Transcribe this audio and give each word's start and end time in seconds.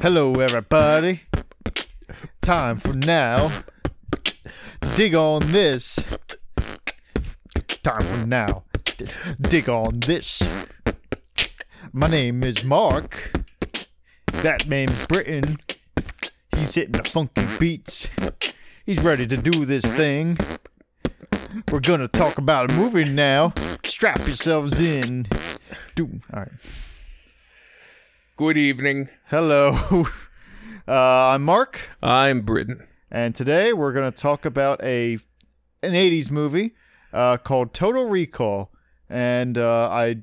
Hello, 0.00 0.32
everybody. 0.34 1.22
Time 2.40 2.76
for 2.76 2.94
now. 2.94 3.50
Dig 4.94 5.16
on 5.16 5.40
this. 5.50 6.04
Time 7.82 8.00
for 8.02 8.24
now. 8.24 8.62
Dig 9.40 9.68
on 9.68 9.98
this. 9.98 10.48
My 11.92 12.06
name 12.06 12.44
is 12.44 12.62
Mark. 12.62 13.32
That 14.34 14.68
name's 14.68 15.04
Britain. 15.08 15.56
He's 16.56 16.76
hitting 16.76 16.92
the 16.92 17.02
funky 17.02 17.42
beats. 17.58 18.08
He's 18.86 19.02
ready 19.02 19.26
to 19.26 19.36
do 19.36 19.64
this 19.64 19.84
thing. 19.84 20.38
We're 21.72 21.80
gonna 21.80 22.06
talk 22.06 22.38
about 22.38 22.70
a 22.70 22.74
movie 22.74 23.04
now. 23.04 23.52
Strap 23.84 24.18
yourselves 24.28 24.78
in. 24.78 25.26
Do 25.96 26.20
all 26.32 26.40
right. 26.40 26.52
Good 28.38 28.56
evening. 28.56 29.08
Hello. 29.26 30.06
Uh, 30.86 31.34
I'm 31.34 31.42
Mark, 31.44 31.90
I'm 32.02 32.40
Britain. 32.40 32.86
and 33.10 33.34
today 33.34 33.74
we're 33.74 33.92
going 33.92 34.10
to 34.10 34.16
talk 34.18 34.46
about 34.46 34.82
a 34.82 35.18
an 35.82 35.92
80s 35.92 36.30
movie 36.30 36.74
uh, 37.12 37.36
called 37.36 37.74
Total 37.74 38.08
Recall. 38.08 38.72
And 39.10 39.58
uh, 39.58 39.90
I, 39.90 40.22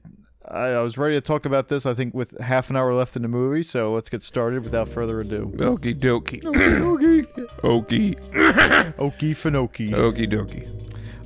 I 0.50 0.60
I 0.70 0.82
was 0.82 0.98
ready 0.98 1.14
to 1.14 1.22
talk 1.22 1.46
about 1.46 1.68
this. 1.68 1.86
I 1.86 1.94
think 1.94 2.16
with 2.16 2.40
half 2.40 2.72
an 2.72 2.76
hour 2.78 2.96
left 2.96 3.16
in 3.16 3.22
the 3.22 3.28
movie, 3.28 3.62
so 3.62 3.94
let's 3.94 4.10
get 4.10 4.24
started 4.24 4.64
without 4.64 4.88
further 4.90 5.20
ado. 5.22 5.54
Okie 5.58 5.94
dokie. 6.00 6.42
Okie 6.44 7.26
Okie. 7.60 8.16
Okie 8.98 9.36
Finoki. 9.36 9.92
Okie 9.92 10.28
dokie. 10.28 10.68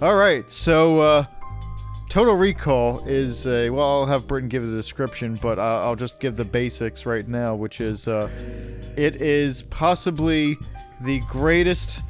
All 0.02 0.18
right, 0.18 0.52
so 0.52 1.00
uh, 1.00 1.26
Total 2.10 2.34
Recall 2.34 3.04
is 3.08 3.46
a 3.46 3.70
well. 3.70 4.02
I'll 4.02 4.06
have 4.08 4.28
Britton 4.28 4.50
give 4.50 4.66
the 4.66 4.76
description, 4.76 5.36
but 5.36 5.60
I'll 5.60 5.96
just 5.96 6.20
give 6.20 6.38
the 6.38 6.46
basics 6.46 7.06
right 7.06 7.28
now, 7.28 7.54
which 7.54 7.80
is 7.80 8.08
uh, 8.08 8.30
it 8.98 9.22
is 9.22 9.62
possibly 9.62 10.58
the 11.02 11.20
greatest 11.28 12.02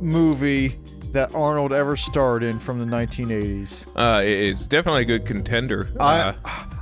movie 0.00 0.78
that 1.10 1.34
Arnold 1.34 1.72
ever 1.72 1.96
starred 1.96 2.44
in 2.44 2.60
from 2.60 2.78
the 2.78 2.84
1980s. 2.84 3.86
Uh, 3.96 4.22
it's 4.22 4.68
definitely 4.68 5.02
a 5.02 5.06
good 5.06 5.26
contender. 5.26 5.88
I 5.98 6.20
Uh, 6.20 6.34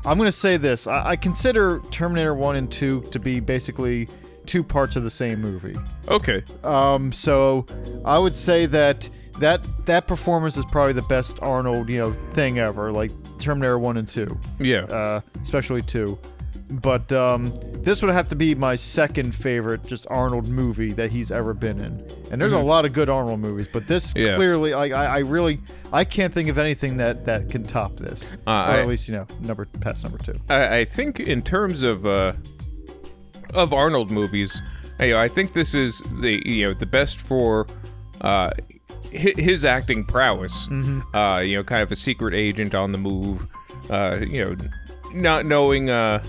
I'm 0.05 0.19
gonna 0.19 0.31
say 0.31 0.59
this. 0.59 0.87
I, 0.87 1.11
I 1.12 1.17
consider 1.17 1.81
Terminator 1.91 2.34
One 2.34 2.56
and 2.56 2.71
Two 2.71 3.00
to 3.12 3.19
be 3.19 3.41
basically 3.41 4.09
two 4.45 4.62
parts 4.62 4.95
of 4.95 5.05
the 5.05 5.11
same 5.11 5.41
movie. 5.41 5.77
okay. 6.09 6.43
Um, 6.62 7.12
so 7.12 7.67
I 8.05 8.19
would 8.19 8.37
say 8.37 8.67
that 8.67 9.09
that 9.41 9.61
that 9.87 10.06
performance 10.06 10.56
is 10.56 10.65
probably 10.65 10.92
the 10.92 11.03
best 11.03 11.39
Arnold, 11.42 11.89
you 11.89 11.98
know, 11.98 12.12
thing 12.33 12.59
ever. 12.59 12.91
Like 12.92 13.11
Terminator 13.39 13.78
One 13.78 13.97
and 13.97 14.09
Two, 14.09 14.39
Yeah. 14.59 14.84
uh, 14.84 15.20
especially 15.43 15.83
Two. 15.83 16.19
But 16.69 17.12
um, 17.12 17.55
this 17.75 18.03
would 18.03 18.12
have 18.12 18.27
to 18.28 18.34
be 18.34 18.56
my 18.56 18.75
second 18.75 19.37
favorite, 19.37 19.84
just 19.84 20.05
Arnold 20.11 20.48
movie 20.48 20.93
that 20.95 21.12
he's 21.12 21.31
ever 21.31 21.55
been 21.55 21.78
in. 21.81 22.05
And 22.33 22.41
there's 22.43 22.53
a 22.53 22.59
lot 22.59 22.84
of 22.84 22.93
good 22.93 23.09
Arnold 23.09 23.39
movies, 23.39 23.69
but 23.73 23.87
this 23.87 24.12
Yeah. 24.17 24.34
clearly, 24.34 24.75
I, 24.75 24.87
I, 24.89 25.05
I 25.05 25.19
really, 25.20 25.61
I 25.93 26.03
can't 26.05 26.34
think 26.34 26.48
of 26.48 26.59
anything 26.59 26.97
that 26.97 27.25
that 27.27 27.50
can 27.50 27.62
top 27.62 27.97
this. 27.98 28.33
Uh, 28.48 28.50
or 28.50 28.53
I- 28.53 28.81
at 28.81 28.89
least 28.89 29.09
you 29.09 29.15
know, 29.15 29.27
number 29.41 29.67
past 29.81 30.03
number 30.03 30.19
two. 30.19 30.34
I, 30.48 30.78
I 30.78 30.84
think 30.84 31.21
in 31.21 31.41
terms 31.43 31.84
of 31.84 32.05
uh, 32.05 32.33
of 33.55 33.73
Arnold 33.73 34.11
movies, 34.11 34.61
you 34.98 35.11
know, 35.11 35.19
I 35.19 35.28
think 35.28 35.53
this 35.53 35.73
is 35.73 36.03
the 36.21 36.43
you 36.45 36.65
know 36.65 36.75
the 36.75 36.87
best 36.87 37.19
for 37.19 37.69
uh, 38.23 38.50
his 39.11 39.65
acting 39.65 40.05
prowess. 40.05 40.69
Uh, 41.15 41.43
you 41.45 41.57
know, 41.57 41.65
kind 41.65 41.83
of 41.83 41.91
a 41.93 41.97
secret 41.97 42.35
agent 42.35 42.75
on 42.75 42.93
the 42.93 42.99
move. 42.99 43.47
Uh, 43.91 44.19
you 44.21 44.45
know, 44.45 44.57
not 45.15 45.47
knowing 45.47 45.91
uh, 45.91 46.23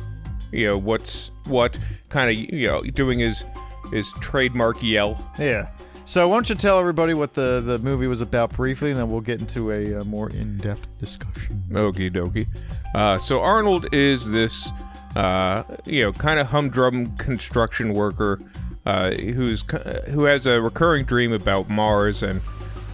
you 0.52 0.66
know 0.67 0.78
what's 0.78 1.31
what, 1.45 1.78
kind 2.09 2.30
of 2.30 2.38
you 2.38 2.67
know 2.67 2.81
doing 2.81 3.20
his 3.20 3.43
his 3.92 4.11
trademark 4.21 4.82
yell. 4.82 5.32
Yeah. 5.39 5.70
So 6.05 6.30
why 6.30 6.36
don't 6.36 6.49
you 6.49 6.55
tell 6.55 6.80
everybody 6.80 7.14
what 7.14 7.33
the, 7.33 7.60
the 7.60 7.80
movie 7.80 8.08
was 8.08 8.21
about 8.21 8.54
briefly, 8.54 8.92
and 8.92 8.99
then 8.99 9.09
we'll 9.09 9.20
get 9.20 9.42
into 9.42 9.71
a, 9.71 9.99
uh 9.99 10.04
more 10.05 10.30
in-depth 10.30 10.98
discussion. 10.99 11.61
Okie 11.71 12.09
dokie. 12.09 12.48
Uh, 12.95 13.17
so 13.17 13.42
Arnold 13.42 13.88
is 13.92 14.32
this, 14.32 14.71
uh, 15.17 15.64
you 15.86 16.04
know, 16.04 16.14
kind 16.14 16.39
of 16.39 16.48
humdrum 16.48 17.14
construction 17.17 17.94
worker 17.94 18.39
uh, 18.86 19.11
who's 19.11 19.65
who 20.08 20.23
has 20.23 20.48
a 20.48 20.61
recurring 20.61 21.04
dream 21.04 21.33
about 21.33 21.70
Mars, 21.70 22.23
and 22.23 22.39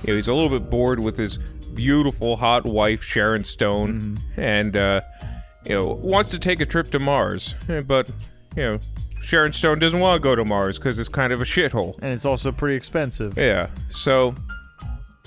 you 0.04 0.10
know, 0.10 0.16
he's 0.16 0.28
a 0.28 0.34
little 0.34 0.50
bit 0.50 0.70
bored 0.70 1.00
with 1.00 1.18
his 1.18 1.40
beautiful 1.74 2.36
hot 2.36 2.66
wife 2.66 3.04
Sharon 3.04 3.44
Stone, 3.44 4.20
and 4.38 4.76
uh, 4.78 5.02
you 5.66 5.76
know 5.76 5.86
wants 5.86 6.32
to 6.32 6.40
take 6.40 6.62
a 6.62 6.66
trip 6.66 6.92
to 6.92 7.00
Mars, 7.00 7.56
Eh, 7.70 7.82
but 7.82 8.08
you 8.56 8.64
know 8.64 8.80
Sharon 9.22 9.54
Stone 9.54 9.80
doesn't 9.80 10.00
want 10.00 10.22
to 10.22 10.24
go 10.24 10.36
to 10.36 10.44
Mars 10.46 10.78
because 10.78 11.00
it's 11.00 11.10
kind 11.10 11.32
of 11.34 11.42
a 11.42 11.46
shithole. 11.46 11.96
And 12.02 12.12
it's 12.12 12.26
also 12.26 12.52
pretty 12.52 12.76
expensive. 12.76 13.38
Yeah. 13.38 13.70
So 13.90 14.36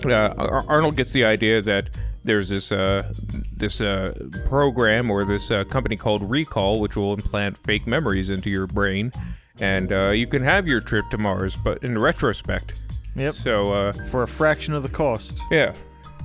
uh, 0.05 0.35
Arnold 0.69 0.97
gets 0.97 1.13
the 1.13 1.25
idea 1.25 1.63
that 1.63 1.91
there's 2.25 2.49
this 2.49 2.73
uh, 2.73 3.13
this 3.57 3.81
uh, 3.81 4.13
program 4.45 5.11
or 5.11 5.25
this 5.25 5.51
uh, 5.51 5.65
company 5.65 5.97
called 5.97 6.29
Recall, 6.29 6.81
which 6.81 6.97
will 6.97 7.15
implant 7.15 7.57
fake 7.59 7.87
memories 7.87 8.31
into 8.31 8.51
your 8.51 8.67
brain, 8.67 9.13
and 9.59 9.93
uh, 9.93 10.11
you 10.11 10.27
can 10.27 10.43
have 10.43 10.67
your 10.67 10.81
trip 10.81 11.09
to 11.11 11.19
Mars, 11.19 11.57
but 11.57 11.83
in 11.83 11.99
retrospect. 11.99 12.81
Yep. 13.17 13.35
So 13.35 13.73
uh, 13.73 13.93
For 14.11 14.23
a 14.23 14.29
fraction 14.29 14.75
of 14.75 14.83
the 14.83 14.89
cost. 14.89 15.41
yeah. 15.51 15.75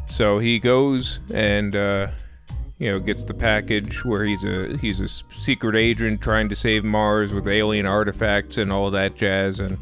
So 0.10 0.40
he 0.40 0.60
goes 0.60 1.22
and 1.34 1.74
uh, 1.76 2.08
you 2.80 2.90
know 2.92 3.00
gets 3.00 3.24
the 3.24 3.34
package 3.34 4.04
where 4.04 4.26
he's 4.26 4.44
a 4.44 4.76
he's 4.78 5.00
a 5.00 5.06
s- 5.06 5.24
secret 5.40 5.76
agent 5.78 6.20
trying 6.22 6.50
to 6.50 6.56
save 6.56 6.84
Mars 6.84 7.34
with 7.34 7.48
alien 7.48 7.86
artifacts 7.86 8.58
and 8.58 8.72
all 8.74 8.92
that 8.92 9.16
jazz. 9.16 9.60
And 9.62 9.78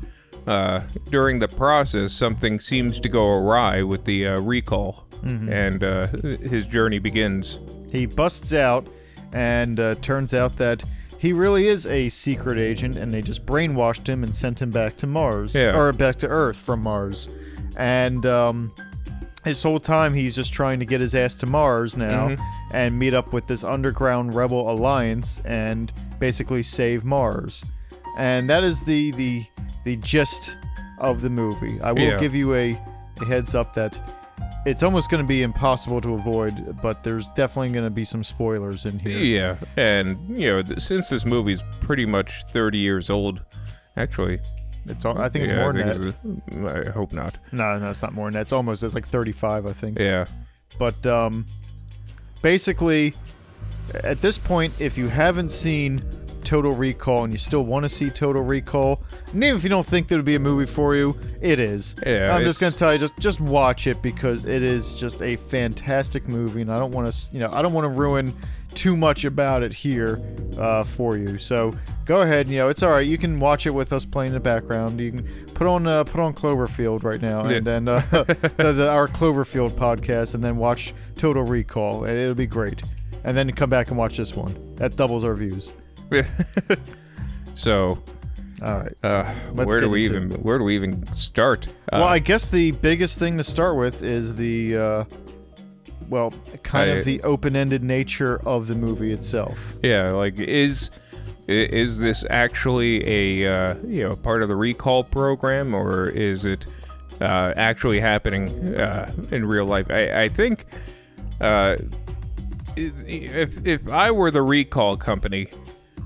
uh, 0.45 0.81
during 1.09 1.39
the 1.39 1.47
process, 1.47 2.13
something 2.13 2.59
seems 2.59 2.99
to 2.99 3.09
go 3.09 3.27
awry 3.27 3.81
with 3.83 4.05
the 4.05 4.27
uh, 4.27 4.39
recall, 4.39 5.05
and 5.23 5.83
uh, 5.83 6.07
his 6.07 6.67
journey 6.67 6.99
begins. 6.99 7.59
He 7.91 8.05
busts 8.05 8.53
out, 8.53 8.87
and 9.33 9.79
uh, 9.79 9.95
turns 9.95 10.33
out 10.35 10.57
that 10.57 10.83
he 11.19 11.33
really 11.33 11.67
is 11.67 11.85
a 11.85 12.09
secret 12.09 12.57
agent, 12.57 12.97
and 12.97 13.13
they 13.13 13.21
just 13.21 13.45
brainwashed 13.45 14.07
him 14.07 14.23
and 14.23 14.33
sent 14.35 14.61
him 14.61 14.71
back 14.71 14.97
to 14.97 15.07
Mars. 15.07 15.53
Yeah. 15.53 15.77
Or 15.77 15.91
back 15.93 16.15
to 16.17 16.27
Earth 16.27 16.57
from 16.57 16.81
Mars. 16.81 17.27
And 17.75 18.25
um, 18.25 18.73
his 19.43 19.61
whole 19.61 19.79
time, 19.79 20.13
he's 20.13 20.35
just 20.35 20.53
trying 20.53 20.79
to 20.79 20.85
get 20.85 21.01
his 21.01 21.13
ass 21.13 21.35
to 21.35 21.45
Mars 21.45 21.95
now 21.97 22.35
and 22.71 22.97
meet 22.97 23.13
up 23.13 23.33
with 23.33 23.47
this 23.47 23.63
underground 23.63 24.33
rebel 24.33 24.71
alliance 24.71 25.41
and 25.45 25.91
basically 26.19 26.63
save 26.63 27.03
Mars. 27.05 27.63
And 28.17 28.49
that 28.49 28.63
is 28.63 28.81
the 28.81 29.11
the 29.11 29.45
the 29.85 29.95
gist 29.97 30.57
of 30.99 31.21
the 31.21 31.29
movie. 31.29 31.79
I 31.81 31.91
will 31.93 32.01
Yeah. 32.01 32.17
give 32.17 32.35
you 32.35 32.53
a, 32.55 32.77
a 33.21 33.25
heads 33.25 33.55
up 33.55 33.73
that 33.75 33.97
it's 34.69 34.83
almost 34.83 35.09
going 35.09 35.23
to 35.23 35.27
be 35.27 35.41
impossible 35.41 35.99
to 36.01 36.13
avoid, 36.13 36.79
but 36.81 37.03
there's 37.03 37.27
definitely 37.29 37.69
going 37.69 37.85
to 37.85 37.89
be 37.89 38.05
some 38.05 38.23
spoilers 38.23 38.85
in 38.85 38.99
here. 38.99 39.17
Yeah, 39.17 39.57
and 39.77 40.17
you 40.29 40.49
know 40.49 40.61
th- 40.61 40.79
since 40.79 41.09
this 41.09 41.25
movie's 41.25 41.63
pretty 41.79 42.05
much 42.05 42.43
30 42.49 42.77
years 42.77 43.09
old, 43.09 43.41
actually. 43.97 44.39
It's 44.85 45.05
all, 45.05 45.19
I 45.19 45.27
think 45.29 45.45
it's 45.45 45.53
yeah, 45.53 45.59
more 45.59 45.69
I, 45.69 45.83
than 45.83 46.63
that. 46.63 46.87
I 46.87 46.91
hope 46.91 47.13
not. 47.13 47.37
No, 47.51 47.77
no, 47.79 47.89
it's 47.89 48.01
not 48.01 48.13
more 48.13 48.27
than 48.27 48.33
that. 48.33 48.41
It's 48.41 48.53
almost 48.53 48.83
it's 48.83 48.95
like 48.95 49.07
35, 49.07 49.65
I 49.65 49.73
think. 49.73 49.99
Yeah. 49.99 50.25
But 50.77 51.05
um, 51.05 51.45
basically, 52.41 53.15
at 53.93 54.21
this 54.21 54.37
point, 54.37 54.79
if 54.79 54.97
you 54.97 55.07
haven't 55.07 55.51
seen 55.51 56.03
Total 56.49 56.73
Recall 56.73 57.25
and 57.25 57.31
you 57.31 57.37
still 57.37 57.63
want 57.63 57.83
to 57.83 57.89
see 57.89 58.09
Total 58.09 58.41
Recall, 58.41 59.03
and 59.31 59.43
even 59.43 59.55
if 59.55 59.61
you 59.61 59.69
don't 59.69 59.85
think 59.85 60.07
there 60.07 60.17
would 60.17 60.25
be 60.25 60.33
a 60.33 60.39
movie 60.39 60.65
for 60.65 60.95
you, 60.95 61.15
it 61.41 61.59
is. 61.59 61.95
Yeah, 62.03 62.35
I'm 62.35 62.43
just 62.43 62.59
gonna 62.59 62.75
tell 62.75 62.91
you, 62.91 62.97
just 62.97 63.15
just 63.19 63.39
watch 63.39 63.85
it 63.85 64.01
because 64.01 64.45
it 64.45 64.63
is 64.63 64.95
just 64.95 65.21
a 65.21 65.35
fantastic 65.35 66.27
movie, 66.27 66.63
and 66.63 66.73
I 66.73 66.79
don't 66.79 66.91
want 66.91 67.13
to, 67.13 67.33
you 67.33 67.39
know, 67.39 67.51
I 67.53 67.61
don't 67.61 67.71
want 67.71 67.85
to 67.85 67.89
ruin 67.89 68.33
too 68.73 68.97
much 68.97 69.25
about 69.25 69.61
it 69.61 69.75
here 69.75 70.19
uh, 70.57 70.83
for 70.83 71.17
you. 71.17 71.37
So 71.37 71.75
go 72.05 72.21
ahead, 72.21 72.49
you 72.49 72.57
know, 72.57 72.67
it's 72.69 72.81
all 72.81 72.93
right. 72.93 73.05
You 73.05 73.19
can 73.19 73.39
watch 73.39 73.67
it 73.67 73.71
with 73.71 73.93
us 73.93 74.03
playing 74.03 74.29
in 74.29 74.33
the 74.33 74.39
background. 74.39 74.99
You 74.99 75.11
can 75.11 75.45
put 75.53 75.67
on 75.67 75.85
uh, 75.85 76.03
put 76.03 76.19
on 76.19 76.33
Cloverfield 76.33 77.03
right 77.03 77.21
now, 77.21 77.41
and 77.41 77.63
then 77.63 77.87
uh, 77.87 77.99
the, 78.09 78.73
the, 78.73 78.89
our 78.89 79.07
Cloverfield 79.07 79.73
podcast, 79.73 80.33
and 80.33 80.43
then 80.43 80.57
watch 80.57 80.95
Total 81.15 81.43
Recall, 81.43 82.05
and 82.05 82.17
it'll 82.17 82.33
be 82.33 82.47
great. 82.47 82.81
And 83.23 83.37
then 83.37 83.51
come 83.51 83.69
back 83.69 83.89
and 83.89 83.99
watch 83.99 84.17
this 84.17 84.33
one. 84.33 84.75
That 84.77 84.95
doubles 84.95 85.23
our 85.23 85.35
views. 85.35 85.73
so, 87.55 88.01
All 88.61 88.79
right. 88.79 88.95
uh, 89.03 89.23
where 89.53 89.79
do 89.81 89.89
we 89.89 90.05
into 90.05 90.17
even 90.23 90.31
where 90.41 90.57
do 90.57 90.63
we 90.63 90.75
even 90.75 91.11
start? 91.13 91.67
Uh, 91.91 91.99
Well, 91.99 92.03
I 92.07 92.19
guess 92.19 92.47
the 92.47 92.71
biggest 92.71 93.19
thing 93.19 93.37
to 93.37 93.43
start 93.43 93.77
with 93.77 94.01
is 94.03 94.35
the, 94.35 94.77
uh, 94.77 95.03
well, 96.09 96.33
kind 96.63 96.89
I- 96.89 96.95
of 96.95 97.05
the 97.05 97.21
open-ended 97.23 97.83
nature 97.83 98.41
of 98.47 98.67
the 98.67 98.75
movie 98.75 99.11
itself. 99.11 99.73
yeah, 99.83 100.11
like 100.11 100.37
is 100.39 100.91
is 101.47 101.97
this 101.99 102.23
actually 102.29 103.03
a 103.43 103.51
uh, 103.71 103.75
you 103.85 104.03
know 104.07 104.15
part 104.15 104.43
of 104.43 104.49
the 104.49 104.55
recall 104.55 105.03
program 105.03 105.73
or 105.73 106.07
is 106.09 106.45
it 106.45 106.67
uh, 107.21 107.53
actually 107.57 107.99
happening 107.99 108.75
uh, 108.75 109.11
in 109.31 109.45
real 109.45 109.65
life? 109.65 109.89
I, 109.89 110.23
I 110.23 110.29
think 110.29 110.65
uh, 111.41 111.77
if 112.75 113.65
if 113.65 113.89
I 113.89 114.11
were 114.11 114.29
the 114.31 114.41
recall 114.43 114.95
company, 114.95 115.47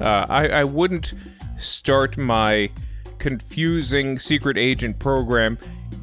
uh, 0.01 0.25
I 0.30 0.48
I 0.50 0.63
wouldn't 0.63 1.13
start 1.57 2.18
my 2.18 2.69
confusing 3.19 4.19
secret 4.19 4.57
agent 4.57 5.00
program 5.00 5.57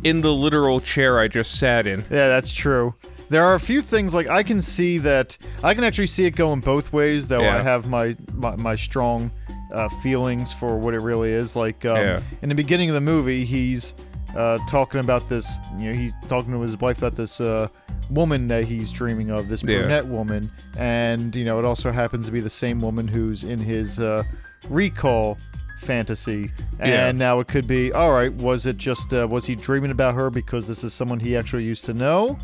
in 0.04 0.20
the 0.22 0.32
literal 0.32 0.80
chair 0.80 1.18
I 1.18 1.28
just 1.28 1.58
sat 1.58 1.86
in. 1.86 2.00
Yeah, 2.10 2.28
that's 2.28 2.52
true. 2.52 2.94
There 3.28 3.44
are 3.44 3.54
a 3.54 3.60
few 3.60 3.80
things 3.82 4.12
like 4.14 4.28
I 4.28 4.42
can 4.42 4.60
see 4.60 4.98
that 4.98 5.36
I 5.62 5.74
can 5.74 5.84
actually 5.84 6.08
see 6.08 6.24
it 6.24 6.32
going 6.34 6.60
both 6.60 6.92
ways. 6.92 7.28
Though 7.28 7.48
I 7.48 7.62
have 7.62 7.86
my 7.86 8.16
my, 8.32 8.56
my 8.56 8.74
strong 8.74 9.30
uh, 9.72 9.88
feelings 10.02 10.52
for 10.52 10.78
what 10.78 10.94
it 10.94 11.00
really 11.00 11.30
is. 11.30 11.54
Like 11.54 11.84
um, 11.84 11.96
Yeah. 11.96 12.20
in 12.42 12.48
the 12.48 12.54
beginning 12.56 12.88
of 12.88 12.94
the 12.94 13.00
movie, 13.00 13.44
he's 13.44 13.94
uh, 14.36 14.58
talking 14.68 15.00
about 15.00 15.28
this. 15.28 15.58
You 15.78 15.86
know, 15.86 15.92
he's 15.98 16.12
talking 16.28 16.52
to 16.52 16.60
his 16.60 16.76
wife 16.78 16.98
about 16.98 17.14
this 17.16 17.40
uh, 17.40 17.68
woman 18.10 18.48
that 18.48 18.64
he's 18.64 18.90
dreaming 18.92 19.30
of, 19.30 19.48
this 19.48 19.62
Yeah. 19.62 19.78
brunette 19.80 20.06
woman, 20.06 20.50
and 20.76 21.34
you 21.36 21.44
know, 21.44 21.58
it 21.58 21.64
also 21.64 21.90
happens 21.92 22.26
to 22.26 22.32
be 22.32 22.40
the 22.40 22.50
same 22.50 22.80
woman 22.80 23.06
who's 23.08 23.44
in 23.44 23.58
his 23.58 23.98
uh, 24.00 24.22
recall 24.68 25.36
fantasy. 25.78 26.50
And 26.78 26.90
Yeah. 26.90 27.12
now 27.12 27.40
it 27.40 27.48
could 27.48 27.66
be, 27.66 27.92
all 27.92 28.12
right, 28.12 28.32
was 28.34 28.66
it 28.66 28.76
just 28.76 29.14
uh, 29.14 29.26
was 29.30 29.46
he 29.46 29.54
dreaming 29.54 29.90
about 29.90 30.14
her 30.14 30.30
because 30.30 30.68
this 30.68 30.84
is 30.84 30.92
someone 30.92 31.20
he 31.20 31.36
actually 31.36 31.64
used 31.64 31.84
to 31.86 31.94
know, 31.94 32.38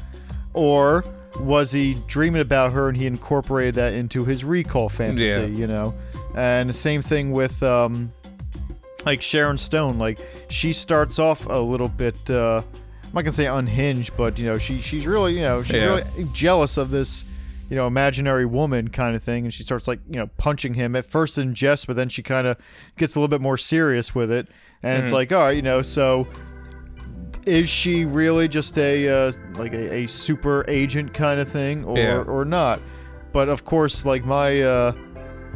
or 0.55 1.05
was 1.41 1.71
he 1.73 1.99
dreaming 2.07 2.41
about 2.41 2.73
her 2.73 2.89
and 2.89 2.97
he 2.97 3.07
incorporated 3.07 3.75
that 3.75 3.93
into 3.93 4.25
his 4.25 4.43
recall 4.45 4.89
fantasy? 4.89 5.25
Yeah. 5.25 5.47
You 5.47 5.67
know, 5.67 5.95
and 6.35 6.69
the 6.69 6.73
same 6.75 7.03
thing 7.03 7.31
with 7.33 7.63
um, 7.63 8.11
like 9.11 9.23
Sharon 9.23 9.57
Stone. 9.59 9.99
Like 9.99 10.19
she 10.49 10.73
starts 10.73 11.19
off 11.19 11.47
a 11.47 11.59
little 11.59 11.89
bit. 11.89 12.29
Uh, 12.31 12.63
I'm 13.05 13.13
not 13.15 13.23
gonna 13.23 13.33
say 13.33 13.47
unhinged, 13.47 14.17
but 14.17 14.39
you 14.39 14.45
know, 14.47 14.59
she 14.59 14.81
she's 14.81 15.07
really 15.07 15.35
you 15.37 15.43
know 15.43 15.63
she's 15.63 15.77
Yeah. 15.77 15.85
really 15.87 16.05
jealous 16.33 16.77
of 16.77 16.91
this 16.91 17.25
you 17.71 17.77
know 17.77 17.87
imaginary 17.87 18.45
woman 18.47 18.89
kind 18.89 19.17
of 19.17 19.23
thing, 19.23 19.45
and 19.45 19.55
she 19.55 19.63
starts 19.63 19.89
like 19.89 20.01
you 20.11 20.19
know 20.19 20.27
punching 20.37 20.75
him 20.75 20.95
at 20.97 21.07
first 21.07 21.39
in 21.39 21.55
jest, 21.55 21.87
but 21.87 21.97
then 21.97 22.09
she 22.09 22.23
kind 22.23 22.47
of 22.47 22.57
gets 22.97 23.15
a 23.15 23.21
little 23.21 23.29
bit 23.29 23.41
more 23.41 23.57
serious 23.57 24.15
with 24.15 24.31
it, 24.31 24.49
and 24.83 24.99
it's 25.01 25.11
Mhm. 25.11 25.15
like 25.15 25.33
all 25.33 25.41
right, 25.41 25.57
you 25.57 25.63
know, 25.63 25.83
so 25.83 26.27
is 27.47 27.69
she 27.69 28.05
really 28.05 28.49
just 28.49 28.77
a 28.79 29.09
uh, 29.09 29.33
like 29.55 29.73
a, 29.73 29.95
a 29.95 30.07
super 30.09 30.65
agent 30.69 31.15
kind 31.15 31.39
of 31.41 31.49
thing, 31.49 31.85
or 31.85 31.97
Yeah. 31.97 32.19
or 32.23 32.45
not? 32.45 32.81
But 33.33 33.49
of 33.49 33.65
course, 33.65 34.05
like 34.05 34.25
my 34.25 34.61
uh, 34.63 34.93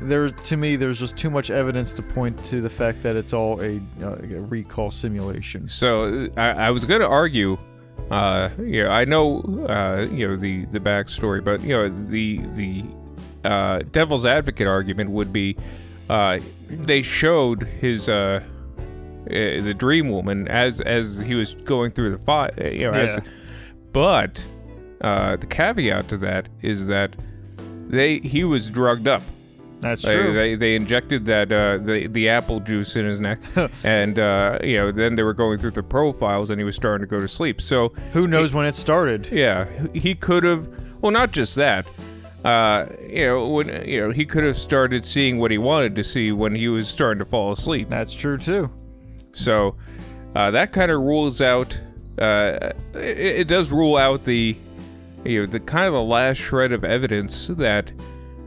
there 0.02 0.28
to 0.28 0.56
me, 0.56 0.76
there's 0.76 0.98
just 0.98 1.16
too 1.16 1.30
much 1.30 1.50
evidence 1.50 1.92
to 1.92 2.02
point 2.02 2.42
to 2.46 2.60
the 2.60 2.70
fact 2.70 3.02
that 3.02 3.16
it's 3.16 3.32
all 3.32 3.60
a, 3.60 3.76
uh, 4.02 4.16
a 4.22 4.40
recall 4.44 4.90
simulation. 4.90 5.68
So 5.68 6.28
I, 6.36 6.50
I 6.50 6.70
was 6.70 6.84
going 6.84 7.00
to 7.00 7.08
argue. 7.08 7.58
Uh, 8.10 8.48
you 8.58 8.82
know, 8.82 8.90
I 8.90 9.04
know 9.04 9.40
uh, 9.68 10.06
you 10.10 10.26
know 10.28 10.36
the 10.36 10.64
the 10.66 10.80
backstory, 10.80 11.44
but 11.44 11.60
you 11.62 11.68
know 11.76 11.88
the 12.08 12.38
the 12.54 12.84
uh, 13.44 13.80
devil's 13.92 14.26
advocate 14.26 14.66
argument 14.66 15.10
would 15.10 15.32
be 15.32 15.56
uh, 16.08 16.38
they 16.68 17.02
showed 17.02 17.62
his 17.62 18.08
uh, 18.08 18.40
uh, 18.42 18.42
the 19.28 19.74
dream 19.76 20.08
woman 20.08 20.48
as 20.48 20.80
as 20.80 21.18
he 21.18 21.34
was 21.34 21.54
going 21.54 21.90
through 21.90 22.16
the 22.16 22.22
fight 22.24 22.52
You 22.58 22.90
know, 22.90 22.96
Yeah. 22.98 23.18
as, 23.18 23.20
but 23.92 24.44
uh, 25.02 25.36
the 25.36 25.46
caveat 25.46 26.08
to 26.08 26.16
that 26.18 26.48
is 26.62 26.86
that 26.86 27.14
they 27.88 28.18
he 28.20 28.44
was 28.44 28.70
drugged 28.70 29.06
up. 29.08 29.22
That's 29.80 30.02
They, 30.02 30.14
true. 30.14 30.32
they, 30.34 30.54
they 30.56 30.74
injected 30.76 31.24
that 31.26 31.50
uh, 31.50 31.78
the 31.78 32.06
the 32.06 32.28
apple 32.28 32.60
juice 32.60 32.96
in 32.96 33.06
his 33.06 33.20
neck, 33.20 33.40
and 33.84 34.18
uh, 34.18 34.58
you 34.62 34.76
know 34.76 34.92
then 34.92 35.14
they 35.14 35.22
were 35.22 35.34
going 35.34 35.58
through 35.58 35.70
the 35.72 35.82
profiles, 35.82 36.50
and 36.50 36.60
he 36.60 36.64
was 36.64 36.76
starting 36.76 37.06
to 37.06 37.10
go 37.10 37.20
to 37.20 37.28
sleep. 37.28 37.60
So 37.60 37.88
Who 38.12 38.26
knows 38.28 38.52
when 38.52 38.66
it 38.66 38.74
started? 38.74 39.28
yeah, 39.32 39.66
he 39.94 40.14
could 40.14 40.44
have. 40.44 40.68
Well, 41.00 41.12
not 41.12 41.32
just 41.32 41.56
that. 41.56 41.86
Uh, 42.44 42.86
you 43.06 43.26
know, 43.26 43.48
when 43.48 43.68
you 43.86 44.00
know 44.00 44.10
he 44.10 44.24
could 44.24 44.44
have 44.44 44.56
started 44.56 45.04
seeing 45.04 45.38
what 45.38 45.50
he 45.50 45.58
wanted 45.58 45.96
to 45.96 46.04
see 46.04 46.30
when 46.32 46.54
he 46.54 46.68
was 46.68 46.88
starting 46.88 47.18
to 47.18 47.24
fall 47.24 47.52
asleep. 47.52 47.88
That's 47.88 48.12
true 48.14 48.36
too. 48.38 48.70
So 49.32 49.76
uh, 50.34 50.50
that 50.50 50.72
kind 50.72 50.90
of 50.90 51.00
rules 51.00 51.40
out. 51.40 51.78
Uh, 52.18 52.72
it, 52.94 53.18
it 53.40 53.48
does 53.48 53.72
rule 53.72 53.96
out 53.96 54.24
the, 54.24 54.56
you 55.24 55.40
know, 55.40 55.46
the 55.46 55.60
kind 55.60 55.86
of 55.86 55.94
the 55.94 56.02
last 56.02 56.36
shred 56.38 56.72
of 56.72 56.84
evidence 56.84 57.46
that 57.48 57.92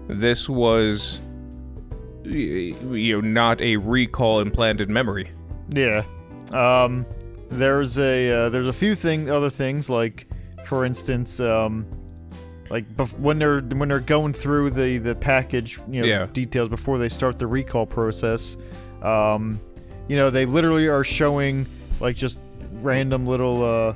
this 0.08 0.48
was, 0.50 1.20
you 2.26 3.22
know, 3.22 3.28
not 3.28 3.62
a 3.62 3.78
recall 3.78 4.40
implanted 4.40 4.90
memory. 4.90 5.30
Yeah. 5.70 6.04
Um, 6.52 7.06
there's 7.50 7.98
a 8.00 8.30
uh, 8.32 8.50
there's 8.50 8.68
a 8.68 8.74
few 8.74 8.96
thing 8.96 9.30
other 9.30 9.50
things 9.50 9.90
like, 9.90 10.28
for 10.66 10.86
instance, 10.86 11.40
um, 11.40 11.86
like 12.70 12.88
bef- 12.96 13.18
when 13.20 13.40
they're 13.40 13.62
when 13.62 13.90
they're 13.90 14.00
going 14.00 14.34
through 14.34 14.72
the 14.72 14.98
the 14.98 15.16
package, 15.16 15.80
you 15.90 16.02
know, 16.02 16.08
Yeah. 16.08 16.28
details 16.34 16.70
before 16.70 16.98
they 16.98 17.10
start 17.10 17.40
the 17.40 17.48
recall 17.48 17.86
process. 17.86 18.58
Um, 19.02 19.60
you 20.08 20.16
know, 20.16 20.30
they 20.30 20.46
literally 20.46 20.88
are 20.88 21.04
showing 21.04 21.68
like 22.00 22.16
just 22.16 22.40
random 22.82 23.26
little 23.28 23.64
uh, 23.64 23.94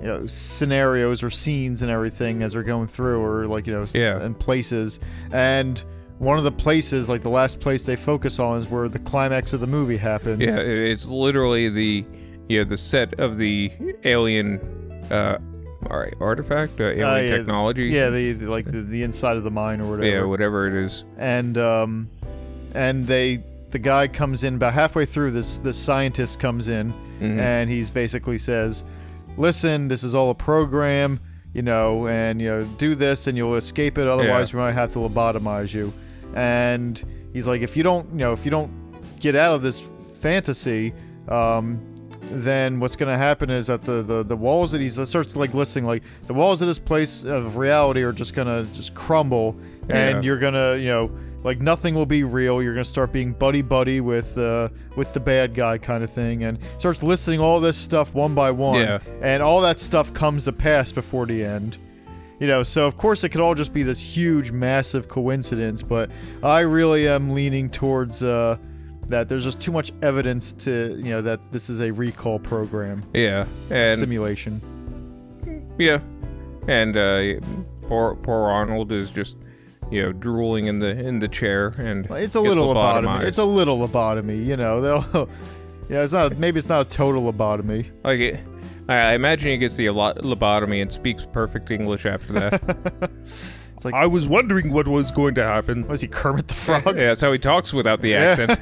you 0.00 0.06
know 0.08 0.26
scenarios 0.26 1.22
or 1.22 1.30
scenes 1.30 1.82
and 1.82 1.90
everything 1.90 2.42
as 2.42 2.52
they're 2.54 2.62
going 2.62 2.86
through, 2.88 3.20
or 3.22 3.46
like 3.46 3.66
you 3.66 3.74
know, 3.74 3.86
Yeah. 3.92 4.20
and 4.20 4.38
places 4.38 5.00
and. 5.32 5.82
One 6.18 6.38
of 6.38 6.44
the 6.44 6.52
places, 6.52 7.08
like 7.08 7.22
the 7.22 7.28
last 7.30 7.60
place 7.60 7.84
they 7.84 7.96
focus 7.96 8.38
on, 8.38 8.58
is 8.58 8.68
where 8.68 8.88
the 8.88 8.98
climax 9.00 9.52
of 9.52 9.60
the 9.60 9.66
movie 9.66 9.96
happens. 9.96 10.40
Yeah, 10.40 10.60
it's 10.60 11.06
literally 11.06 11.68
the, 11.68 12.04
you 12.48 12.58
know, 12.58 12.64
the 12.64 12.76
set 12.76 13.18
of 13.20 13.36
the 13.36 13.72
alien, 14.04 14.60
uh, 15.10 15.38
all 15.90 15.98
right, 15.98 16.14
artifact, 16.20 16.80
uh, 16.80 16.84
alien 16.84 17.06
Uh, 17.08 17.16
yeah, 17.16 17.36
technology. 17.36 17.84
Yeah, 17.86 18.10
the, 18.10 18.32
the 18.32 18.46
like 18.50 18.64
the, 18.64 18.82
the 18.82 19.02
inside 19.02 19.36
of 19.36 19.44
the 19.44 19.50
mine 19.50 19.80
or 19.80 19.90
whatever. 19.90 20.16
yeah, 20.16 20.22
whatever 20.24 20.66
it 20.68 20.84
is. 20.84 21.04
and 21.18 21.58
um, 21.58 22.08
and 22.74 23.04
they 23.06 23.42
the 23.70 23.78
guy 23.80 24.06
comes 24.06 24.44
in 24.44 24.54
about 24.54 24.72
halfway 24.72 25.04
through. 25.04 25.32
This 25.32 25.58
this 25.58 25.76
scientist 25.76 26.38
comes 26.38 26.68
in 26.68 26.92
Mhm. 27.20 27.38
and 27.38 27.68
he's 27.70 27.90
basically 27.90 28.38
says, 28.38 28.84
"Listen, 29.36 29.88
this 29.88 30.04
is 30.04 30.14
all 30.14 30.30
a 30.30 30.34
program, 30.34 31.18
you 31.52 31.62
know, 31.62 32.06
and 32.06 32.40
you 32.40 32.48
know, 32.48 32.62
do 32.78 32.94
this 32.94 33.26
and 33.26 33.36
you'll 33.36 33.56
escape 33.56 33.98
it. 33.98 34.06
Otherwise, 34.06 34.54
we 34.54 34.60
might 34.60 34.72
have 34.72 34.92
to 34.92 35.00
lobotomize 35.00 35.74
you." 35.74 35.92
And 36.34 37.02
he's 37.32 37.46
like, 37.46 37.62
"If 37.62 37.76
you 37.76 37.82
don't, 37.82 38.10
you 38.12 38.18
know, 38.18 38.32
if 38.32 38.44
you 38.44 38.50
don't 38.50 38.70
get 39.20 39.36
out 39.36 39.54
of 39.54 39.62
this 39.62 39.88
fantasy." 40.20 40.92
Um, 41.28 41.80
then 42.30 42.80
what's 42.80 42.96
gonna 42.96 43.16
happen 43.16 43.50
is 43.50 43.66
that 43.66 43.82
the, 43.82 44.02
the, 44.02 44.22
the 44.22 44.36
walls 44.36 44.72
that 44.72 44.80
he's 44.80 44.94
starts 45.08 45.36
like 45.36 45.52
listing 45.54 45.84
like 45.84 46.02
the 46.26 46.34
walls 46.34 46.62
of 46.62 46.68
this 46.68 46.78
place 46.78 47.24
of 47.24 47.56
reality 47.58 48.02
are 48.02 48.12
just 48.12 48.34
gonna 48.34 48.62
just 48.72 48.94
crumble. 48.94 49.56
And 49.88 50.24
you're 50.24 50.38
gonna 50.38 50.76
you 50.76 50.88
know 50.88 51.10
like 51.42 51.60
nothing 51.60 51.94
will 51.94 52.06
be 52.06 52.24
real. 52.24 52.62
You're 52.62 52.72
gonna 52.72 52.84
start 52.84 53.12
being 53.12 53.32
buddy 53.32 53.62
buddy 53.62 54.00
with 54.00 54.36
uh 54.38 54.70
with 54.96 55.12
the 55.12 55.20
bad 55.20 55.54
guy 55.54 55.76
kind 55.78 56.02
of 56.02 56.10
thing. 56.10 56.44
And 56.44 56.58
starts 56.78 57.02
listing 57.02 57.40
all 57.40 57.60
this 57.60 57.76
stuff 57.76 58.14
one 58.14 58.34
by 58.34 58.50
one. 58.50 58.80
Yeah. 58.80 58.98
and 59.20 59.42
all 59.42 59.60
that 59.60 59.78
stuff 59.78 60.12
comes 60.14 60.44
to 60.44 60.52
pass 60.52 60.92
before 60.92 61.26
the 61.26 61.44
end 61.44 61.78
you 62.44 62.50
know 62.50 62.62
so 62.62 62.86
of 62.86 62.96
course 62.98 63.24
it 63.24 63.30
could 63.30 63.40
all 63.40 63.54
just 63.54 63.72
be 63.72 63.82
this 63.82 64.00
huge 64.00 64.52
massive 64.52 65.08
coincidence 65.08 65.82
but 65.82 66.10
i 66.42 66.60
really 66.60 67.08
am 67.08 67.30
leaning 67.30 67.70
towards 67.70 68.22
uh 68.22 68.58
that 69.08 69.28
there's 69.28 69.44
just 69.44 69.60
too 69.60 69.72
much 69.72 69.92
evidence 70.02 70.52
to 70.52 70.96
you 71.02 71.10
know 71.10 71.22
that 71.22 71.40
this 71.52 71.68
is 71.70 71.80
a 71.80 71.90
recall 71.90 72.38
program. 72.38 73.02
Yeah, 73.12 73.46
and 73.70 73.98
simulation. 73.98 74.60
Yeah, 75.78 76.00
and 76.68 76.96
uh, 76.96 77.40
poor 77.82 78.14
poor 78.16 78.50
Arnold 78.50 78.92
is 78.92 79.10
just 79.10 79.36
you 79.90 80.02
know 80.02 80.12
drooling 80.12 80.66
in 80.66 80.78
the 80.78 80.98
in 80.98 81.18
the 81.18 81.28
chair, 81.28 81.74
and 81.78 82.06
it's 82.10 82.34
a 82.34 82.40
little 82.40 82.74
lobotomy. 82.74 83.24
It's 83.24 83.38
a 83.38 83.44
little 83.44 83.86
lobotomy 83.86 84.44
you 84.44 84.56
know 84.56 84.80
they'll 84.80 85.28
yeah 85.88 86.02
it's 86.02 86.12
not 86.12 86.38
maybe 86.38 86.58
it's 86.58 86.68
not 86.68 86.86
a 86.86 86.88
total 86.88 87.30
lobotomy. 87.30 87.90
Like 88.02 88.20
it, 88.20 88.40
I, 88.88 88.94
I 88.94 89.12
imagine 89.14 89.50
he 89.50 89.58
gets 89.58 89.76
the 89.76 89.90
lo- 89.90 90.14
lobotomy 90.14 90.82
and 90.82 90.92
speaks 90.92 91.26
perfect 91.26 91.70
English 91.70 92.06
after 92.06 92.32
that. 92.34 93.10
it's 93.76 93.84
like 93.84 93.94
I 93.94 94.06
was 94.06 94.28
wondering 94.28 94.72
what 94.72 94.86
was 94.88 95.10
going 95.10 95.34
to 95.36 95.44
happen. 95.44 95.86
was 95.88 96.00
he 96.00 96.08
kermit 96.08 96.48
the 96.48 96.54
frog 96.54 96.86
Yeah, 96.86 96.92
that's 96.92 97.20
how 97.20 97.32
he 97.32 97.38
talks 97.38 97.72
without 97.72 98.00
the 98.00 98.14
accent. 98.14 98.58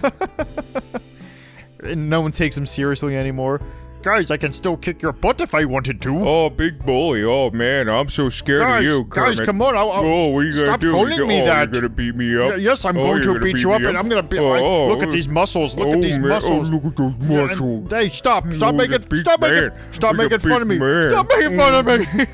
and 1.82 2.08
no 2.08 2.20
one 2.20 2.30
takes 2.30 2.56
him 2.56 2.66
seriously 2.66 3.16
anymore 3.16 3.60
guys 4.02 4.30
i 4.30 4.36
can 4.36 4.52
still 4.52 4.76
kick 4.76 5.00
your 5.00 5.12
butt 5.12 5.40
if 5.40 5.54
i 5.54 5.64
wanted 5.64 6.00
to 6.02 6.18
oh, 6.26 6.50
big 6.50 6.84
bully! 6.84 7.22
Oh 7.24 7.50
man, 7.50 7.88
I'm 7.88 8.08
so 8.08 8.28
scared 8.28 8.62
guys, 8.62 8.78
of 8.78 8.84
you, 8.84 9.06
guys 9.08 9.36
Kermit. 9.36 9.46
come 9.46 9.62
on 9.62 9.76
I'll, 9.76 9.90
I'll, 9.90 10.04
Oh, 10.04 10.28
what 10.28 10.40
are 10.40 10.42
you 10.44 10.52
gonna 10.52 10.66
stop 10.66 10.80
do? 10.80 10.92
calling 10.92 11.14
you, 11.16 11.26
me 11.26 11.42
oh, 11.42 11.44
that 11.46 11.72
You're 11.72 11.82
gonna 11.82 11.88
beat 11.88 12.14
me 12.16 12.36
up? 12.36 12.50
Y- 12.50 12.56
yes 12.56 12.84
i'm 12.84 12.96
Oh, 12.96 13.04
going 13.04 13.22
to 13.22 13.34
beat 13.34 13.54
beat 13.54 13.62
you 13.62 13.72
up 13.72 13.82
and 13.82 13.96
i'm 13.96 14.08
gonna 14.08 14.22
be 14.22 14.38
Oh, 14.38 14.54
oh, 14.56 14.88
look 14.88 15.02
at 15.02 15.08
oh. 15.08 15.12
these 15.12 15.28
muscles 15.28 15.76
look 15.76 15.88
oh, 15.88 15.92
at 15.94 16.02
these 16.02 16.18
man, 16.18 16.26
oh, 16.26 16.34
muscles 16.34 16.68
Oh, 16.68 16.72
look 16.72 16.84
at 16.84 16.96
those 16.96 17.14
Yeah, 17.28 17.64
and- 17.64 17.90
Hey, 17.92 18.08
stop! 18.08 18.44
Oh, 18.46 18.50
stop 18.50 18.74
Oh, 18.74 18.76
making! 18.76 19.16
Stop 19.16 19.40
making! 19.40 19.70
Stop 19.92 20.16
making 20.16 20.38
fun 20.40 20.62
of 20.62 20.68
me! 20.68 20.78
Stop 21.08 21.28
making 21.28 21.56
fun 21.56 21.74
of 21.74 21.86
me! 21.86 22.26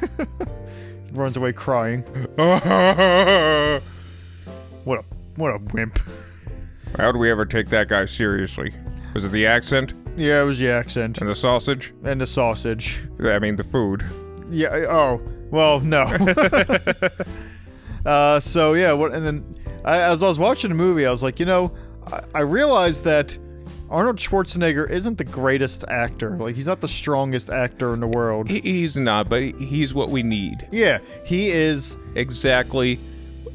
Runs 1.12 1.36
away 1.36 1.52
crying. 1.52 2.04
What 4.84 5.00
a 5.00 5.04
what 5.36 5.50
a 5.50 5.58
wimp. 5.74 5.98
How 6.96 7.12
do 7.12 7.18
we 7.18 7.30
ever 7.30 7.44
take 7.44 7.68
that 7.68 7.88
guy 7.88 8.06
seriously? 8.06 8.72
Was 9.18 9.24
it 9.24 9.32
the 9.32 9.46
accent 9.46 9.94
Yeah, 10.16 10.42
it 10.42 10.44
was 10.44 10.60
the 10.60 10.70
accent 10.70 11.18
and 11.18 11.28
the 11.28 11.34
sausage? 11.34 11.92
and 12.04 12.20
the 12.20 12.26
sausage. 12.26 13.00
I 13.20 13.40
mean, 13.40 13.56
the 13.56 13.64
food. 13.64 14.04
Yeah. 14.48 14.68
I- 14.68 14.86
Oh, 14.86 15.20
well, 15.50 15.80
no. 15.80 16.02
uh, 18.06 18.38
so 18.38 18.74
yeah, 18.74 18.92
what? 18.92 19.12
And 19.12 19.26
then 19.26 19.56
I, 19.84 20.02
as 20.02 20.22
I 20.22 20.28
was 20.28 20.38
watching 20.38 20.68
the 20.70 20.76
movie, 20.76 21.04
I 21.04 21.10
was 21.10 21.24
like, 21.24 21.40
you 21.40 21.46
know, 21.46 21.74
I, 22.12 22.20
I 22.32 22.40
realized 22.42 23.02
that 23.04 23.36
Arnold 23.90 24.18
Schwarzenegger 24.18 24.88
isn't 24.88 25.18
the 25.18 25.24
greatest 25.24 25.84
actor. 25.88 26.36
Like 26.36 26.54
he's 26.54 26.68
not 26.68 26.80
the 26.80 26.86
strongest 26.86 27.50
actor 27.50 27.92
in 27.94 27.98
the 27.98 28.06
world. 28.06 28.48
He- 28.48 28.60
He's 28.60 28.96
not, 28.96 29.28
but 29.28 29.42
he- 29.42 29.66
he's 29.66 29.94
what 29.94 30.10
we 30.10 30.22
need. 30.22 30.68
Yeah, 30.70 30.98
he 31.24 31.50
is. 31.50 31.98
Exactly 32.14 33.00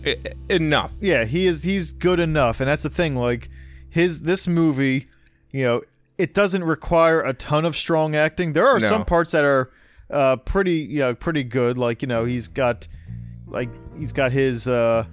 e- 0.06 0.16
enough. 0.50 0.92
Yeah, 1.00 1.24
he 1.24 1.48
is. 1.48 1.64
He's 1.64 1.94
good 1.94 2.20
enough, 2.20 2.60
and 2.60 2.70
that's 2.70 2.84
the 2.84 2.90
thing. 2.90 3.16
Like 3.16 3.50
his 3.90 4.22
this 4.22 4.46
movie, 4.46 5.08
you 5.54 5.64
know, 5.64 5.82
it 6.18 6.34
doesn't 6.34 6.64
require 6.66 7.22
a 7.22 7.34
ton 7.34 7.64
of 7.64 7.76
strong 7.78 8.16
acting. 8.16 8.52
There 8.54 8.68
are 8.68 8.80
No. 8.80 8.88
some 8.90 9.06
parts 9.06 9.32
that 9.32 9.46
are 9.46 9.72
uh, 10.10 10.36
pretty, 10.36 10.76
you 10.80 11.00
know, 11.00 11.16
pretty 11.16 11.44
good. 11.44 11.78
Like 11.78 12.02
you 12.02 12.08
know, 12.10 12.26
he's 12.26 12.50
got 12.50 12.88
like 13.48 13.70
he's 13.98 14.12
got 14.12 14.32
his 14.34 14.68
uh, 14.68 15.06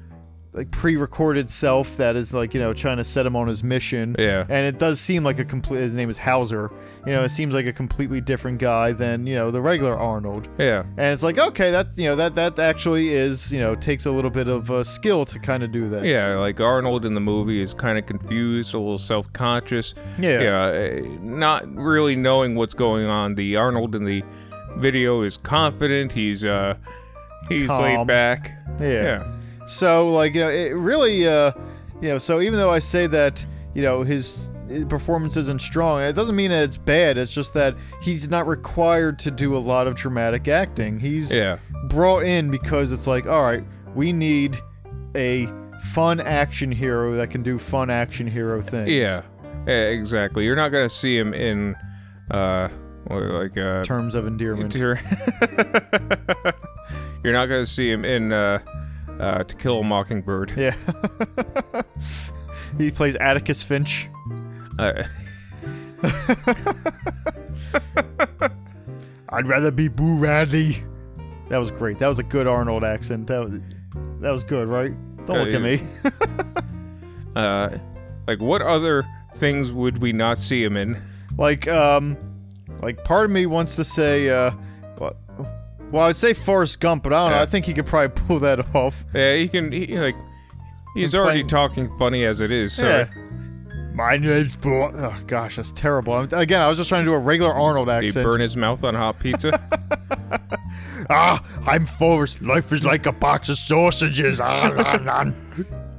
like 0.52 0.68
pre-recorded 0.72 1.48
self 1.48 1.96
that 1.96 2.16
is 2.16 2.34
like 2.34 2.54
you 2.54 2.60
know 2.60 2.72
trying 2.72 2.96
to 2.96 3.04
set 3.04 3.24
him 3.24 3.36
on 3.36 3.46
his 3.46 3.62
mission. 3.62 4.16
Yeah. 4.18 4.46
and 4.48 4.66
it 4.66 4.78
does 4.78 5.00
seem 5.00 5.22
like 5.22 5.38
a 5.38 5.44
complete. 5.44 5.80
His 5.80 5.94
name 5.94 6.10
is 6.10 6.18
Hauser. 6.18 6.72
You 7.06 7.12
know, 7.12 7.22
it 7.22 7.28
seems 7.30 7.54
like 7.54 7.66
a 7.66 7.72
completely 7.72 8.20
different 8.20 8.58
guy 8.58 8.92
than 8.92 9.26
you 9.26 9.34
know 9.36 9.50
the 9.50 9.60
regular 9.60 9.96
Arnold. 9.96 10.48
Yeah. 10.58 10.82
And 10.96 11.12
it's 11.12 11.22
like, 11.22 11.38
okay, 11.38 11.70
that's 11.70 11.96
you 11.96 12.08
know 12.08 12.16
that 12.16 12.34
that 12.34 12.58
actually 12.58 13.10
is 13.10 13.52
you 13.52 13.60
know 13.60 13.74
takes 13.74 14.06
a 14.06 14.10
little 14.10 14.30
bit 14.30 14.48
of 14.48 14.70
uh, 14.70 14.82
skill 14.82 15.24
to 15.26 15.38
kind 15.38 15.62
of 15.62 15.70
do 15.70 15.88
that. 15.90 16.04
Yeah, 16.04 16.34
like 16.36 16.60
Arnold 16.60 17.04
in 17.04 17.14
the 17.14 17.20
movie 17.20 17.62
is 17.62 17.72
kind 17.72 17.96
of 17.96 18.06
confused, 18.06 18.74
a 18.74 18.78
little 18.78 18.98
self-conscious. 18.98 19.94
Yeah. 20.18 20.40
Yeah, 20.42 20.66
eh, 20.66 21.18
not 21.22 21.72
really 21.74 22.16
knowing 22.16 22.54
what's 22.56 22.74
going 22.74 23.06
on. 23.06 23.36
The 23.36 23.56
Arnold 23.56 23.94
in 23.94 24.04
the 24.04 24.24
video 24.76 25.22
is 25.22 25.36
confident. 25.36 26.12
He's 26.12 26.44
uh, 26.44 26.74
he's 27.48 27.68
Calm. 27.68 27.82
laid 27.82 28.06
back. 28.06 28.52
Yeah. 28.80 28.88
Yeah. 28.88 29.32
So 29.70 30.08
like 30.08 30.34
you 30.34 30.40
know 30.40 30.50
it 30.50 30.74
really 30.74 31.26
uh 31.28 31.52
you 32.00 32.08
know 32.08 32.18
so 32.18 32.40
even 32.40 32.58
though 32.58 32.70
I 32.70 32.80
say 32.80 33.06
that 33.06 33.44
you 33.74 33.82
know 33.82 34.02
his, 34.02 34.50
performance 34.88 35.36
isn't 35.36 35.60
strong, 35.60 36.00
it 36.02 36.12
doesn't 36.14 36.36
mean 36.36 36.50
that 36.50 36.62
it's 36.64 36.76
bad. 36.76 37.18
It's 37.18 37.32
just 37.34 37.54
that 37.54 37.76
he's 38.02 38.28
not 38.28 38.46
required 38.46 39.18
to 39.20 39.30
do 39.30 39.56
a 39.56 39.58
lot 39.58 39.86
of 39.88 39.94
dramatic 39.96 40.46
acting. 40.48 40.98
He's 41.00 41.32
Yeah. 41.32 41.58
brought 41.88 42.22
in 42.24 42.50
because 42.52 42.92
it's 42.92 43.06
like, 43.08 43.26
all 43.26 43.42
right, 43.42 43.64
we 43.96 44.12
need 44.12 44.56
a 45.16 45.48
fun 45.92 46.20
action 46.20 46.70
hero 46.70 47.14
that 47.16 47.30
can 47.30 47.42
do 47.42 47.58
fun 47.58 47.90
action 47.90 48.26
hero 48.28 48.60
things. 48.60 48.90
Yeah. 48.90 49.22
Eh, 49.66 49.88
exactly. 49.90 50.44
You're 50.44 50.56
not 50.56 50.68
gonna 50.70 50.88
see 50.90 51.16
him 51.18 51.34
in 51.34 51.74
uh, 52.30 52.68
like 53.08 53.56
uh, 53.58 53.82
Terms 53.82 54.14
of 54.14 54.26
endearment. 54.26 54.74
You're 54.74 55.00
You're 57.24 57.32
not 57.32 57.46
gonna 57.46 57.66
see 57.66 57.90
him 57.90 58.04
in 58.04 58.32
uh, 58.32 58.60
uh, 59.20 59.44
To 59.44 59.54
Kill 59.56 59.80
a 59.80 59.84
Mockingbird. 59.84 60.52
Yeah. 60.56 60.74
he 62.78 62.90
plays 62.90 63.14
Atticus 63.16 63.62
Finch. 63.62 64.08
Uh, 64.78 65.04
I'd 69.28 69.46
rather 69.46 69.70
be 69.70 69.88
Boo 69.88 70.16
Radley. 70.16 70.82
That 71.48 71.58
was 71.58 71.70
great. 71.70 71.98
That 71.98 72.08
was 72.08 72.18
a 72.18 72.22
good 72.22 72.46
Arnold 72.46 72.84
accent. 72.84 73.26
That 73.28 73.44
was 73.48 73.60
that 74.20 74.30
was 74.30 74.44
good, 74.44 74.68
right? 74.68 74.92
Don't 75.26 75.36
Uh, 75.36 75.44
look 75.44 75.54
at 75.54 75.62
me. 75.62 75.82
uh, 77.36 77.68
like 78.26 78.40
what 78.40 78.62
other 78.62 79.06
things 79.34 79.72
would 79.72 80.00
we 80.02 80.12
not 80.12 80.38
see 80.38 80.62
him 80.64 80.76
in? 80.76 81.00
like 81.38 81.68
um 81.68 82.16
like 82.82 83.04
part 83.04 83.24
of 83.24 83.30
me 83.30 83.46
wants 83.46 83.76
to 83.76 83.84
say 83.84 84.28
uh 84.28 84.50
well, 85.90 86.06
I'd 86.08 86.16
say 86.16 86.32
Forrest 86.34 86.80
Gump, 86.80 87.02
but 87.02 87.12
I 87.12 87.22
don't 87.24 87.30
know. 87.32 87.36
Yeah. 87.36 87.42
I 87.42 87.46
think 87.46 87.64
he 87.66 87.72
could 87.74 87.86
probably 87.86 88.08
pull 88.26 88.38
that 88.40 88.64
off. 88.74 89.04
Yeah, 89.14 89.34
he 89.36 89.48
can. 89.48 89.70
He, 89.72 89.98
like 89.98 90.16
he's 90.94 91.14
already 91.14 91.40
playing- 91.40 91.48
talking 91.48 91.98
funny 91.98 92.24
as 92.24 92.40
it 92.40 92.50
is. 92.50 92.72
So 92.74 92.86
Yeah. 92.86 93.08
My 93.92 94.16
name's 94.16 94.56
Bo- 94.56 94.92
Oh 94.94 95.16
gosh, 95.26 95.56
that's 95.56 95.72
terrible. 95.72 96.12
I'm- 96.14 96.28
Again, 96.32 96.62
I 96.62 96.68
was 96.68 96.78
just 96.78 96.88
trying 96.88 97.04
to 97.04 97.10
do 97.10 97.14
a 97.14 97.18
regular 97.18 97.52
Arnold 97.52 97.88
accent. 97.88 98.02
he 98.02 98.08
accent. 98.08 98.24
burn 98.24 98.40
his 98.40 98.56
mouth 98.56 98.84
on 98.84 98.94
hot 98.94 99.18
pizza. 99.18 99.60
Ah, 101.12 101.44
I'm 101.66 101.86
Forrest. 101.86 102.40
Life 102.40 102.72
is 102.72 102.84
like 102.84 103.04
a 103.06 103.10
box 103.12 103.48
of 103.48 103.58
sausages. 103.58 104.38
Ah, 104.38 104.72
ah, 104.78 105.02
ah. 105.08 105.32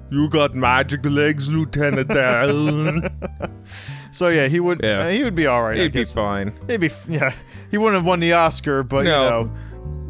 you 0.09 0.29
got 0.29 0.53
magic 0.55 1.03
legs, 1.05 1.49
Lieutenant. 1.51 2.09
So 4.11 4.29
yeah, 4.29 4.47
he 4.47 4.59
would. 4.61 4.81
Yeah. 4.83 5.09
he 5.11 5.23
would 5.23 5.35
be 5.35 5.47
all 5.47 5.63
right. 5.63 5.77
I 5.77 5.81
He'd 5.83 5.91
be 5.91 5.99
guess. 5.99 6.13
fine. 6.13 6.53
He'd 6.67 6.79
be. 6.79 6.87
f- 6.87 7.07
Yeah, 7.09 7.33
he 7.71 7.77
wouldn't 7.77 7.95
have 7.95 8.05
won 8.05 8.19
the 8.21 8.31
Oscar, 8.33 8.83
but 8.83 8.99
you 9.05 9.11
know. 9.11 9.51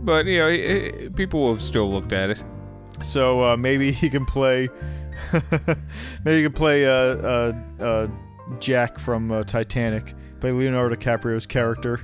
But 0.03 0.25
you 0.25 0.39
know, 0.39 0.50
he- 0.50 0.91
he- 1.03 1.10
people 1.10 1.41
will 1.41 1.53
have 1.53 1.62
still 1.62 1.91
looked 1.91 2.13
at 2.13 2.29
it. 2.31 2.43
So 3.01 3.41
uh, 3.43 3.58
maybe 3.58 3.91
he 3.91 4.10
can 4.10 4.25
play. 4.25 4.70
maybe 6.24 6.38
he 6.38 6.43
can 6.43 6.53
play 6.53 6.86
uh, 6.86 6.91
uh, 6.91 7.53
uh, 7.79 8.08
Jack 8.60 9.00
from 9.00 9.31
uh, 9.31 9.43
Titanic. 9.43 10.13
Play 10.39 10.51
Leonardo 10.51 10.96
DiCaprio's 10.96 11.46
character. 11.46 12.00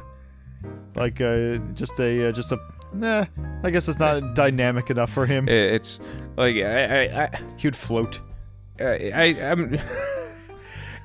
Like 0.95 1.21
uh, 1.21 1.57
just 1.73 1.99
a 1.99 2.29
uh, 2.29 2.31
just 2.31 2.51
a. 2.51 2.59
Nah, 2.93 3.25
I 3.63 3.69
guess 3.69 3.87
it's 3.89 3.99
not 3.99 4.33
dynamic 4.35 4.89
enough 4.89 5.11
for 5.11 5.25
him. 5.25 5.47
It's 5.49 5.99
like 6.37 6.55
I, 6.55 6.85
I, 7.07 7.23
I 7.23 7.29
He 7.57 7.67
would 7.67 7.75
float. 7.75 8.21
I, 8.79 9.11
I 9.13 9.23
I'm. 9.51 9.77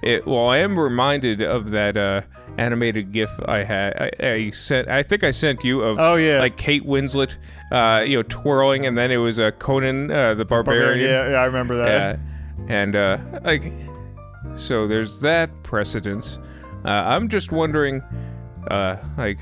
It, 0.03 0.27
well, 0.27 0.49
I 0.49 0.59
am 0.59 0.77
reminded 0.77 1.41
of 1.43 1.71
that 1.71 1.97
uh, 1.97 2.23
animated 2.59 3.13
GIF 3.13 3.31
I 3.47 3.59
had. 3.65 3.95
I, 4.21 4.27
I 4.27 4.51
sent. 4.51 4.89
I 4.89 5.03
think 5.03 5.25
I 5.25 5.31
sent 5.31 5.65
you 5.65 5.81
of 5.81 5.99
Oh 5.99 6.17
yeah. 6.17 6.39
like 6.39 6.57
Kate 6.57 6.85
Winslet, 6.85 7.37
uh, 7.71 8.03
you 8.05 8.17
know, 8.17 8.23
twirling, 8.29 8.87
and 8.87 8.97
then 8.97 9.11
it 9.11 9.17
was 9.17 9.39
uh, 9.39 9.51
Conan 9.53 10.11
uh, 10.11 10.35
the 10.35 10.45
Barbarian. 10.45 11.09
Yeah, 11.09 11.31
yeah, 11.31 11.37
I 11.37 11.45
remember 11.45 11.77
that. 11.77 12.19
Yeah. 12.19 12.75
And 12.75 12.97
uh, 12.97 13.19
like, 13.43 13.73
so 14.55 14.87
there's 14.87 15.21
that 15.21 15.51
precedence. 15.63 16.39
Uh, 16.85 16.89
I'm 16.91 17.29
just 17.29 17.53
wondering, 17.53 18.01
uh, 18.71 18.97
like, 19.17 19.39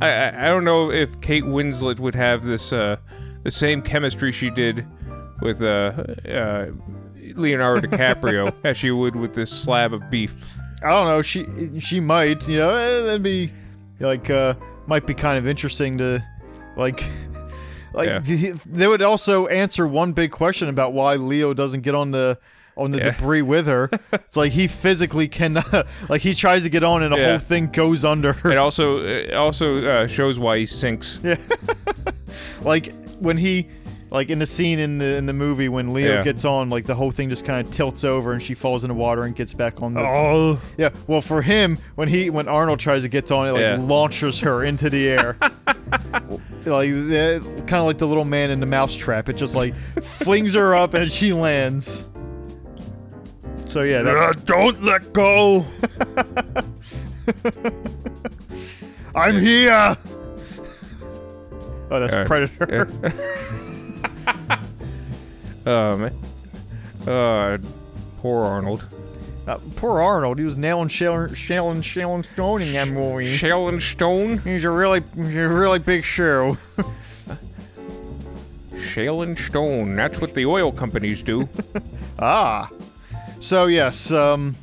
I, 0.00 0.08
I 0.08 0.44
I 0.44 0.46
don't 0.46 0.64
know 0.64 0.90
if 0.90 1.20
Kate 1.20 1.44
Winslet 1.44 1.98
would 1.98 2.14
have 2.14 2.42
this 2.44 2.72
uh, 2.72 2.96
the 3.44 3.50
same 3.50 3.82
chemistry 3.82 4.32
she 4.32 4.50
did 4.50 4.86
with 5.40 5.62
uh, 5.62 5.92
uh, 6.28 6.66
Leonardo 7.34 7.80
DiCaprio 7.86 8.52
as 8.64 8.76
she 8.76 8.90
would 8.90 9.14
with 9.16 9.34
this 9.34 9.50
slab 9.50 9.92
of 9.92 10.08
beef. 10.10 10.36
I 10.82 10.90
don't 10.90 11.06
know. 11.08 11.22
She 11.22 11.46
she 11.80 12.00
might. 12.00 12.46
You 12.48 12.58
know, 12.58 12.70
eh, 12.74 13.02
that'd 13.02 13.22
be 13.22 13.52
like 14.00 14.30
uh 14.30 14.54
might 14.86 15.06
be 15.06 15.14
kind 15.14 15.36
of 15.38 15.46
interesting 15.46 15.98
to 15.98 16.24
like 16.76 17.04
like 17.92 18.08
Yeah. 18.08 18.20
th- 18.20 18.54
they 18.66 18.86
would 18.86 19.02
also 19.02 19.46
answer 19.48 19.86
one 19.86 20.12
big 20.12 20.30
question 20.30 20.68
about 20.68 20.92
why 20.92 21.14
Leo 21.16 21.52
doesn't 21.54 21.80
get 21.82 21.94
on 21.94 22.10
the 22.12 22.38
on 22.76 22.92
the 22.92 22.98
Yeah. 22.98 23.10
debris 23.10 23.42
with 23.42 23.66
her. 23.66 23.90
It's 24.12 24.36
like 24.36 24.52
he 24.52 24.68
physically 24.68 25.26
cannot. 25.26 25.86
Like 26.08 26.20
he 26.22 26.32
tries 26.34 26.62
to 26.62 26.68
get 26.70 26.84
on 26.84 27.02
and 27.02 27.12
the 27.12 27.18
Yeah. 27.18 27.30
whole 27.30 27.38
thing 27.40 27.66
goes 27.72 28.04
under. 28.04 28.36
It 28.44 28.56
also 28.56 28.98
it 29.04 29.34
also 29.34 29.84
uh, 29.84 30.06
shows 30.06 30.38
why 30.38 30.58
he 30.58 30.66
sinks. 30.66 31.20
Yeah. 31.24 31.36
like 32.62 32.92
when 33.18 33.36
he 33.36 33.68
like 34.10 34.30
in 34.30 34.38
the 34.38 34.46
scene 34.46 34.78
in 34.78 34.98
the 34.98 35.16
in 35.16 35.26
the 35.26 35.32
movie 35.32 35.68
when 35.68 35.92
Leo 35.92 36.14
Yeah. 36.16 36.22
gets 36.22 36.44
on, 36.44 36.70
like 36.70 36.86
the 36.86 36.94
whole 36.94 37.10
thing 37.10 37.28
just 37.30 37.44
kind 37.44 37.64
of 37.66 37.72
tilts 37.72 38.04
over 38.04 38.32
and 38.32 38.42
she 38.42 38.54
falls 38.54 38.84
into 38.84 38.94
water 38.94 39.24
and 39.24 39.34
gets 39.36 39.52
back 39.54 39.82
on 39.82 39.94
the. 39.94 40.00
Oh, 40.00 40.60
Yeah, 40.78 40.90
well, 41.06 41.20
for 41.20 41.42
him, 41.42 41.78
when 41.94 42.08
he 42.08 42.30
when 42.30 42.48
Arnold 42.48 42.80
tries 42.80 43.02
to 43.02 43.08
get 43.08 43.30
on 43.32 43.48
it, 43.48 43.52
like 43.52 43.60
Yeah. 43.60 43.76
launches 43.80 44.40
her 44.40 44.64
into 44.64 44.88
the 44.90 45.08
air, 45.08 45.36
like 46.64 46.90
kind 46.90 47.74
of 47.74 47.86
like 47.86 47.98
the 47.98 48.06
little 48.06 48.24
man 48.24 48.50
in 48.50 48.60
the 48.60 48.66
mousetrap. 48.66 49.28
It 49.28 49.36
just 49.36 49.54
like 49.54 49.74
flings 49.74 50.54
her 50.54 50.74
up 50.74 50.94
and 50.94 51.10
she 51.10 51.32
lands. 51.32 52.06
So 53.68 53.82
yeah, 53.82 54.02
that, 54.02 54.44
don't 54.46 54.82
let 54.82 55.12
go. 55.12 55.66
I'm 59.14 59.38
here. 59.40 59.96
Oh, 61.90 62.00
that's 62.00 62.14
Uh, 62.14 62.24
Predator. 62.24 62.88
Oh 65.66 65.96
man. 65.98 66.14
Uh, 67.06 67.58
poor 68.22 68.44
Arnold. 68.44 68.86
Uh, 69.46 69.58
poor 69.76 70.00
Arnold. 70.00 70.38
He 70.38 70.44
was 70.44 70.56
nailing 70.56 70.88
Sharon, 70.88 71.34
Sharon, 71.34 71.82
Sharon 71.82 72.22
Stone 72.22 72.62
in 72.62 72.72
that 72.72 72.88
movie. 72.88 73.36
Shell 73.36 73.68
and 73.68 73.82
Stone. 73.82 74.38
He's 74.38 74.64
a 74.64 74.70
really, 74.70 75.02
he's 75.14 75.34
a 75.36 75.48
really 75.48 75.78
big 75.78 76.04
show. 76.04 76.56
Shale 78.80 79.22
and 79.22 79.38
Stone. 79.38 79.94
That's 79.94 80.20
what 80.20 80.34
the 80.34 80.46
oil 80.46 80.72
companies 80.72 81.22
do. 81.22 81.48
Ah. 82.20 82.68
So 83.38 83.66
yes, 83.66 84.10
um, 84.10 84.56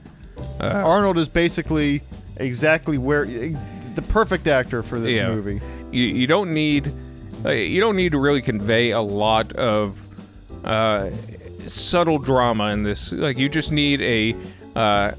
Uh, 0.60 0.65
Arnold 0.65 1.17
is 1.17 1.29
basically 1.29 2.01
exactly 2.36 2.98
where 2.98 3.25
the 3.25 4.01
perfect 4.10 4.48
actor 4.48 4.84
for 4.84 5.00
this 5.00 5.15
Yeah. 5.15 5.29
movie. 5.29 5.62
you, 5.91 6.03
you 6.03 6.27
don't 6.27 6.53
need 6.53 6.91
you 7.51 7.79
don't 7.81 7.95
need 7.95 8.11
to 8.13 8.19
really 8.19 8.41
convey 8.41 8.91
a 8.91 9.01
lot 9.01 9.51
of 9.53 9.99
uh, 10.63 11.09
subtle 11.67 12.17
drama 12.19 12.65
in 12.71 12.83
this. 12.83 13.11
Like 13.11 13.37
you 13.37 13.49
just 13.49 13.71
need 13.71 14.01
a 14.01 14.35
uh, 14.79 15.11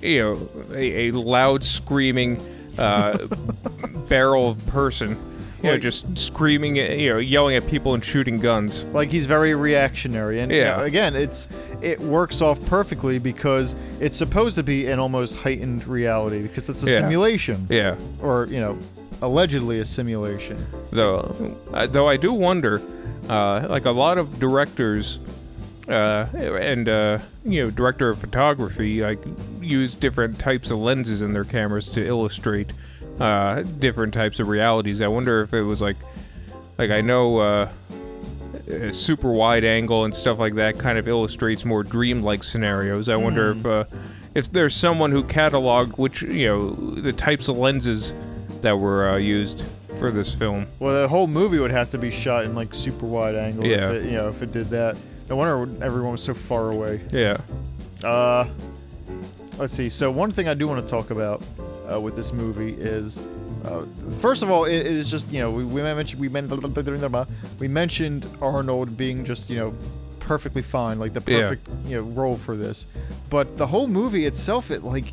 you 0.00 0.22
know 0.22 0.48
a, 0.74 1.08
a 1.08 1.12
loud 1.12 1.62
screaming 1.64 2.40
uh, 2.78 3.26
barrel 4.08 4.50
of 4.50 4.66
person 4.68 5.18
you 5.58 5.66
know, 5.66 5.72
Like- 5.72 5.82
just 5.82 6.16
screaming, 6.16 6.78
at, 6.78 6.98
you 6.98 7.10
know, 7.10 7.18
yelling 7.18 7.54
at 7.54 7.66
people 7.66 7.92
and 7.92 8.02
shooting 8.02 8.38
guns. 8.38 8.82
like 8.94 9.10
he's 9.10 9.26
very 9.26 9.54
reactionary 9.54 10.40
and 10.40 10.50
you 10.50 10.56
Yeah. 10.58 10.78
know, 10.78 10.84
again 10.84 11.14
it's 11.14 11.48
it 11.82 12.00
works 12.00 12.40
off 12.40 12.64
perfectly 12.64 13.18
because 13.18 13.76
it's 14.00 14.16
supposed 14.16 14.54
to 14.54 14.62
be 14.62 14.86
an 14.86 14.98
almost 14.98 15.36
heightened 15.36 15.86
reality 15.86 16.40
because 16.40 16.70
it's 16.70 16.82
a 16.82 16.90
Yeah. 16.90 16.98
simulation 17.00 17.66
Yeah. 17.68 17.96
or 18.22 18.46
you 18.50 18.58
know 18.60 18.78
allegedly 19.22 19.80
a 19.80 19.84
simulation 19.84 20.66
Though, 20.90 21.56
uh, 21.72 21.86
though 21.86 22.08
I 22.08 22.16
do 22.16 22.32
wonder, 22.32 22.82
uh, 23.28 23.66
like 23.68 23.84
a 23.84 23.90
lot 23.90 24.18
of 24.18 24.40
directors, 24.40 25.18
uh, 25.88 26.26
and 26.34 26.88
uh, 26.88 27.18
you 27.44 27.64
know, 27.64 27.70
director 27.70 28.10
of 28.10 28.18
photography, 28.18 29.02
like 29.02 29.20
use 29.60 29.94
different 29.94 30.38
types 30.38 30.70
of 30.70 30.78
lenses 30.78 31.22
in 31.22 31.32
their 31.32 31.44
cameras 31.44 31.88
to 31.90 32.04
illustrate 32.04 32.72
uh, 33.20 33.62
different 33.62 34.12
types 34.14 34.40
of 34.40 34.48
realities. 34.48 35.00
I 35.00 35.08
wonder 35.08 35.42
if 35.42 35.54
it 35.54 35.62
was 35.62 35.80
like, 35.80 35.96
like 36.78 36.90
I 36.90 37.00
know. 37.00 37.38
Uh, 37.38 37.68
a 38.68 38.92
super 38.92 39.32
wide 39.32 39.64
angle 39.64 40.04
and 40.04 40.14
stuff 40.14 40.38
like 40.38 40.54
that 40.54 40.78
kind 40.78 40.96
of 40.96 41.08
illustrates 41.08 41.64
more 41.64 41.82
dreamlike 41.82 42.44
scenarios. 42.44 43.08
I 43.08 43.16
wonder 43.16 43.50
if 43.50 43.66
uh, 43.66 43.84
if 44.34 44.52
there's 44.52 44.76
someone 44.76 45.10
who 45.10 45.24
cataloged 45.24 45.98
which 45.98 46.22
you 46.22 46.46
know 46.46 46.70
the 46.70 47.12
types 47.12 47.48
of 47.48 47.58
lenses 47.58 48.14
that 48.62 48.76
were 48.78 49.10
uh, 49.10 49.16
used 49.16 49.62
for 49.98 50.10
this 50.10 50.34
film. 50.34 50.66
well 50.78 51.00
the 51.02 51.08
whole 51.08 51.26
movie 51.26 51.58
would 51.58 51.70
have 51.70 51.90
to 51.90 51.98
be 51.98 52.10
shot 52.10 52.44
in 52.44 52.54
like 52.54 52.74
super 52.74 53.06
wide 53.06 53.34
angle 53.34 53.66
Yeah. 53.66 53.90
if 53.90 54.02
it, 54.02 54.04
you 54.06 54.12
know 54.12 54.28
if 54.28 54.42
it 54.42 54.52
did 54.52 54.68
that 54.70 54.96
no 55.28 55.36
wonder 55.36 55.84
everyone 55.84 56.12
was 56.12 56.22
so 56.22 56.34
far 56.34 56.70
away 56.70 57.00
Yeah. 57.12 57.36
Uh, 58.02 58.48
let's 59.58 59.72
see. 59.74 59.88
So 59.90 60.10
one 60.10 60.30
thing 60.32 60.48
I 60.48 60.54
do 60.54 60.66
want 60.66 60.84
to 60.84 60.90
talk 60.90 61.10
about 61.10 61.42
uh, 61.92 62.00
with 62.00 62.16
this 62.16 62.32
movie 62.32 62.72
is, 62.72 63.20
uh, 63.64 63.84
first 64.20 64.42
of 64.42 64.50
all, 64.50 64.64
it, 64.64 64.76
it 64.76 64.86
is 64.86 65.10
just 65.10 65.30
you 65.30 65.40
know 65.40 65.50
we, 65.50 65.64
we 65.64 65.82
mentioned 65.82 66.18
we 66.20 66.28
mentioned 66.30 67.26
we 67.58 67.68
mentioned 67.68 68.26
Arnold 68.40 68.96
being 68.96 69.24
just 69.24 69.50
you 69.50 69.56
know 69.58 69.74
perfectly 70.18 70.62
fine, 70.62 70.98
like 70.98 71.12
the 71.12 71.22
Yeah. 71.30 71.40
perfect 71.42 71.68
you 71.86 71.96
know 71.96 72.02
role 72.02 72.36
for 72.36 72.56
this, 72.56 72.86
but 73.28 73.58
the 73.58 73.66
whole 73.66 73.86
movie 73.86 74.24
itself, 74.24 74.70
it 74.70 74.82
like 74.82 75.12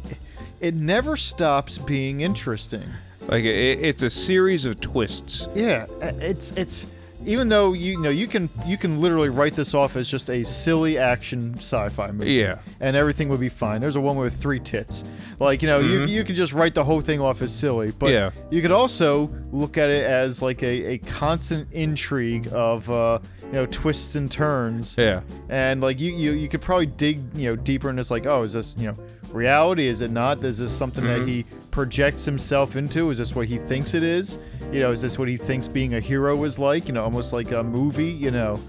it 0.62 0.74
never 0.76 1.18
stops 1.18 1.78
being 1.78 2.22
interesting. 2.22 2.84
Like 3.28 3.44
it, 3.44 3.80
it's 3.82 4.04
a 4.04 4.10
series 4.10 4.66
of 4.66 4.80
twists. 4.80 5.48
Yeah, 5.56 5.86
it's 6.02 6.52
it's 6.52 6.88
even 7.26 7.50
though 7.50 7.74
you, 7.74 7.94
you 7.94 8.02
know 8.02 8.10
you 8.10 8.26
can 8.28 8.50
you 8.66 8.78
can 8.78 9.02
literally 9.02 9.28
write 9.30 9.54
this 9.54 9.74
off 9.74 9.98
as 9.98 10.08
just 10.08 10.30
a 10.30 10.44
silly 10.46 10.98
action 10.98 11.54
sci-fi 11.58 12.12
movie. 12.12 12.34
Yeah. 12.34 12.60
and 12.80 12.96
everything 12.96 13.28
would 13.30 13.40
be 13.42 13.50
fine. 13.50 13.82
There's 13.82 13.98
a 13.98 14.02
woman 14.02 14.24
with 14.24 14.38
three 14.38 14.60
tits. 14.62 15.04
Like 15.40 15.62
you 15.62 15.68
know, 15.68 15.80
you 15.80 16.06
you 16.06 16.24
could 16.24 16.36
just 16.38 16.54
write 16.54 16.74
the 16.74 16.84
whole 16.86 17.02
thing 17.02 17.20
off 17.20 17.42
as 17.42 17.54
silly, 17.54 17.92
but 17.92 18.08
Mm-hmm. 18.08 18.38
Yeah. 18.38 18.48
you 18.50 18.62
could 18.62 18.72
also 18.72 19.30
look 19.52 19.78
at 19.78 19.90
it 19.90 20.06
as 20.06 20.42
like 20.42 20.64
a, 20.64 20.94
a 20.94 20.98
constant 21.00 21.70
intrigue 21.74 22.48
of 22.54 22.90
uh, 22.90 23.20
you 23.48 23.52
know 23.52 23.66
twists 23.66 24.16
and 24.16 24.32
turns. 24.32 24.98
Yeah. 24.98 25.22
And 25.50 25.82
like 25.82 26.00
you, 26.00 26.14
you 26.14 26.32
you 26.32 26.48
could 26.48 26.62
probably 26.62 26.86
dig 26.86 27.20
you 27.36 27.50
know 27.50 27.56
deeper 27.58 27.90
and 27.90 28.00
this. 28.00 28.10
Like, 28.10 28.26
oh, 28.26 28.44
is 28.44 28.54
this 28.54 28.74
you 28.78 28.88
know 28.88 28.98
reality? 29.34 29.88
Is 29.88 30.00
it 30.00 30.12
not? 30.12 30.42
Is 30.46 30.60
this 30.60 30.72
something 30.72 31.04
Mm-hmm. 31.04 31.20
that 31.26 31.28
he 31.28 31.46
projects 31.78 32.26
himself 32.26 32.76
into? 32.76 33.12
Is 33.12 33.20
this 33.20 33.36
what 33.36 33.48
he 33.48 33.60
thinks 33.60 33.94
it 33.94 34.02
is? 34.02 34.40
You 34.72 34.80
know, 34.80 34.92
is 34.92 35.00
this 35.00 35.20
what 35.20 35.28
he 35.28 35.38
thinks 35.38 35.68
being 35.68 35.94
a 35.94 36.00
hero 36.00 36.44
is 36.44 36.58
like? 36.58 36.88
You 36.88 36.94
know, 36.96 37.04
almost 37.04 37.34
like 37.34 37.52
a 37.52 37.62
movie. 37.62 38.10
You 38.10 38.32
know. 38.32 38.60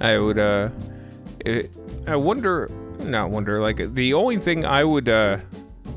I 0.00 0.18
would 0.18 0.40
uh 0.40 0.70
it, 1.46 1.70
I 2.04 2.16
wonder 2.16 2.68
not 2.98 3.30
wonder 3.30 3.60
like 3.60 3.94
the 3.94 4.14
only 4.14 4.38
thing 4.38 4.66
I 4.66 4.82
would 4.82 5.08
uh 5.08 5.38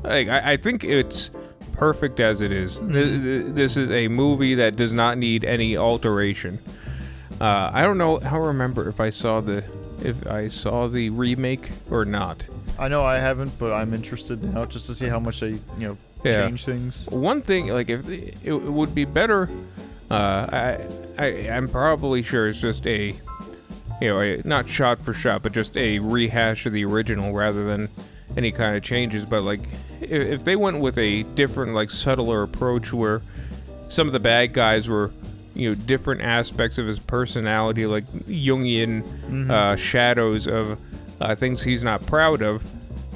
like 0.04 0.28
I, 0.28 0.52
I 0.52 0.56
think 0.56 0.84
it's 0.84 1.32
perfect 1.72 2.20
as 2.20 2.42
it 2.42 2.52
is. 2.52 2.80
This, 2.80 3.42
this 3.52 3.76
is 3.76 3.90
a 3.90 4.06
movie 4.06 4.54
that 4.54 4.76
does 4.76 4.92
not 4.92 5.18
need 5.18 5.44
any 5.44 5.76
alteration. 5.76 6.60
Uh, 7.40 7.72
I 7.74 7.82
don't 7.82 7.98
know. 7.98 8.20
I 8.20 8.30
don't 8.30 8.44
remember 8.44 8.88
if 8.88 9.00
I 9.00 9.10
saw 9.10 9.40
the 9.40 9.64
if 10.04 10.24
I 10.28 10.46
saw 10.46 10.86
the 10.86 11.10
remake 11.10 11.70
or 11.90 12.04
not. 12.04 12.46
I 12.78 12.86
know 12.86 13.02
I 13.02 13.18
haven't, 13.18 13.58
but 13.58 13.72
I'm 13.72 13.92
interested 13.92 14.44
now 14.44 14.64
just 14.64 14.86
to 14.86 14.94
see 14.94 15.08
how 15.08 15.18
much 15.18 15.40
they 15.40 15.48
you 15.48 15.60
know 15.78 15.96
Yeah. 16.26 16.48
change 16.48 16.64
things. 16.64 17.06
One 17.10 17.42
thing, 17.42 17.68
like 17.68 17.88
if 17.90 18.04
the, 18.04 18.28
it, 18.28 18.36
it 18.44 18.62
would 18.62 18.94
be 18.94 19.04
better, 19.04 19.48
uh, 20.10 20.14
I, 20.52 20.86
I 21.18 21.26
I'm 21.50 21.68
probably 21.68 22.22
sure 22.22 22.48
it's 22.48 22.60
just 22.60 22.86
a, 22.86 23.14
you 24.00 24.08
know, 24.08 24.20
a, 24.20 24.42
not 24.44 24.68
shot 24.68 25.04
for 25.04 25.12
shot, 25.12 25.42
but 25.42 25.52
just 25.52 25.76
a 25.76 25.98
rehash 25.98 26.66
of 26.66 26.72
the 26.72 26.84
original 26.84 27.32
rather 27.32 27.64
than 27.64 27.88
any 28.36 28.52
kind 28.52 28.76
of 28.76 28.82
changes. 28.82 29.24
But 29.24 29.42
like, 29.42 29.60
if, 30.00 30.10
if 30.10 30.44
they 30.44 30.56
went 30.56 30.80
with 30.80 30.98
a 30.98 31.22
different, 31.22 31.74
like 31.74 31.90
subtler 31.90 32.42
approach 32.42 32.92
where 32.92 33.22
some 33.88 34.06
of 34.06 34.12
the 34.12 34.20
bad 34.20 34.52
guys 34.52 34.88
were, 34.88 35.10
you 35.54 35.70
know, 35.70 35.74
different 35.74 36.20
aspects 36.20 36.76
of 36.76 36.86
his 36.86 36.98
personality, 36.98 37.86
like 37.86 38.04
Jungian 38.28 39.50
uh, 39.50 39.76
shadows 39.76 40.46
of 40.46 40.78
uh, 41.20 41.34
things 41.34 41.62
he's 41.62 41.82
not 41.82 42.04
proud 42.04 42.42
of. 42.42 42.62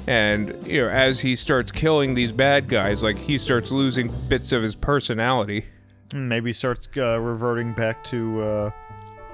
And 0.07 0.65
you 0.65 0.81
know, 0.81 0.89
as 0.89 1.19
he 1.19 1.35
starts 1.35 1.71
killing 1.71 2.15
these 2.15 2.31
bad 2.31 2.67
guys, 2.67 3.03
like 3.03 3.17
he 3.17 3.37
starts 3.37 3.71
losing 3.71 4.11
bits 4.27 4.51
of 4.51 4.63
his 4.63 4.75
personality. 4.75 5.65
Hmm, 6.11 6.27
Maybe 6.27 6.53
starts 6.53 6.87
uh, 6.97 7.19
reverting 7.19 7.73
back 7.73 8.03
to, 8.05 8.41
uh, 8.41 8.71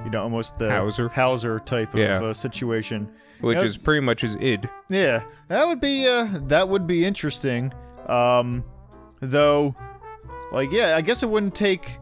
you 0.03 0.11
know, 0.11 0.21
almost 0.21 0.59
the 0.59 0.69
Hauser. 0.69 1.07
Hauser 1.09 1.59
type 1.59 1.93
of 1.93 1.99
Yeah. 1.99 2.21
uh, 2.21 2.33
situation. 2.33 3.09
which 3.39 3.59
is 3.59 3.77
pretty 3.77 4.01
much 4.01 4.21
his 4.21 4.35
id. 4.37 4.67
Yeah, 4.89 5.21
that 5.47 5.65
would 5.67 5.79
be 5.79 6.07
uh, 6.07 6.27
that 6.47 6.67
would 6.67 6.85
be 6.87 7.05
interesting. 7.05 7.71
Um, 8.07 8.63
though, 9.21 9.75
like, 10.51 10.71
yeah, 10.71 10.95
I 10.97 11.01
guess 11.01 11.23
it 11.23 11.29
wouldn't 11.29 11.53
take 11.55 11.97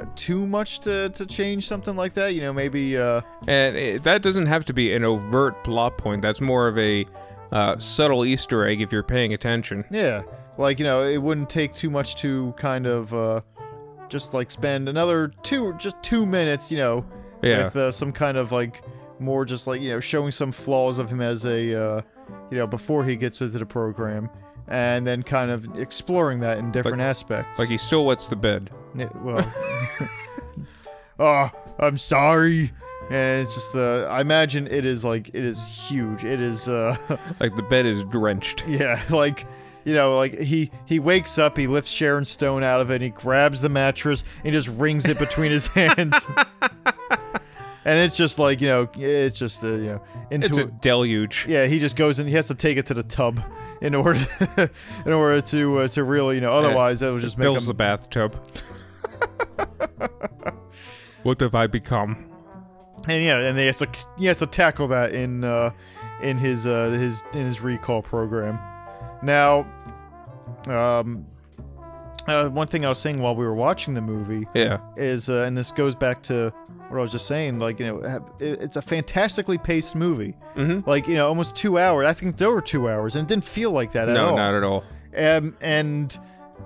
uh, 0.00 0.04
too 0.16 0.46
much 0.46 0.80
to 0.80 1.10
to 1.10 1.26
change 1.26 1.66
something 1.66 1.96
like 1.96 2.14
that. 2.14 2.34
You 2.34 2.40
know, 2.40 2.52
maybe 2.52 2.96
uh, 2.96 3.20
And 3.46 3.76
it, 3.76 4.02
that 4.04 4.22
doesn't 4.22 4.46
have 4.46 4.64
to 4.66 4.72
be 4.72 4.92
an 4.94 5.04
overt 5.04 5.62
plot 5.64 5.98
point. 5.98 6.22
That's 6.22 6.40
more 6.40 6.66
of 6.68 6.78
a 6.78 7.04
uh, 7.54 7.78
subtle 7.78 8.24
Easter 8.26 8.66
egg 8.66 8.82
if 8.82 8.92
you're 8.92 9.02
paying 9.02 9.32
attention. 9.32 9.84
yeah, 9.90 10.22
like 10.58 10.78
you 10.78 10.84
know, 10.84 11.02
it 11.02 11.16
wouldn't 11.22 11.48
take 11.48 11.74
too 11.74 11.88
much 11.88 12.16
to 12.16 12.52
kind 12.58 12.86
of 12.86 13.14
uh, 13.14 13.40
just 14.08 14.34
like 14.34 14.50
spend 14.50 14.88
another 14.88 15.28
two 15.42 15.72
just 15.78 15.96
two 16.02 16.26
minutes. 16.26 16.70
You 16.70 16.78
know, 16.78 17.06
Yeah. 17.42 17.64
with 17.64 17.76
uh, 17.76 17.90
some 17.92 18.12
kind 18.12 18.36
of 18.36 18.52
like 18.52 18.82
more 19.20 19.44
just 19.44 19.66
like 19.66 19.80
you 19.80 19.90
know 19.90 20.00
showing 20.00 20.32
some 20.32 20.50
flaws 20.52 20.98
of 20.98 21.08
him 21.08 21.20
as 21.20 21.46
a 21.46 21.74
uh, 21.80 22.02
you 22.50 22.58
know 22.58 22.66
before 22.66 23.04
he 23.04 23.14
gets 23.16 23.40
into 23.40 23.58
the 23.58 23.64
program 23.66 24.28
and 24.68 25.06
then 25.06 25.22
kind 25.22 25.50
of 25.50 25.78
exploring 25.78 26.40
that 26.40 26.58
in 26.58 26.72
different 26.72 27.00
aspects 27.00 27.58
Like 27.58 27.68
he 27.68 27.76
still 27.78 28.06
wets 28.06 28.28
the 28.28 28.36
bed. 28.36 28.70
Yeah, 28.96 29.08
well 29.22 29.44
oh 31.18 31.50
i'm 31.78 31.96
sorry 31.96 32.72
and 33.10 33.42
it's 33.42 33.54
just 33.54 33.74
uh, 33.76 34.06
i 34.10 34.20
imagine 34.20 34.66
it 34.66 34.86
is 34.86 35.04
like 35.04 35.28
it 35.28 35.44
is 35.44 35.64
huge 35.64 36.24
it 36.24 36.40
is 36.40 36.68
uh 36.68 36.96
Like 37.40 37.54
the 37.56 37.62
bed 37.62 37.86
is 37.86 38.04
drenched. 38.04 38.64
yeah 38.66 39.00
like 39.10 39.46
you 39.84 39.92
know 39.94 40.16
like 40.16 40.38
he 40.40 40.70
he 40.86 40.98
wakes 40.98 41.38
up 41.38 41.56
he 41.56 41.66
lifts 41.66 41.90
sharon 41.90 42.24
stone 42.24 42.62
out 42.62 42.80
of 42.80 42.90
it 42.90 42.94
and 42.94 43.02
he 43.04 43.10
grabs 43.10 43.60
the 43.60 43.68
mattress 43.68 44.24
and 44.42 44.52
just 44.52 44.68
wrings 44.68 45.06
it 45.08 45.18
between 45.18 45.50
his 45.50 45.66
hands 45.78 46.14
and 47.84 47.98
it's 47.98 48.16
just 48.16 48.38
like 48.38 48.60
you 48.62 48.68
know 48.68 48.88
it's 48.96 49.38
just 49.38 49.62
uh, 49.62 49.68
you 49.68 49.84
know 49.86 50.02
into 50.30 50.48
It's 50.48 50.58
a 50.58 50.64
deluge. 50.80 51.46
yeah 51.48 51.66
he 51.66 51.78
just 51.78 51.96
goes 51.96 52.18
and 52.18 52.28
he 52.28 52.34
has 52.34 52.46
to 52.48 52.54
take 52.54 52.78
it 52.78 52.86
to 52.86 52.94
the 52.94 53.02
tub 53.02 53.40
in 53.82 53.94
order 53.94 54.18
in 55.04 55.12
order 55.12 55.42
to 55.42 55.78
uh, 55.80 55.88
to 55.88 56.02
really 56.04 56.36
you 56.36 56.40
know 56.40 56.52
otherwise 56.54 57.00
that 57.00 57.12
would 57.12 57.20
just 57.20 57.36
make 57.36 57.44
Fills 57.44 57.58
him 57.64 57.66
the 57.66 57.74
bathtub. 57.74 58.34
what 61.22 61.40
have 61.40 61.54
I 61.54 61.66
become? 61.66 62.24
And 63.08 63.22
yeah 63.22 63.38
and 63.38 63.58
he 63.58 63.66
has 63.66 63.76
to 63.78 63.88
he 64.18 64.26
has 64.26 64.38
to 64.38 64.46
tackle 64.46 64.88
that 64.88 65.12
in 65.12 65.44
uh 65.44 65.70
in 66.22 66.38
his 66.38 66.66
uh 66.66 66.90
his 66.90 67.22
in 67.34 67.44
his 67.44 67.60
recall 67.60 68.02
program 68.02 68.58
now 69.22 69.66
um 70.68 71.24
uh, 72.26 72.48
one 72.48 72.66
thing 72.66 72.86
I 72.86 72.88
was 72.88 72.98
saying 72.98 73.20
while 73.20 73.36
we 73.36 73.44
were 73.44 73.54
watching 73.54 73.92
the 73.92 74.00
movie 74.00 74.48
Yeah. 74.54 74.78
is, 74.96 75.28
uh, 75.28 75.44
and 75.46 75.54
this 75.58 75.70
goes 75.72 75.94
back 75.94 76.22
to 76.22 76.54
what 76.88 76.96
I 76.96 77.02
was 77.02 77.12
just 77.12 77.26
saying, 77.26 77.58
like 77.58 77.78
you 77.78 77.86
know, 77.86 78.24
it's 78.40 78.78
a 78.78 78.82
fantastically 78.82 79.58
paced 79.58 79.94
movie. 79.94 80.34
Mhm. 80.56 80.86
Like 80.86 81.06
you 81.06 81.16
know, 81.16 81.28
almost 81.28 81.54
two 81.54 81.78
hours. 81.78 82.06
I 82.06 82.14
think 82.14 82.38
there 82.38 82.50
were 82.50 82.62
two 82.62 82.88
hours, 82.88 83.14
and 83.16 83.24
it 83.24 83.28
didn't 83.28 83.44
feel 83.44 83.72
like 83.72 83.92
that 83.92 84.08
at 84.08 84.14
No, 84.14 84.30
all. 84.30 84.36
not 84.36 84.54
at 84.54 84.62
all. 84.62 84.84
Um, 85.14 85.54
and 85.60 86.18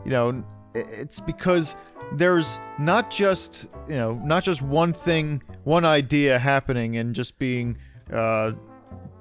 you 0.05 0.12
know, 0.12 0.44
it's 0.74 1.18
because 1.18 1.74
there's 2.12 2.61
not 2.79 3.11
just 3.11 3.68
you 3.88 3.96
know 3.96 4.14
not 4.24 4.44
just 4.44 4.62
one 4.62 4.92
thing, 4.92 5.42
one 5.69 5.85
idea 5.85 6.39
happening 6.39 6.97
and 6.97 7.15
just 7.15 7.39
being 7.39 7.77
uh, 8.13 8.53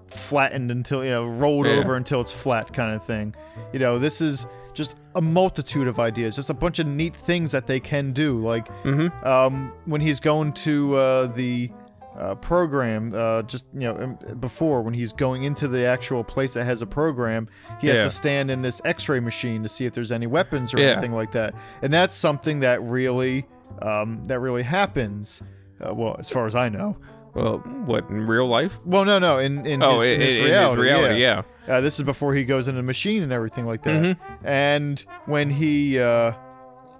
flattened 0.10 0.72
until 0.72 1.04
you 1.04 1.12
know 1.12 1.26
rolled 1.28 1.66
Yeah. 1.68 1.74
over 1.74 1.96
until 1.96 2.22
it's 2.22 2.32
flat 2.32 2.74
kind 2.74 2.96
of 2.96 3.04
thing. 3.04 3.36
You 3.74 3.80
know, 3.80 4.00
this 4.00 4.22
is 4.22 4.48
just 4.74 4.96
a 5.16 5.22
multitude 5.22 5.88
of 5.88 6.00
ideas, 6.00 6.36
just 6.36 6.50
a 6.50 6.54
bunch 6.54 6.80
of 6.80 6.88
neat 6.88 7.16
things 7.16 7.52
that 7.52 7.68
they 7.68 7.80
can 7.80 8.14
do. 8.14 8.40
Like 8.40 8.68
Mm-hmm. 8.84 9.28
um, 9.28 9.74
when 9.86 10.02
he's 10.02 10.20
going 10.20 10.54
to 10.54 10.96
uh, 10.96 11.28
the 11.28 11.70
uh, 12.18 12.36
program, 12.36 13.14
uh, 13.16 13.42
just 13.44 13.66
you 13.74 13.82
know, 13.82 13.96
um, 13.98 14.40
before 14.40 14.82
when 14.82 14.94
he's 14.94 15.14
going 15.14 15.44
into 15.44 15.68
the 15.68 15.86
actual 15.86 16.24
place 16.24 16.54
that 16.54 16.64
has 16.66 16.82
a 16.82 16.88
program, 16.88 17.48
he 17.82 17.88
has 17.88 17.98
Yeah. 17.98 18.04
to 18.06 18.10
stand 18.10 18.50
in 18.50 18.62
this 18.62 18.82
X-ray 18.86 19.20
machine 19.20 19.62
to 19.64 19.70
see 19.70 19.86
if 19.86 19.94
there's 19.94 20.12
any 20.12 20.26
weapons 20.28 20.74
or 20.74 20.80
Yeah. 20.80 20.92
anything 20.94 21.12
like 21.14 21.32
that. 21.34 21.54
And 21.82 21.92
that's 21.94 22.16
something 22.16 22.62
that 22.62 22.82
really 22.82 23.46
um, 23.82 24.24
that 24.28 24.40
really 24.40 24.64
happens. 24.64 25.44
Uh, 25.80 25.94
well, 25.94 26.16
as 26.20 26.30
far 26.30 26.48
as 26.48 26.56
I 26.56 26.70
know. 26.70 26.98
Well, 27.34 27.58
what 27.86 28.10
in 28.10 28.26
real 28.26 28.48
life? 28.48 28.80
Well, 28.84 29.06
no, 29.06 29.20
no, 29.20 29.38
in 29.38 29.66
in 29.66 29.84
Oh, 29.84 30.00
his, 30.00 30.10
in, 30.10 30.14
in 30.16 30.22
his 30.22 30.36
in 30.38 30.44
reality, 30.46 30.82
his 30.82 30.92
reality, 30.92 31.22
yeah. 31.22 31.42
Uh, 31.68 31.82
this 31.82 32.00
is 32.00 32.06
before 32.06 32.34
he 32.34 32.44
goes 32.46 32.68
into 32.68 32.80
the 32.80 32.84
machine 32.86 33.22
and 33.22 33.32
everything 33.32 33.66
like 33.66 33.84
that. 33.84 34.02
Mm-hmm. 34.02 34.48
And 34.48 35.06
when 35.26 35.50
he 35.52 36.00
uh, 36.00 36.32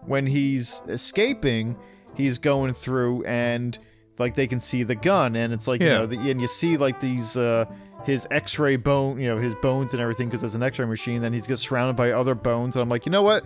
when 0.06 0.28
he's 0.28 0.84
escaping, 0.88 1.76
he's 2.16 2.38
going 2.38 2.74
through 2.74 3.24
and 3.26 3.80
like 4.20 4.36
they 4.36 4.46
can 4.48 4.60
see 4.60 4.84
the 4.84 4.96
gun, 4.96 5.36
and 5.36 5.54
it's 5.54 5.68
like 5.68 5.82
you 5.82 5.90
know, 5.90 6.06
the, 6.06 6.18
and 6.30 6.40
you 6.40 6.48
see 6.48 6.78
like 6.78 7.00
these 7.00 7.36
uh, 7.36 7.66
his 8.04 8.28
X-ray 8.30 8.76
bone, 8.76 9.20
you 9.20 9.28
know, 9.28 9.38
his 9.40 9.56
bones 9.56 9.94
and 9.94 10.02
everything 10.02 10.28
because 10.28 10.44
it's 10.44 10.54
an 10.56 10.62
X-ray 10.64 10.86
machine. 10.86 11.22
Then 11.22 11.34
he's 11.34 11.48
just 11.48 11.64
surrounded 11.64 11.96
by 11.96 12.12
other 12.12 12.36
bones, 12.36 12.76
and 12.76 12.84
I'm 12.84 12.90
like, 12.90 13.06
you 13.08 13.12
know 13.12 13.24
what, 13.24 13.44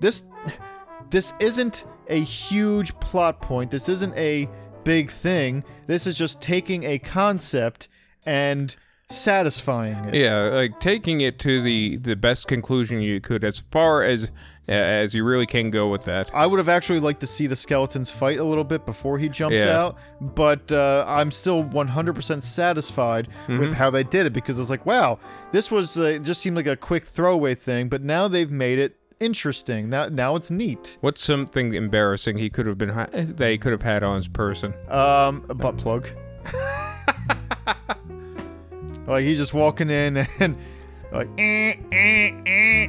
this 0.00 0.22
this 1.10 1.32
isn't 1.40 1.84
a 2.08 2.20
huge 2.20 2.94
plot 3.00 3.40
point. 3.40 3.70
This 3.70 3.88
isn't 3.88 4.16
a 4.16 4.48
big 4.84 5.10
thing. 5.10 5.64
This 5.86 6.06
is 6.06 6.16
just 6.18 6.40
taking 6.42 6.84
a 6.84 6.98
concept 6.98 7.88
and 8.26 8.74
satisfying 9.10 10.04
it. 10.06 10.14
Yeah, 10.14 10.38
like 10.48 10.80
taking 10.80 11.20
it 11.20 11.38
to 11.40 11.62
the 11.62 11.96
the 11.96 12.14
best 12.16 12.46
conclusion 12.46 13.00
you 13.00 13.20
could, 13.20 13.44
as 13.44 13.58
far 13.70 14.02
as 14.02 14.30
as 14.68 15.14
you 15.14 15.24
really 15.24 15.46
can 15.46 15.70
go 15.70 15.88
with 15.88 16.02
that. 16.02 16.30
I 16.34 16.46
would 16.46 16.58
have 16.58 16.68
actually 16.68 17.00
liked 17.00 17.20
to 17.20 17.26
see 17.26 17.46
the 17.46 17.56
skeletons 17.56 18.10
fight 18.10 18.38
a 18.38 18.44
little 18.44 18.64
bit 18.64 18.84
before 18.84 19.16
he 19.18 19.30
jumps 19.30 19.56
Yeah. 19.56 19.78
out, 19.78 19.96
but 20.20 20.70
uh, 20.70 21.06
I'm 21.08 21.30
still 21.30 21.64
100% 21.64 22.42
satisfied 22.42 23.28
Mm-hmm. 23.46 23.60
with 23.60 23.72
how 23.72 23.88
they 23.88 24.04
did 24.04 24.26
it 24.26 24.34
because 24.34 24.58
it's 24.58 24.68
like, 24.68 24.84
wow, 24.84 25.18
this 25.52 25.70
was 25.70 25.96
uh, 25.96 26.18
just 26.22 26.42
seemed 26.42 26.56
like 26.56 26.66
a 26.66 26.76
quick 26.76 27.06
throwaway 27.06 27.54
thing, 27.54 27.88
but 27.88 28.02
now 28.02 28.28
they've 28.28 28.50
made 28.50 28.78
it 28.78 28.97
interesting. 29.20 29.88
Now, 29.88 30.06
now 30.06 30.36
it's 30.36 30.50
neat. 30.50 30.98
What's 31.00 31.22
something 31.22 31.74
embarrassing 31.74 32.38
he 32.38 32.50
could 32.50 32.66
have 32.66 32.78
been 32.78 32.90
ha- 32.90 33.08
that 33.12 33.50
he 33.50 33.58
could 33.58 33.72
have 33.72 33.82
had 33.82 34.02
on 34.02 34.16
his 34.16 34.28
person? 34.28 34.74
Um, 34.88 35.44
a 35.48 35.54
butt 35.54 35.76
plug. 35.76 36.08
like 39.06 39.24
he's 39.24 39.38
just 39.38 39.54
walking 39.54 39.90
in 39.90 40.16
and 40.38 40.56
like, 41.12 41.28
eh, 41.38 41.74
eh, 41.92 42.30
eh. 42.46 42.88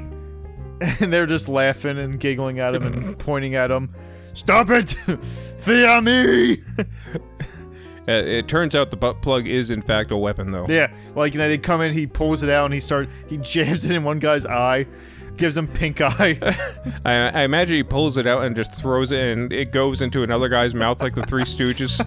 and 1.02 1.12
they're 1.12 1.26
just 1.26 1.50
laughing 1.50 1.98
and 1.98 2.20
giggling 2.20 2.60
at 2.60 2.76
him 2.76 2.84
and 2.84 3.20
pointing 3.20 3.56
at 3.56 3.72
him. 3.72 3.94
Stop 4.34 4.70
it, 4.70 4.92
fear 5.58 6.02
me. 6.02 6.62
Uh, 8.08 8.24
it 8.26 8.48
turns 8.48 8.74
out 8.74 8.90
the 8.90 8.98
butt 8.98 9.22
plug 9.22 9.48
is 9.48 9.70
in 9.70 9.82
fact 9.82 10.12
a 10.12 10.18
weapon, 10.18 10.52
though. 10.52 10.66
Yeah, 10.70 10.92
like 11.16 11.34
you 11.34 11.40
know, 11.40 11.50
they 11.50 11.58
come 11.58 11.82
in, 11.82 11.92
he 11.92 12.08
pulls 12.08 12.44
it 12.44 12.50
out, 12.50 12.66
and 12.66 12.74
he 12.74 12.80
start 12.80 13.10
he 13.28 13.38
jams 13.38 13.86
it 13.86 13.92
in 13.92 14.04
one 14.04 14.20
guy's 14.20 14.46
eye, 14.46 14.88
gives 15.40 15.58
him 15.58 15.68
pink 15.68 16.02
eye. 16.02 16.38
I, 17.06 17.14
I 17.30 17.42
imagine 17.42 17.76
he 17.78 17.84
pulls 17.84 18.18
it 18.18 18.28
out 18.28 18.44
and 18.44 18.56
just 18.56 18.74
throws 18.74 19.12
it, 19.12 19.20
and 19.20 19.52
it 19.52 19.72
goes 19.72 20.02
into 20.02 20.22
another 20.22 20.50
guy's 20.50 20.76
mouth 20.76 21.02
like 21.02 21.16
the 21.16 21.24
Three 21.24 21.44
Stooges. 21.46 22.00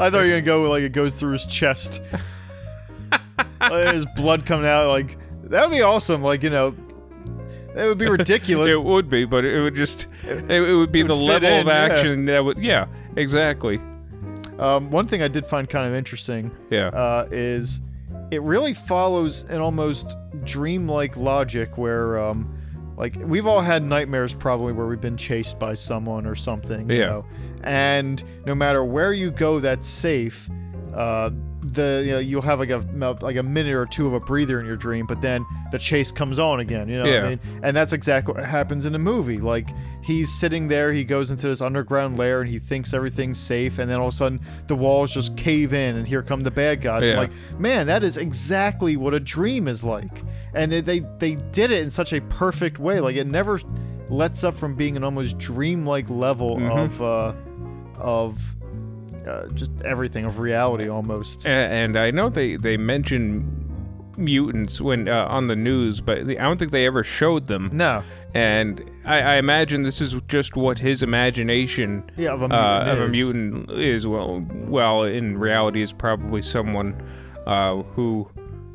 I 0.00 0.10
thought 0.10 0.22
you 0.22 0.32
were 0.32 0.40
gonna 0.40 0.42
go 0.42 0.68
like 0.68 0.82
it 0.82 0.92
goes 0.92 1.14
through 1.14 1.32
his 1.34 1.46
chest, 1.46 2.02
his 3.70 4.06
blood 4.16 4.44
coming 4.44 4.66
out. 4.66 4.88
Like 4.88 5.16
that 5.44 5.68
would 5.68 5.76
be 5.76 5.82
awesome. 5.82 6.22
Like 6.22 6.42
you 6.42 6.50
know, 6.50 6.74
that 7.74 7.86
would 7.86 7.98
be 7.98 8.08
ridiculous. 8.08 8.70
it 8.70 8.82
would 8.82 9.08
be, 9.08 9.24
but 9.24 9.44
it 9.44 9.60
would 9.60 9.76
just 9.76 10.08
it, 10.24 10.50
it 10.50 10.74
would 10.76 10.90
be 10.90 11.02
the 11.02 11.14
would 11.14 11.26
fit 11.26 11.42
level 11.42 11.48
in, 11.48 11.60
of 11.60 11.66
yeah. 11.66 11.72
action 11.72 12.24
that 12.26 12.44
would 12.44 12.58
yeah 12.58 12.86
exactly 13.16 13.80
um, 14.58 14.90
one 14.90 15.06
thing 15.06 15.22
I 15.22 15.28
did 15.28 15.46
find 15.46 15.68
kind 15.68 15.86
of 15.86 15.94
interesting 15.94 16.50
yeah 16.70 16.88
uh, 16.88 17.28
is 17.30 17.80
it 18.30 18.42
really 18.42 18.74
follows 18.74 19.42
an 19.44 19.60
almost 19.60 20.16
dreamlike 20.44 21.16
logic 21.16 21.76
where 21.78 22.18
um, 22.18 22.53
like 22.96 23.14
we've 23.20 23.46
all 23.46 23.60
had 23.60 23.82
nightmares 23.82 24.34
probably 24.34 24.72
where 24.72 24.86
we've 24.86 25.00
been 25.00 25.16
chased 25.16 25.58
by 25.58 25.74
someone 25.74 26.26
or 26.26 26.34
something 26.34 26.88
you 26.90 26.98
Yeah. 27.00 27.06
know 27.06 27.24
and 27.62 28.22
no 28.46 28.54
matter 28.54 28.84
where 28.84 29.12
you 29.12 29.30
go 29.30 29.58
that's 29.60 29.88
safe 29.88 30.48
uh, 30.94 31.30
the 31.74 32.02
you 32.06 32.12
know, 32.12 32.18
you'll 32.18 32.42
have 32.42 32.58
like 32.58 32.70
a 32.70 32.84
like 33.20 33.36
a 33.36 33.42
minute 33.42 33.74
or 33.74 33.86
two 33.86 34.06
of 34.06 34.12
a 34.14 34.20
breather 34.20 34.60
in 34.60 34.66
your 34.66 34.76
dream 34.76 35.06
but 35.06 35.20
then 35.20 35.44
the 35.72 35.78
chase 35.78 36.10
comes 36.12 36.38
on 36.38 36.60
again 36.60 36.88
you 36.88 36.96
know 36.96 37.04
what 37.04 37.12
Yeah. 37.12 37.24
I 37.24 37.28
mean? 37.30 37.40
And 37.62 37.76
that's 37.76 37.92
exactly 37.92 38.34
what 38.34 38.44
happens 38.44 38.84
in 38.86 38.92
the 38.92 38.98
movie. 38.98 39.38
Like 39.38 39.68
he's 40.02 40.32
sitting 40.32 40.68
there 40.68 40.92
he 40.92 41.04
goes 41.04 41.30
into 41.30 41.48
this 41.48 41.60
underground 41.60 42.16
lair 42.18 42.40
and 42.40 42.50
he 42.50 42.58
thinks 42.58 42.94
everything's 42.94 43.38
safe 43.38 43.78
and 43.78 43.90
then 43.90 43.98
all 43.98 44.08
of 44.08 44.14
a 44.14 44.16
sudden 44.16 44.40
the 44.66 44.76
walls 44.76 45.12
just 45.12 45.36
cave 45.36 45.72
in 45.72 45.96
and 45.96 46.06
here 46.08 46.22
come 46.22 46.42
the 46.42 46.50
bad 46.50 46.80
guys. 46.80 47.08
I'm 47.08 47.16
like 47.16 47.32
man 47.58 47.86
that 47.88 48.04
is 48.04 48.16
exactly 48.16 48.96
what 48.96 49.14
a 49.14 49.20
dream 49.20 49.68
is 49.68 49.82
like. 49.84 50.22
And 50.54 50.72
it, 50.72 50.84
they 50.84 51.00
they 51.18 51.34
did 51.52 51.70
it 51.70 51.82
in 51.82 51.90
such 51.90 52.12
a 52.12 52.20
perfect 52.22 52.78
way. 52.78 53.00
Like 53.00 53.16
it 53.16 53.26
never 53.26 53.58
lets 54.08 54.44
up 54.44 54.54
from 54.54 54.74
being 54.74 54.96
an 54.96 55.02
almost 55.04 55.38
dreamlike 55.38 56.08
level 56.10 56.56
Mhm. 56.58 56.76
of 56.84 57.02
uh 57.02 57.32
of 57.98 58.54
uh, 59.26 59.46
just 59.48 59.72
everything 59.84 60.26
of 60.26 60.38
reality 60.38 60.88
almost 60.88 61.46
A- 61.46 61.50
and 61.50 61.96
I 61.96 62.10
know 62.10 62.28
they 62.28 62.56
they 62.56 62.76
mention 62.76 63.60
mutants 64.16 64.80
when 64.80 65.08
uh, 65.08 65.26
on 65.28 65.48
the 65.48 65.56
news, 65.56 66.00
but 66.00 66.18
I 66.20 66.34
don't 66.34 66.56
think 66.58 66.70
they 66.72 66.86
ever 66.86 67.02
showed 67.02 67.46
them. 67.48 67.68
no 67.72 68.02
And 68.32 68.82
I, 69.04 69.20
I 69.20 69.34
imagine 69.36 69.82
this 69.82 70.00
is 70.00 70.14
just 70.28 70.56
what 70.56 70.78
his 70.78 71.02
imagination 71.02 72.08
yeah 72.16 72.32
of 72.32 72.42
a 72.42 72.48
mutant, 72.48 72.88
uh, 72.88 72.92
of 72.92 73.00
a 73.00 73.04
is. 73.06 73.12
mutant 73.12 73.70
is. 73.72 74.06
Well, 74.06 74.46
well, 74.68 75.02
in 75.04 75.36
reality, 75.38 75.82
is 75.82 75.92
probably 75.92 76.42
someone 76.42 77.00
uh, 77.46 77.82
who 77.94 78.28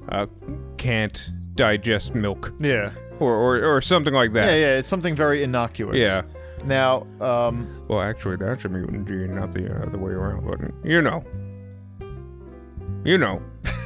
uh, 0.09 0.25
can't 0.77 1.31
digest 1.55 2.15
milk 2.15 2.53
yeah 2.59 2.91
or, 3.19 3.33
or 3.35 3.63
or 3.75 3.81
something 3.81 4.13
like 4.13 4.31
that. 4.33 4.45
yeah 4.45 4.55
yeah 4.59 4.77
it's 4.77 4.87
something 4.87 5.15
very 5.15 5.43
innocuous 5.43 5.97
Yeah. 5.97 6.21
Now 6.65 7.05
um 7.21 7.67
Well, 7.87 8.01
actually, 8.01 8.35
that's 8.37 8.65
a 8.65 8.69
mutant 8.69 9.07
gene, 9.07 9.35
not 9.35 9.53
the 9.53 9.69
uh, 9.73 9.85
other 9.85 9.97
way 9.97 10.11
around. 10.11 10.45
But 10.45 10.59
you 10.89 11.01
know, 11.01 11.23
you 13.03 13.17
know. 13.17 13.41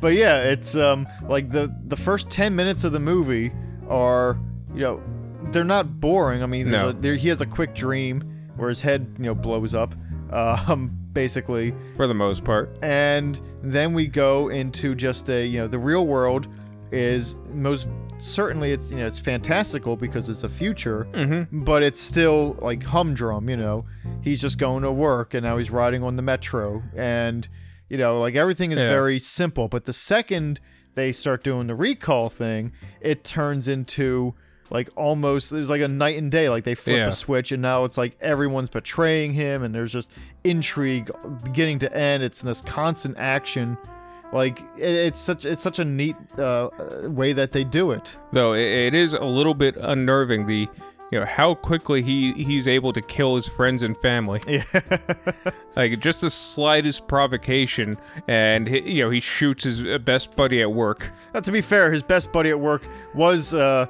but 0.00 0.14
yeah, 0.14 0.42
it's 0.42 0.74
um 0.76 1.06
like 1.28 1.50
the 1.50 1.74
the 1.88 1.96
first 1.96 2.30
ten 2.30 2.54
minutes 2.54 2.84
of 2.84 2.92
the 2.92 3.00
movie 3.00 3.52
are 3.88 4.38
you 4.74 4.80
know 4.80 5.02
they're 5.50 5.64
not 5.64 6.00
boring. 6.00 6.42
I 6.42 6.46
mean, 6.46 6.70
there's 6.70 6.82
No. 6.82 6.88
a, 6.90 6.92
there, 6.92 7.14
he 7.16 7.28
has 7.28 7.40
a 7.40 7.46
quick 7.46 7.74
dream 7.74 8.22
where 8.56 8.68
his 8.68 8.80
head 8.80 9.06
you 9.18 9.24
know 9.24 9.34
blows 9.34 9.74
up, 9.74 9.94
um 10.32 10.96
basically, 11.12 11.74
For 11.96 12.06
the 12.06 12.14
most 12.14 12.42
part. 12.44 12.74
and 12.82 13.38
then 13.62 13.92
we 13.92 14.06
go 14.06 14.48
into 14.48 14.94
just 14.94 15.28
a 15.28 15.46
you 15.46 15.58
know 15.60 15.66
the 15.66 15.78
real 15.78 16.06
world 16.06 16.48
is 16.90 17.36
most 17.52 17.88
certainly 18.22 18.70
it's 18.72 18.90
you 18.90 18.98
know 18.98 19.06
it's 19.06 19.18
fantastical 19.18 19.96
because 19.96 20.28
it's 20.28 20.44
a 20.44 20.48
future 20.48 21.06
Mm-hmm. 21.12 21.64
but 21.64 21.82
it's 21.82 22.00
still 22.00 22.56
like 22.62 22.82
humdrum 22.82 23.48
you 23.48 23.56
know 23.56 23.84
he's 24.22 24.40
just 24.40 24.58
going 24.58 24.82
to 24.84 24.92
work 24.92 25.34
and 25.34 25.44
now 25.44 25.56
he's 25.58 25.70
riding 25.70 26.02
on 26.02 26.16
the 26.16 26.22
metro 26.22 26.82
and 26.96 27.48
you 27.88 27.96
know 27.98 28.20
like 28.20 28.34
everything 28.36 28.70
is 28.72 28.78
Yeah. 28.78 28.88
very 28.88 29.18
simple 29.18 29.68
but 29.68 29.84
the 29.86 29.92
second 29.92 30.60
they 30.94 31.10
start 31.12 31.42
doing 31.42 31.66
the 31.66 31.74
recall 31.74 32.28
thing 32.28 32.72
it 33.00 33.24
turns 33.24 33.66
into 33.66 34.34
like 34.70 34.88
almost 34.96 35.50
there's 35.50 35.68
like 35.68 35.82
a 35.82 35.88
night 35.88 36.16
and 36.16 36.30
day 36.30 36.48
like 36.48 36.64
they 36.64 36.74
flip 36.74 36.96
Yeah. 36.98 37.08
a 37.08 37.12
switch 37.12 37.50
and 37.52 37.60
now 37.60 37.84
it's 37.84 37.98
like 37.98 38.16
everyone's 38.20 38.70
betraying 38.70 39.32
him 39.32 39.62
and 39.64 39.74
there's 39.74 39.92
just 39.92 40.10
intrigue 40.44 41.10
beginning 41.44 41.78
to 41.80 41.94
end 41.96 42.22
it's 42.22 42.40
this 42.40 42.62
constant 42.62 43.16
action 43.18 43.76
like 44.32 44.62
it's 44.76 45.20
such 45.20 45.44
it's 45.44 45.62
such 45.62 45.78
a 45.78 45.84
neat 45.84 46.16
uh, 46.38 46.66
uh, 46.66 47.10
way 47.10 47.32
that 47.32 47.52
they 47.52 47.64
do 47.64 47.90
it 47.90 48.16
Though 48.32 48.54
it, 48.54 48.94
is 48.94 49.12
a 49.14 49.24
little 49.24 49.54
bit 49.54 49.76
unnerving. 49.76 50.46
The 50.46 50.68
you 51.10 51.20
know 51.20 51.26
how 51.26 51.54
quickly 51.54 52.02
he 52.02 52.32
he's 52.32 52.66
able 52.66 52.92
to 52.94 53.02
kill 53.02 53.36
his 53.36 53.46
friends 53.46 53.82
and 53.82 53.96
family. 53.98 54.40
yeah 54.48 54.62
Like 55.76 56.00
just 56.00 56.20
the 56.20 56.28
slightest 56.30 57.08
provocation, 57.08 57.96
and 58.28 58.68
he, 58.68 58.80
you 58.80 59.04
know 59.04 59.10
he 59.10 59.20
shoots 59.20 59.64
his 59.64 59.82
uh, 59.84 59.96
best 59.98 60.36
buddy 60.36 60.60
at 60.60 60.70
work. 60.70 61.10
Now, 61.32 61.40
to 61.40 61.50
be 61.50 61.62
fair, 61.62 61.90
his 61.90 62.02
best 62.02 62.30
buddy 62.30 62.50
at 62.50 62.60
work 62.60 62.86
was 63.14 63.54
uh 63.54 63.86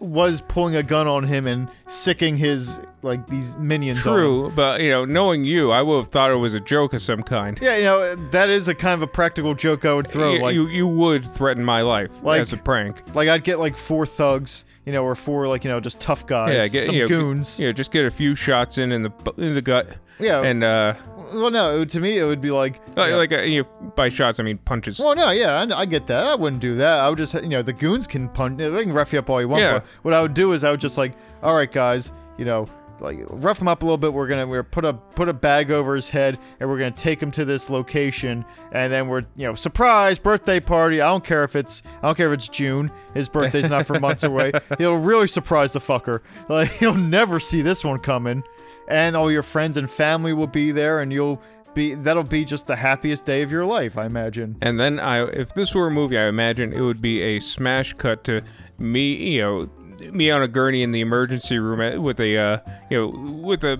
was 0.00 0.40
pulling 0.42 0.76
a 0.76 0.82
gun 0.82 1.06
on 1.06 1.24
him 1.24 1.46
and 1.46 1.68
sicking 1.86 2.36
his 2.36 2.80
like 3.02 3.26
these 3.28 3.54
minions. 3.56 4.06
on. 4.06 4.14
True, 4.14 4.52
but 4.54 4.80
you 4.80 4.90
know, 4.90 5.04
knowing 5.04 5.44
you, 5.44 5.70
I 5.70 5.82
would 5.82 5.96
have 5.98 6.08
thought 6.08 6.30
it 6.30 6.36
was 6.36 6.54
a 6.54 6.60
joke 6.60 6.92
of 6.92 7.02
some 7.02 7.22
kind. 7.22 7.58
Yeah, 7.62 7.76
you 7.76 7.84
know 7.84 8.14
that 8.30 8.48
is 8.50 8.68
a 8.68 8.74
kind 8.74 8.94
of 8.94 9.02
a 9.02 9.06
practical 9.06 9.54
joke 9.54 9.84
I 9.84 9.94
would 9.94 10.06
throw. 10.06 10.32
Y- 10.32 10.38
like, 10.38 10.54
you 10.54 10.66
you 10.68 10.86
would 10.86 11.24
threaten 11.24 11.64
my 11.64 11.82
life 11.82 12.10
Like- 12.22 12.40
as 12.40 12.52
a 12.52 12.56
prank. 12.56 13.02
like 13.14 13.28
I'd 13.28 13.44
get 13.44 13.58
like 13.58 13.76
four 13.76 14.06
thugs, 14.06 14.64
you 14.88 14.94
know, 14.94 15.04
or 15.04 15.14
four 15.14 15.46
like 15.46 15.64
you 15.64 15.70
know 15.70 15.80
just 15.80 16.00
tough 16.00 16.26
guys, 16.26 16.54
Yeah, 16.54 16.66
get 16.68 16.86
some 16.86 16.94
you 16.94 17.02
know, 17.02 17.08
goons. 17.08 17.60
You 17.60 17.66
know, 17.66 17.72
just 17.74 17.90
get 17.90 18.06
a 18.06 18.10
few 18.10 18.34
shots 18.34 18.78
in 18.78 18.90
in 18.90 19.02
the 19.02 19.12
in 19.36 19.54
the 19.54 19.60
gut, 19.60 19.86
Yeah. 20.18 20.40
and 20.40 20.64
uh, 20.64 20.94
well, 21.34 21.50
no, 21.50 21.74
it 21.74 21.78
would- 21.80 21.90
to 21.90 22.00
me 22.00 22.16
it 22.16 22.24
would 22.24 22.40
be 22.40 22.50
like. 22.50 22.80
like, 22.96 23.10
yeah. 23.10 23.16
like 23.16 23.32
uh, 23.32 23.42
you 23.42 23.62
know, 23.64 23.90
by 23.94 24.08
shots 24.08 24.40
I 24.40 24.44
mean 24.44 24.56
punches. 24.56 24.98
Well, 24.98 25.14
no, 25.14 25.30
yeah, 25.30 25.66
I, 25.70 25.80
I 25.80 25.84
get 25.84 26.06
that. 26.06 26.24
I 26.26 26.34
wouldn't 26.36 26.62
do 26.62 26.74
that. 26.76 27.00
I 27.00 27.08
would 27.10 27.18
just, 27.18 27.34
you 27.34 27.50
know, 27.50 27.60
the 27.60 27.74
goons 27.74 28.06
can 28.06 28.30
punch. 28.30 28.56
They 28.56 28.82
can 28.82 28.94
rough 28.94 29.12
you 29.12 29.18
up 29.18 29.28
all 29.28 29.42
you 29.42 29.48
want. 29.48 29.60
Yeah. 29.62 29.72
But 29.74 29.84
what 30.00 30.14
I 30.14 30.22
would 30.22 30.32
do 30.32 30.52
is 30.54 30.64
I 30.64 30.70
would 30.70 30.80
just 30.80 30.96
like, 30.96 31.12
all 31.42 31.54
right, 31.54 31.70
guys, 31.70 32.10
you 32.38 32.46
know, 32.46 32.66
like 33.00 33.18
rough 33.28 33.60
him 33.60 33.68
up 33.68 33.82
a 33.82 33.84
little 33.84 33.98
bit. 33.98 34.12
We're 34.12 34.26
gonna 34.26 34.46
we're 34.46 34.62
put 34.62 34.84
a 34.84 34.92
put 34.92 35.28
a 35.28 35.32
bag 35.32 35.70
over 35.70 35.94
his 35.94 36.08
head, 36.10 36.38
and 36.60 36.68
we're 36.68 36.78
gonna 36.78 36.90
take 36.90 37.22
him 37.22 37.30
to 37.32 37.44
this 37.44 37.70
location, 37.70 38.44
and 38.72 38.92
then 38.92 39.08
we're 39.08 39.24
you 39.36 39.46
know 39.46 39.54
surprise 39.54 40.18
birthday 40.18 40.60
party. 40.60 41.00
I 41.00 41.06
don't 41.08 41.24
care 41.24 41.44
if 41.44 41.56
it's 41.56 41.82
I 42.02 42.08
don't 42.08 42.16
care 42.16 42.32
if 42.32 42.38
it's 42.38 42.48
June. 42.48 42.90
His 43.14 43.28
birthday's 43.28 43.68
not 43.68 43.86
for 43.86 43.98
months 44.00 44.24
away. 44.24 44.52
He'll 44.78 44.96
really 44.96 45.28
surprise 45.28 45.72
the 45.72 45.80
fucker. 45.80 46.20
Like 46.48 46.70
he'll 46.78 46.94
never 46.94 47.40
see 47.40 47.62
this 47.62 47.84
one 47.84 47.98
coming, 48.00 48.42
and 48.88 49.16
all 49.16 49.30
your 49.30 49.42
friends 49.42 49.76
and 49.76 49.90
family 49.90 50.32
will 50.32 50.46
be 50.46 50.72
there, 50.72 51.00
and 51.00 51.12
you'll 51.12 51.40
be 51.74 51.94
that'll 51.94 52.24
be 52.24 52.44
just 52.44 52.66
the 52.66 52.76
happiest 52.76 53.24
day 53.24 53.42
of 53.42 53.52
your 53.52 53.64
life, 53.64 53.96
I 53.96 54.06
imagine. 54.06 54.56
And 54.60 54.80
then 54.80 54.98
I, 54.98 55.24
if 55.28 55.54
this 55.54 55.74
were 55.74 55.86
a 55.86 55.90
movie, 55.90 56.18
I 56.18 56.26
imagine 56.26 56.72
it 56.72 56.80
would 56.80 57.00
be 57.00 57.20
a 57.22 57.40
smash 57.40 57.94
cut 57.94 58.24
to 58.24 58.42
me, 58.78 59.14
you 59.14 59.42
know, 59.42 59.70
me 60.00 60.30
on 60.30 60.42
a 60.42 60.48
gurney 60.48 60.82
in 60.82 60.92
the 60.92 61.00
emergency 61.00 61.58
room 61.58 62.02
with 62.02 62.20
a, 62.20 62.36
uh, 62.36 62.58
you 62.90 62.98
know, 62.98 63.08
with 63.42 63.64
a, 63.64 63.78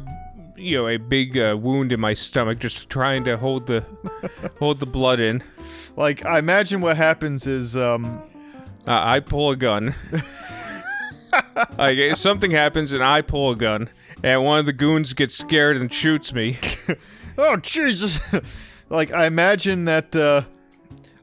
you 0.57 0.77
know, 0.77 0.89
a 0.89 0.97
big 0.97 1.39
uh, 1.39 1.57
wound 1.61 1.93
in 1.93 2.01
my 2.01 2.15
stomach, 2.15 2.59
just 2.59 2.91
trying 2.91 3.25
to 3.25 3.37
hold 3.37 3.67
the, 3.67 3.85
hold 4.59 4.81
the 4.81 4.87
blood 4.87 5.21
in. 5.21 5.43
Like 5.97 6.25
I 6.25 6.39
imagine 6.39 6.81
what 6.81 6.97
happens 6.97 7.47
is 7.47 7.77
um 7.77 8.23
Uh, 8.87 9.03
I 9.05 9.21
pull 9.21 9.51
a 9.51 9.57
gun. 9.57 9.95
like 11.79 12.17
something 12.17 12.51
happens 12.51 12.93
and 12.93 13.03
I 13.05 13.21
pull 13.23 13.51
a 13.51 13.57
gun, 13.57 13.89
and 14.23 14.45
one 14.45 14.59
of 14.59 14.67
the 14.67 14.73
goons 14.73 15.13
gets 15.13 15.35
scared 15.37 15.77
and 15.77 15.93
shoots 15.93 16.33
me. 16.33 16.59
oh 17.39 17.57
Jesus 17.57 18.19
like 18.89 19.13
I 19.13 19.27
imagine 19.27 19.85
that 19.85 20.17
uh 20.17 20.43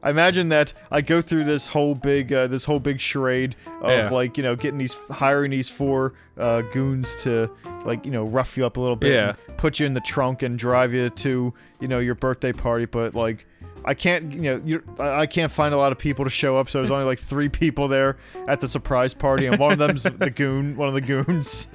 I 0.06 0.10
imagine 0.10 0.50
that 0.50 0.72
I 0.92 1.00
go 1.00 1.20
through 1.20 1.44
this 1.44 1.66
whole 1.66 1.94
big 1.96 2.32
uh, 2.32 2.46
this 2.46 2.64
whole 2.64 2.78
big 2.78 3.00
charade 3.00 3.56
of 3.82 3.90
Yeah. 3.90 4.08
like 4.10 4.36
you 4.36 4.42
know 4.44 4.54
getting 4.54 4.78
these 4.78 4.94
hiring 5.10 5.50
these 5.50 5.68
four 5.68 6.14
uh, 6.38 6.60
goons 6.72 7.16
to 7.24 7.50
like 7.84 8.04
you 8.06 8.12
know 8.12 8.24
rough 8.24 8.56
you 8.56 8.64
up 8.64 8.76
a 8.76 8.80
little 8.80 8.94
bit 8.96 9.12
Yeah. 9.12 9.34
and 9.48 9.56
put 9.56 9.80
you 9.80 9.86
in 9.86 9.94
the 9.94 10.00
trunk 10.00 10.42
and 10.42 10.58
drive 10.58 10.94
you 10.94 11.10
to 11.10 11.52
you 11.80 11.88
know 11.88 11.98
your 11.98 12.14
birthday 12.14 12.52
party 12.52 12.84
but 12.84 13.14
like 13.16 13.46
I 13.84 13.94
can't 13.94 14.30
you 14.32 14.42
know 14.42 14.62
you, 14.64 14.82
I 15.00 15.22
I 15.22 15.26
can't 15.26 15.50
find 15.50 15.74
a 15.74 15.76
lot 15.76 15.90
of 15.90 15.98
people 15.98 16.24
to 16.24 16.30
show 16.30 16.56
up 16.56 16.70
so 16.70 16.78
there's 16.78 16.90
only 16.92 17.04
like 17.04 17.18
three 17.18 17.48
people 17.48 17.88
there 17.88 18.16
at 18.46 18.60
the 18.60 18.68
surprise 18.68 19.12
party 19.12 19.46
and 19.46 19.58
one 19.58 19.72
of 19.72 19.78
them's 19.78 20.02
the 20.18 20.30
goon 20.30 20.76
one 20.76 20.86
of 20.88 20.94
the 20.94 21.00
goons 21.00 21.68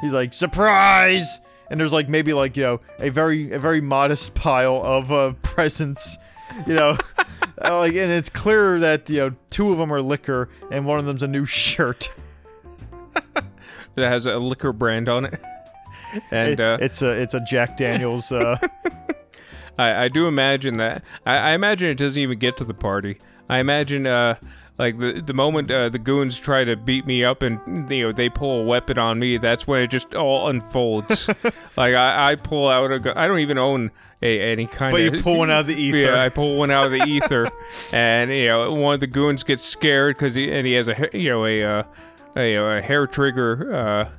He's 0.00 0.12
like, 0.12 0.34
surprise! 0.34 1.40
And 1.70 1.80
there's 1.80 1.92
like 1.92 2.08
maybe 2.10 2.34
like, 2.34 2.56
you 2.58 2.62
know, 2.62 2.80
a 2.98 3.08
very 3.08 3.52
a 3.52 3.58
very 3.58 3.80
modest 3.80 4.34
pile 4.34 4.82
of 4.84 5.10
uh 5.10 5.32
presents, 5.42 6.18
you 6.66 6.74
know. 6.74 6.96
uh, 7.62 7.78
like 7.78 7.94
and 7.94 8.10
it's 8.12 8.28
clear 8.28 8.78
that, 8.80 9.08
you 9.10 9.18
know, 9.18 9.30
two 9.50 9.70
of 9.70 9.78
them 9.78 9.92
are 9.92 10.02
liquor 10.02 10.48
and 10.70 10.86
one 10.86 10.98
of 10.98 11.06
them's 11.06 11.22
a 11.22 11.28
new 11.28 11.44
shirt. 11.44 12.10
that 13.34 14.08
has 14.10 14.26
a 14.26 14.38
liquor 14.38 14.72
brand 14.72 15.08
on 15.08 15.26
it. 15.26 15.40
And 16.30 16.50
It- 16.50 16.60
uh, 16.60 16.78
it's 16.80 17.02
a 17.02 17.10
it's 17.10 17.34
a 17.34 17.40
Jack 17.40 17.76
Daniels 17.76 18.30
uh 18.30 18.56
I, 19.76 20.04
I 20.04 20.08
do 20.08 20.28
imagine 20.28 20.76
that. 20.76 21.02
I, 21.26 21.38
I 21.38 21.50
imagine 21.54 21.88
it 21.88 21.96
doesn't 21.98 22.20
even 22.22 22.38
get 22.38 22.56
to 22.58 22.64
the 22.64 22.74
party. 22.74 23.18
I 23.48 23.58
imagine, 23.58 24.06
uh, 24.06 24.36
like 24.78 24.98
the 25.00 25.20
the 25.20 25.34
moment 25.34 25.72
uh, 25.72 25.88
the 25.88 25.98
goons 25.98 26.38
try 26.38 26.62
to 26.62 26.76
beat 26.76 27.04
me 27.06 27.24
up 27.24 27.42
and 27.42 27.58
you 27.90 28.04
know 28.06 28.12
they 28.12 28.28
pull 28.28 28.60
a 28.60 28.64
weapon 28.64 28.96
on 28.98 29.18
me, 29.18 29.38
that's 29.38 29.66
when 29.66 29.82
it 29.82 29.88
just 29.90 30.14
all 30.14 30.48
unfolds. 30.48 31.28
like 31.76 31.96
I, 31.96 32.30
I 32.30 32.34
pull 32.36 32.68
out 32.68 32.92
a 32.92 33.00
gun. 33.00 33.16
I 33.18 33.26
don't 33.26 33.40
even 33.40 33.58
own 33.58 33.90
a 34.24 34.40
any 34.52 34.66
kind 34.66 34.92
But 34.92 35.02
of. 35.02 35.14
you 35.14 35.22
pull 35.22 35.38
one 35.38 35.50
out 35.50 35.60
of 35.60 35.66
the 35.68 35.74
ether. 35.80 35.98
Yeah, 35.98 36.20
I 36.22 36.28
pull 36.30 36.56
one 36.56 36.70
out 36.70 36.86
of 36.86 36.90
the 36.92 37.04
ether, 37.04 37.50
and 37.92 38.30
you 38.30 38.46
know 38.48 38.72
one 38.74 38.94
of 38.94 39.00
the 39.00 39.06
goons 39.06 39.42
gets 39.44 39.62
scared 39.64 40.16
because 40.16 40.34
he 40.34 40.50
and 40.50 40.66
he 40.66 40.72
has 40.74 40.88
a 40.88 41.08
you 41.12 41.28
know 41.30 41.44
a 41.46 41.62
uh, 41.62 41.82
a, 42.36 42.54
a 42.56 42.80
hair 42.82 43.06
trigger. 43.06 43.72
Uh, 43.74 44.10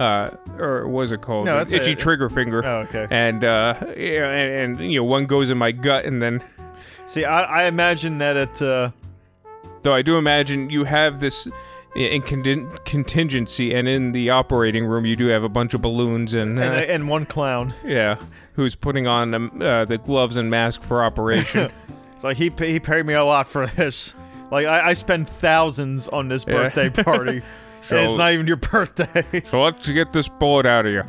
uh, 0.00 0.30
or 0.58 0.88
what 0.88 1.02
is 1.02 1.12
it 1.12 1.22
called? 1.22 1.46
No, 1.46 1.56
that's 1.58 1.72
itchy 1.72 1.92
a- 1.92 1.96
trigger 1.96 2.28
finger 2.28 2.62
Oh, 2.66 2.78
okay. 2.80 3.06
and 3.08 3.44
uh 3.44 3.74
yeah, 3.96 4.28
and, 4.30 4.78
and 4.80 4.92
you 4.92 4.98
know 4.98 5.04
one 5.04 5.26
goes 5.26 5.48
in 5.48 5.56
my 5.56 5.70
gut 5.70 6.04
and 6.04 6.20
then 6.20 6.42
See, 7.06 7.24
I, 7.24 7.42
I 7.62 7.64
imagine 7.66 8.18
that 8.18 8.36
it 8.36 8.60
uh 8.60 8.90
though 9.84 9.94
i 9.94 10.02
do 10.02 10.18
imagine 10.18 10.68
you 10.70 10.82
have 10.84 11.20
this 11.20 11.46
in 11.96 12.22
contin- 12.22 12.84
contingency 12.84 13.74
and 13.74 13.88
in 13.88 14.12
the 14.12 14.30
operating 14.30 14.84
room 14.86 15.06
you 15.06 15.16
do 15.16 15.26
have 15.28 15.42
a 15.42 15.48
bunch 15.48 15.72
of 15.74 15.80
balloons 15.80 16.34
and, 16.34 16.58
uh, 16.58 16.62
and, 16.62 16.90
and 16.90 17.08
one 17.08 17.24
clown. 17.26 17.74
yeah 17.84 18.16
who's 18.52 18.74
putting 18.74 19.06
on 19.06 19.34
um, 19.34 19.62
uh, 19.62 19.84
the 19.84 19.98
gloves 19.98 20.36
and 20.36 20.50
mask 20.50 20.82
for 20.82 21.02
operation 21.04 21.70
It's 22.14 22.24
like 22.24 22.36
he 22.38 22.50
he 22.58 22.80
paid 22.80 23.04
me 23.04 23.12
a 23.12 23.22
lot 23.24 23.46
for 23.46 23.66
this. 23.66 24.14
Like 24.50 24.66
I, 24.66 24.88
I 24.88 24.92
spend 24.94 25.28
thousands 25.28 26.08
on 26.08 26.28
this 26.28 26.46
Yeah. 26.48 26.54
birthday 26.70 26.88
party. 27.02 27.42
So- 27.82 27.96
and 27.96 28.06
it's 28.08 28.16
not 28.18 28.32
even 28.32 28.46
your 28.46 28.56
birthday. 28.56 29.42
so 29.44 29.60
let's 29.60 29.86
get 29.86 30.14
this 30.14 30.26
bullet 30.28 30.64
out 30.64 30.86
of 30.86 30.92
you 30.92 31.02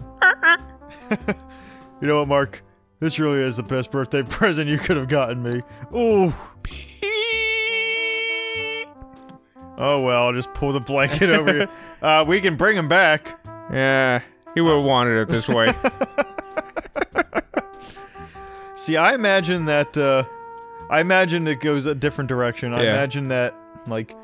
You 2.02 2.08
know 2.08 2.20
what, 2.20 2.28
Mark? 2.28 2.62
This 3.00 3.20
really 3.20 3.40
is 3.40 3.56
the 3.58 3.64
best 3.64 3.90
birthday 3.90 4.22
present 4.24 4.70
you 4.70 4.78
could 4.78 4.98
have 4.98 5.08
gotten 5.08 5.42
me. 5.42 5.62
Ooh. 5.98 6.34
Oh 9.78 10.02
well, 10.02 10.24
I'll 10.26 10.34
just 10.34 10.54
pull 10.54 10.72
the 10.74 10.80
blanket 10.80 11.30
over 11.30 11.58
you. 11.58 11.68
Uh, 12.00 12.24
we 12.28 12.40
can 12.40 12.56
bring 12.56 12.78
him 12.78 12.88
back. 12.88 13.40
yeah 13.74 14.22
he 14.54 14.62
would 14.62 14.76
have 14.76 14.84
wanted 14.86 15.20
it 15.20 15.28
this 15.30 15.48
way 15.48 15.74
See, 18.76 18.96
I 18.96 19.14
imagine 19.16 19.66
that. 19.66 19.98
Uh, 19.98 20.24
I 20.90 21.02
imagine 21.02 21.48
it 21.48 21.60
goes 21.60 21.86
a 21.88 21.96
different 21.96 22.28
direction. 22.30 22.74
I 22.74 22.84
Yeah. 22.84 22.92
imagine 22.94 23.28
that, 23.30 23.56
like, 23.88 24.16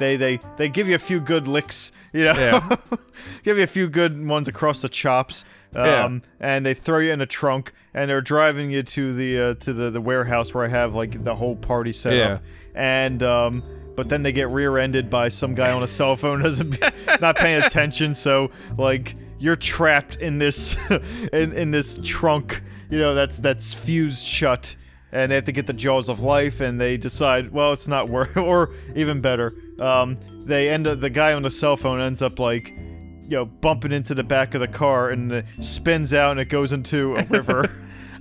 they 0.00 0.16
they 0.16 0.40
they 0.56 0.68
give 0.68 0.88
you 0.88 0.96
a 0.96 0.98
few 0.98 1.20
good 1.20 1.46
licks, 1.46 1.92
you 2.12 2.24
know, 2.24 2.32
Yeah. 2.36 2.76
give 3.44 3.56
you 3.58 3.62
a 3.62 3.68
few 3.68 3.88
good 3.88 4.26
ones 4.26 4.48
across 4.48 4.82
the 4.82 4.88
chops. 4.88 5.44
Um, 5.74 5.86
Yeah. 5.86 6.18
and 6.40 6.66
they 6.66 6.74
throw 6.74 6.98
you 6.98 7.12
in 7.12 7.20
a 7.20 7.26
trunk, 7.26 7.72
and 7.94 8.10
they're 8.10 8.20
driving 8.20 8.72
you 8.72 8.82
to 8.82 9.14
the 9.14 9.38
uh, 9.40 9.54
to 9.54 9.72
the, 9.72 9.90
the 9.90 10.00
warehouse 10.00 10.52
where 10.52 10.64
I 10.64 10.68
have 10.68 10.94
like 10.96 11.22
the 11.22 11.36
whole 11.36 11.54
party 11.54 11.92
set 11.92 12.14
Yeah. 12.14 12.26
up, 12.34 12.42
and 12.74 13.22
um, 13.22 13.62
but 13.96 14.08
then 14.08 14.22
they 14.22 14.32
get 14.32 14.48
rear-ended 14.48 15.10
by 15.10 15.28
some 15.28 15.54
guy 15.54 15.72
on 15.72 15.82
a 15.82 15.86
cell 15.86 16.16
phone 16.16 16.42
doesn't 16.42 16.80
not 17.20 17.36
paying 17.36 17.62
attention, 17.62 18.14
so 18.14 18.50
like 18.78 19.16
you're 19.38 19.56
trapped 19.56 20.16
in 20.16 20.38
this 20.38 20.76
in 21.32 21.52
in 21.52 21.70
this 21.70 22.00
trunk, 22.02 22.62
you 22.90 22.98
know 22.98 23.14
that's 23.14 23.38
that's 23.38 23.72
fused 23.72 24.24
shut, 24.24 24.74
and 25.12 25.30
they 25.30 25.34
have 25.36 25.44
to 25.44 25.52
get 25.52 25.66
the 25.66 25.72
jaws 25.72 26.08
of 26.08 26.20
life, 26.20 26.60
and 26.60 26.80
they 26.80 26.96
decide 26.96 27.52
well 27.52 27.72
it's 27.72 27.88
not 27.88 28.08
worth, 28.08 28.36
or 28.36 28.70
even 28.94 29.20
better, 29.20 29.54
um, 29.78 30.16
they 30.44 30.68
end 30.70 30.86
up 30.86 31.00
the 31.00 31.10
guy 31.10 31.32
on 31.32 31.42
the 31.42 31.50
cell 31.50 31.76
phone 31.76 32.00
ends 32.00 32.22
up 32.22 32.38
like 32.38 32.74
you 33.30 33.36
know, 33.36 33.44
bumping 33.44 33.92
into 33.92 34.12
the 34.12 34.24
back 34.24 34.54
of 34.54 34.60
the 34.60 34.66
car 34.66 35.10
and 35.10 35.30
it 35.30 35.46
spins 35.60 36.12
out 36.12 36.32
and 36.32 36.40
it 36.40 36.46
goes 36.46 36.72
into 36.72 37.14
a 37.14 37.22
river. 37.26 37.64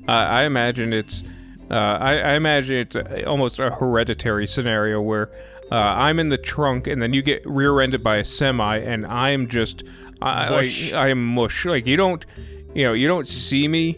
uh, 0.08 0.12
i 0.12 0.44
imagine 0.44 0.94
it's 0.94 1.24
uh, 1.72 1.98
I, 2.00 2.18
I 2.18 2.34
imagine 2.34 2.78
it's 2.78 2.96
almost 3.26 3.60
a 3.60 3.70
hereditary 3.70 4.48
scenario 4.48 5.02
where 5.02 5.30
uh, 5.72 5.76
I'm 5.76 6.20
in 6.20 6.30
the 6.30 6.38
trunk 6.38 6.88
and 6.88 7.02
then 7.02 7.14
you 7.14 7.22
get 7.22 7.46
rear-ended 7.46 8.04
by 8.04 8.18
a 8.18 8.26
semi 8.26 8.78
and 8.78 9.06
I'm 9.06 9.48
just 9.48 9.84
I, 10.22 10.50
like, 10.50 10.94
I 10.94 11.10
am 11.10 11.26
mush. 11.26 11.66
Like 11.66 11.88
you 11.88 11.96
don't, 11.96 12.26
you 12.74 12.86
know, 12.86 12.94
you 12.94 13.08
don't 13.08 13.28
see 13.28 13.68
me, 13.68 13.98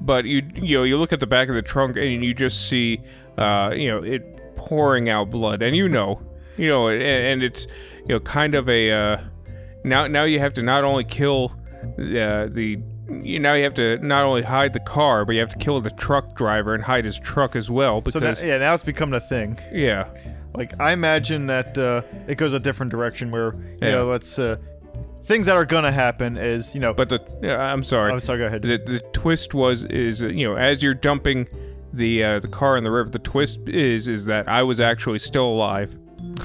but 0.00 0.24
you 0.24 0.42
you 0.54 0.78
know 0.78 0.84
you 0.84 0.98
look 0.98 1.12
at 1.12 1.20
the 1.20 1.26
back 1.26 1.48
of 1.48 1.54
the 1.54 1.62
trunk 1.62 1.96
and 1.96 2.24
you 2.24 2.34
just 2.34 2.68
see 2.68 3.00
uh, 3.36 3.72
you 3.74 3.88
know 3.88 4.02
it 4.02 4.56
pouring 4.56 5.08
out 5.08 5.30
blood 5.30 5.62
and 5.62 5.76
you 5.76 5.88
know 5.88 6.20
you 6.56 6.68
know 6.68 6.88
and, 6.88 7.02
and 7.02 7.42
it's 7.42 7.66
you 8.00 8.08
know 8.08 8.20
kind 8.20 8.54
of 8.54 8.68
a 8.68 8.90
uh, 8.90 9.20
now 9.84 10.06
now 10.06 10.24
you 10.24 10.38
have 10.38 10.54
to 10.54 10.62
not 10.62 10.84
only 10.84 11.04
kill 11.04 11.52
uh, 11.98 12.46
the 12.46 12.78
you 13.22 13.38
now 13.38 13.54
you 13.54 13.64
have 13.64 13.74
to 13.74 13.98
not 13.98 14.24
only 14.24 14.42
hide 14.42 14.72
the 14.72 14.80
car 14.80 15.24
but 15.24 15.32
you 15.32 15.40
have 15.40 15.48
to 15.48 15.58
kill 15.58 15.80
the 15.80 15.90
truck 15.90 16.34
driver 16.36 16.74
and 16.74 16.84
hide 16.84 17.04
his 17.04 17.18
truck 17.18 17.56
as 17.56 17.70
well 17.70 18.02
so 18.02 18.20
because 18.20 18.40
now, 18.40 18.46
yeah, 18.46 18.58
now 18.58 18.74
it's 18.74 18.84
becoming 18.84 19.14
a 19.14 19.20
thing. 19.20 19.58
yeah 19.72 20.08
Like 20.54 20.80
I 20.80 20.92
imagine 20.92 21.46
that 21.46 21.76
uh, 21.78 22.02
it 22.26 22.36
goes 22.36 22.52
a 22.52 22.60
different 22.60 22.90
direction 22.90 23.30
where 23.30 23.54
you 23.54 23.76
Yeah. 23.82 23.90
know 23.92 24.06
let's 24.06 24.38
uh, 24.38 24.56
things 25.22 25.46
that 25.46 25.56
are 25.56 25.64
gonna 25.66 25.92
happen 25.92 26.36
is 26.36 26.74
you 26.74 26.80
know. 26.80 26.92
but 26.94 27.08
the 27.08 27.20
yeah, 27.42 27.58
I'm 27.60 27.84
sorry 27.84 28.12
I'm 28.12 28.20
sorry. 28.20 28.38
Go 28.40 28.46
ahead. 28.46 28.62
the, 28.62 28.78
the 28.78 29.00
twist 29.12 29.54
was 29.54 29.84
is 29.84 30.22
uh, 30.22 30.28
you 30.28 30.48
know 30.48 30.56
as 30.56 30.82
you're 30.82 30.94
dumping 30.94 31.46
the 31.92 32.24
uh, 32.24 32.38
the 32.40 32.48
car 32.48 32.76
in 32.76 32.84
the 32.84 32.90
river 32.90 33.08
the 33.10 33.18
twist 33.18 33.60
is 33.68 34.08
is 34.08 34.24
that 34.26 34.48
I 34.48 34.62
was 34.62 34.80
actually 34.80 35.18
still 35.20 35.46
alive 35.48 35.96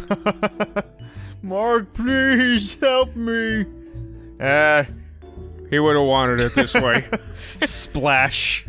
Mark, 1.42 1.94
please 1.94 2.76
help 2.80 3.16
me. 3.18 3.66
Ah, 4.40 4.86
he 5.70 5.78
would 5.80 5.96
have 5.98 6.06
wanted 6.06 6.40
it 6.40 6.56
this 6.56 6.74
way 6.74 7.06
splash. 7.60 8.66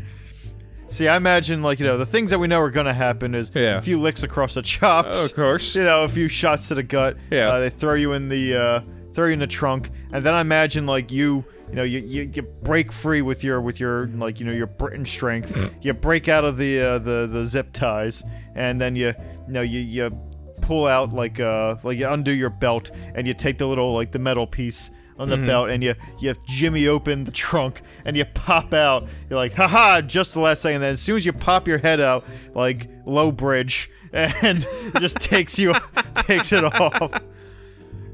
See, 0.95 1.09
I 1.09 1.17
imagine 1.17 1.61
like 1.61 1.81
you 1.81 1.87
know 1.87 1.99
the 1.99 2.07
things 2.07 2.31
that 2.31 2.39
we 2.39 2.47
know 2.47 2.61
are 2.61 2.71
gonna 2.71 2.95
happen 2.95 3.35
is 3.35 3.51
Yeah. 3.53 3.79
a 3.79 3.83
few 3.83 3.99
licks 4.01 4.23
across 4.23 4.55
the 4.55 4.63
chops. 4.63 5.27
of 5.27 5.35
course 5.35 5.75
you 5.75 5.83
know, 5.83 6.05
a 6.05 6.09
few 6.09 6.29
shots 6.29 6.69
to 6.69 6.77
the 6.77 6.85
gut. 6.85 7.17
Yeah. 7.33 7.49
Uh, 7.51 7.61
they 7.61 7.71
throw 7.71 7.95
you 7.95 8.13
in 8.13 8.29
the 8.29 8.55
uh, 8.57 8.81
throw 9.13 9.27
you 9.27 9.33
in 9.33 9.41
the 9.41 9.47
trunk, 9.49 9.91
and 10.13 10.25
then 10.25 10.35
I 10.35 10.41
imagine 10.41 10.87
like 10.87 11.11
you, 11.11 11.45
you 11.69 11.75
know, 11.75 11.83
you, 11.83 11.99
you, 11.99 12.31
you 12.33 12.43
break 12.43 12.93
free 12.93 13.23
with 13.23 13.43
your 13.43 13.61
with 13.61 13.81
your 13.81 14.07
like 14.09 14.39
you 14.39 14.47
know 14.47 14.53
your 14.53 14.69
Britain 14.69 15.05
strength. 15.05 15.75
you 15.83 15.93
break 15.95 16.29
out 16.29 16.45
of 16.45 16.57
the 16.59 16.81
uh, 16.81 16.99
the 17.01 17.27
the 17.27 17.45
zip 17.45 17.73
ties, 17.73 18.23
and 18.55 18.81
then 18.81 18.95
you 18.95 19.09
you 19.49 19.53
know 19.53 19.63
you 19.63 19.81
you 19.81 20.17
pull 20.61 20.87
out 20.87 21.13
like 21.13 21.41
uh 21.41 21.75
like 21.83 21.99
you 21.99 22.09
undo 22.09 22.31
your 22.31 22.51
belt, 22.51 22.93
and 23.17 23.27
you 23.27 23.35
take 23.35 23.59
the 23.59 23.67
little 23.67 23.93
like 23.93 24.13
the 24.13 24.19
metal 24.21 24.47
piece 24.47 24.93
on 25.19 25.29
the 25.29 25.37
belt, 25.37 25.71
and 25.71 25.83
you 25.83 25.95
you 26.19 26.35
Jimmy 26.47 26.89
open 26.89 27.25
the 27.25 27.31
trunk, 27.31 27.83
and 28.05 28.17
you 28.17 28.25
pop 28.25 28.75
out. 28.75 29.07
You're 29.29 29.39
like, 29.39 29.55
haha, 29.55 30.01
just 30.01 30.35
the 30.35 30.41
last 30.41 30.63
second. 30.63 30.81
Then 30.81 30.93
as 30.93 31.01
soon 31.01 31.17
as 31.17 31.27
you 31.27 31.33
pop 31.33 31.69
your 31.69 31.79
head 31.79 32.01
out, 32.01 32.25
like 32.55 32.89
low 33.07 33.31
bridge, 33.31 33.91
and 34.13 34.67
just 34.99 35.21
takes 35.21 35.59
you 35.59 35.75
takes 36.15 36.53
it 36.53 36.65
off. 36.65 37.13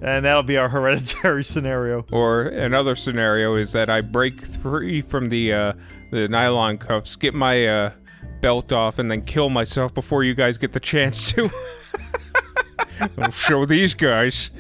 And 0.03 0.25
that'll 0.25 0.43
be 0.43 0.57
our 0.57 0.69
hereditary 0.69 1.45
scenario. 1.45 2.07
Or 2.11 2.43
another 2.43 2.97
scenario 2.97 3.57
is 3.57 3.73
that 3.73 3.91
I 3.91 4.01
break 4.01 4.47
free 4.47 5.03
from 5.03 5.29
the 5.29 5.53
uh, 5.53 5.73
the 6.11 6.29
nylon 6.29 6.79
cuffs, 6.79 7.17
get 7.17 7.35
my 7.35 7.67
uh, 7.67 7.93
belt 8.41 8.73
off, 8.73 8.99
and 8.99 9.11
then 9.11 9.23
kill 9.23 9.51
myself 9.51 9.93
before 9.95 10.25
you 10.25 10.35
guys 10.35 10.59
get 10.59 10.73
the 10.73 10.81
chance 10.81 11.33
to. 11.33 11.51
I'll 13.19 13.31
show 13.31 13.65
these 13.65 13.95
guys. 13.95 14.51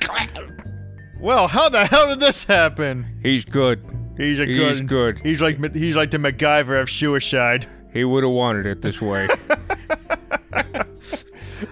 Well, 1.21 1.49
how 1.49 1.69
the 1.69 1.85
hell 1.87 2.09
did 2.09 2.21
this 2.21 2.45
happen? 2.45 3.19
He's 3.23 3.45
good. 3.45 3.85
He's 4.17 4.39
a 4.41 4.47
He's 4.47 4.57
good. 4.81 4.87
good. 4.89 5.19
He's 5.19 5.41
like 5.41 5.75
he's 5.75 5.97
like 5.97 6.11
the 6.11 6.19
MacGyver 6.19 6.81
of 6.81 6.91
suicide. 6.91 7.67
He 7.93 8.05
would 8.05 8.23
have 8.25 8.33
wanted 8.33 8.67
it 8.67 8.83
this 8.83 9.01
way. 9.01 9.29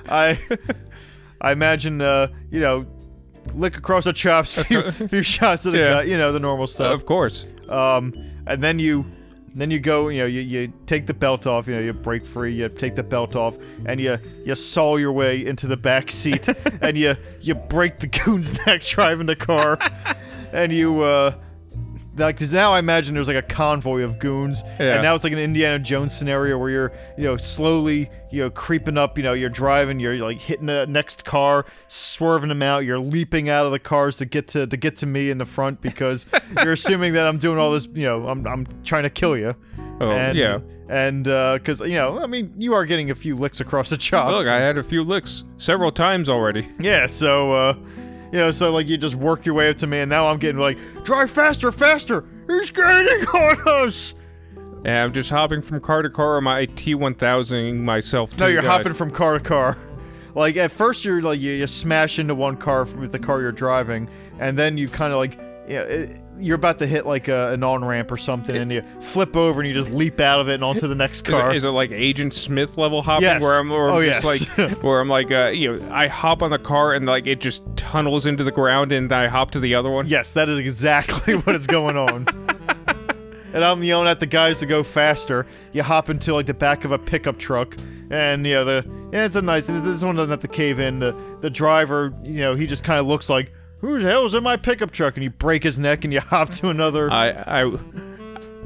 I 0.08 0.38
I 1.40 1.52
imagine 1.52 2.00
uh, 2.00 2.28
you 2.50 2.60
know, 2.60 2.86
lick 3.54 3.76
across 3.76 4.04
the 4.04 4.12
chops, 4.12 4.60
few, 4.64 4.90
few 4.90 5.22
shots 5.22 5.62
to 5.64 5.70
the 5.70 5.78
Yeah. 5.78 5.88
gut, 5.88 6.08
you 6.08 6.16
know, 6.16 6.32
the 6.32 6.40
normal 6.40 6.66
stuff. 6.66 6.92
of 6.92 7.04
course. 7.06 7.46
Um, 7.68 8.14
and 8.46 8.62
then 8.62 8.78
you 8.78 9.04
then 9.60 9.70
you 9.70 9.80
go, 9.80 10.08
you 10.08 10.18
know, 10.20 10.26
you, 10.26 10.40
you 10.40 10.72
take 10.86 11.06
the 11.06 11.14
belt 11.14 11.46
off, 11.46 11.66
you 11.66 11.74
know, 11.74 11.80
you 11.80 11.92
break 11.92 12.24
free, 12.24 12.52
you 12.52 12.68
take 12.68 12.94
the 12.94 13.02
belt 13.02 13.36
off, 13.36 13.56
and 13.86 14.00
you 14.00 14.18
you 14.44 14.54
saw 14.54 14.96
your 14.96 15.12
way 15.12 15.44
into 15.44 15.66
the 15.66 15.76
back 15.76 16.10
seat, 16.10 16.48
and 16.80 16.96
you 16.96 17.16
you 17.40 17.54
break 17.54 17.98
the 17.98 18.06
goon's 18.06 18.58
neck 18.66 18.82
driving 18.82 19.26
the 19.26 19.36
car, 19.36 19.78
and 20.52 20.72
you 20.72 21.02
uh. 21.02 21.32
Like, 22.18 22.38
cause 22.38 22.52
now 22.52 22.72
I 22.72 22.78
imagine 22.78 23.14
there's 23.14 23.28
like 23.28 23.36
a 23.36 23.42
convoy 23.42 24.02
of 24.02 24.18
goons, 24.18 24.62
Yeah. 24.78 24.94
and 24.94 25.02
now 25.02 25.14
it's 25.14 25.24
like 25.24 25.32
an 25.32 25.38
Indiana 25.38 25.78
Jones 25.78 26.16
scenario 26.16 26.58
where 26.58 26.70
you're, 26.70 26.92
you 27.16 27.24
know, 27.24 27.36
slowly, 27.36 28.10
you 28.30 28.42
know, 28.42 28.50
creeping 28.50 28.98
up. 28.98 29.16
You 29.16 29.24
know, 29.24 29.32
you're 29.32 29.48
driving, 29.50 30.00
you're 30.00 30.16
like 30.16 30.38
hitting 30.38 30.66
the 30.66 30.86
next 30.86 31.24
car, 31.24 31.64
swerving 31.86 32.48
them 32.48 32.62
out. 32.62 32.84
You're 32.84 32.98
leaping 32.98 33.48
out 33.48 33.66
of 33.66 33.72
the 33.72 33.78
cars 33.78 34.16
to 34.18 34.26
get 34.26 34.48
to 34.48 34.66
to 34.66 34.76
get 34.76 34.96
to 34.96 35.06
me 35.06 35.30
in 35.30 35.38
the 35.38 35.44
front 35.46 35.80
because 35.80 36.26
you're 36.62 36.72
assuming 36.72 37.12
that 37.14 37.26
I'm 37.26 37.38
doing 37.38 37.58
all 37.58 37.70
this. 37.72 37.86
You 37.92 38.04
know, 38.04 38.28
I'm 38.28 38.46
I'm 38.46 38.66
trying 38.84 39.04
to 39.04 39.10
kill 39.10 39.36
you. 39.36 39.54
Oh, 40.00 40.10
and, 40.10 40.36
yeah. 40.38 40.58
And 40.90 41.24
because 41.24 41.80
you 41.80 41.94
know, 41.94 42.18
I 42.20 42.26
mean, 42.26 42.52
you 42.56 42.72
are 42.74 42.86
getting 42.86 43.10
a 43.10 43.14
few 43.14 43.36
licks 43.36 43.60
across 43.60 43.90
the 43.90 43.96
chops. 43.96 44.32
Look, 44.32 44.46
I 44.46 44.58
had 44.58 44.78
a 44.78 44.82
few 44.82 45.02
licks 45.02 45.44
several 45.58 45.92
times 45.92 46.28
already. 46.28 46.66
Yeah, 46.80 47.06
so 47.06 47.52
uh 47.52 47.74
you 48.32 48.38
know, 48.38 48.50
so 48.50 48.70
like 48.70 48.88
you 48.88 48.98
just 48.98 49.14
work 49.14 49.46
your 49.46 49.54
way 49.54 49.70
up 49.70 49.76
to 49.78 49.86
me 49.86 49.98
and 49.98 50.10
now 50.10 50.28
I'm 50.28 50.38
getting 50.38 50.60
like, 50.60 50.78
drive 51.04 51.30
faster, 51.30 51.72
faster! 51.72 52.24
He's 52.46 52.70
gaining 52.70 53.26
on 53.34 53.84
us! 53.84 54.14
Yeah, 54.84 55.04
I'm 55.04 55.12
just 55.12 55.30
hopping 55.30 55.62
from 55.62 55.80
car 55.80 56.02
to 56.02 56.10
car 56.10 56.36
on 56.36 56.44
my 56.44 56.66
T1000 56.66 57.80
myself. 57.80 58.38
No, 58.38 58.46
you're 58.46 58.62
hopping 58.62 58.94
from 58.94 59.10
car 59.10 59.38
to 59.38 59.44
car. 59.44 59.76
Like 60.34 60.56
at 60.56 60.70
first 60.70 61.04
you're 61.04 61.20
like 61.20 61.40
you, 61.40 61.52
you 61.52 61.66
smash 61.66 62.18
into 62.18 62.34
one 62.34 62.56
car 62.56 62.84
with 62.84 63.12
the 63.12 63.18
car 63.18 63.40
you're 63.40 63.50
driving, 63.50 64.08
and 64.38 64.56
then 64.56 64.78
you 64.78 64.88
kind 64.88 65.12
of 65.12 65.18
like 65.18 65.34
you 65.68 65.78
know, 65.78 65.82
it, 65.84 66.20
you're 66.38 66.56
about 66.56 66.78
to 66.80 66.86
hit 66.86 67.06
like 67.06 67.28
a, 67.28 67.52
an 67.52 67.62
on 67.64 67.84
ramp 67.84 68.10
or 68.10 68.16
something, 68.16 68.56
and 68.56 68.70
you 68.72 68.82
flip 69.00 69.36
over 69.36 69.60
and 69.60 69.68
you 69.68 69.74
just 69.74 69.90
leap 69.90 70.20
out 70.20 70.40
of 70.40 70.48
it 70.48 70.54
and 70.54 70.64
onto 70.64 70.86
the 70.88 70.94
next 70.94 71.22
car. 71.26 71.52
is 71.54 71.64
it 71.64 71.68
like 71.70 71.90
Agent 71.92 72.32
Smith 72.34 72.76
level 72.76 73.02
hopping 73.02 73.24
Yes. 73.24 73.42
where 73.42 73.58
I'm, 73.58 73.68
where 73.68 73.88
I'm 73.88 73.94
Oh, 73.96 74.02
just 74.04 74.24
yes. 74.24 74.58
like 74.58 74.70
where 74.82 75.00
I'm 75.00 75.08
like 75.08 75.30
uh, 75.30 75.48
you 75.48 75.76
know 75.78 75.92
I 75.92 76.06
hop 76.08 76.42
on 76.42 76.50
the 76.50 76.58
car 76.58 76.92
and 76.94 77.06
like 77.06 77.26
it 77.26 77.40
just 77.40 77.62
tunnels 77.76 78.26
into 78.26 78.44
the 78.44 78.52
ground 78.52 78.92
and 78.92 79.10
then 79.10 79.20
I 79.22 79.26
hop 79.28 79.50
to 79.52 79.60
the 79.60 79.74
other 79.74 79.90
one. 79.90 80.06
Yes, 80.06 80.32
that 80.32 80.48
is 80.48 80.58
exactly 80.58 81.34
what 81.42 81.54
is 81.54 81.66
going 81.66 81.96
on. 81.96 82.26
and 83.52 83.64
I'm 83.64 83.82
yelling 83.82 84.08
at 84.08 84.20
the 84.20 84.26
guys 84.26 84.60
to 84.60 84.66
go 84.66 84.82
faster. 84.82 85.46
You 85.72 85.82
hop 85.82 86.10
into 86.10 86.34
like 86.34 86.46
the 86.46 86.54
back 86.54 86.84
of 86.84 86.92
a 86.92 86.98
pickup 86.98 87.38
truck, 87.38 87.76
and 88.10 88.46
you 88.46 88.54
know 88.54 88.64
the 88.64 88.98
yeah, 89.12 89.24
it's 89.24 89.36
a 89.36 89.42
nice. 89.42 89.66
This 89.66 90.04
one 90.04 90.16
doesn't 90.16 90.30
have 90.30 90.40
to 90.40 90.48
cave 90.48 90.78
in. 90.78 90.98
The 90.98 91.16
the 91.40 91.50
driver, 91.50 92.12
you 92.22 92.40
know, 92.40 92.54
he 92.54 92.66
just 92.66 92.84
kind 92.84 93.00
of 93.00 93.06
looks 93.06 93.30
like, 93.30 93.52
who 93.80 93.98
the 94.00 94.08
hell 94.08 94.24
is 94.24 94.34
in 94.34 94.42
my 94.42 94.56
pickup 94.56 94.90
truck? 94.90 95.16
And 95.16 95.24
you 95.24 95.30
break 95.30 95.62
his 95.62 95.78
neck, 95.78 96.04
and 96.04 96.12
you 96.12 96.20
hop 96.34 96.50
to 96.50 96.68
another. 96.68 97.10
I 97.10 97.30
I 97.30 97.62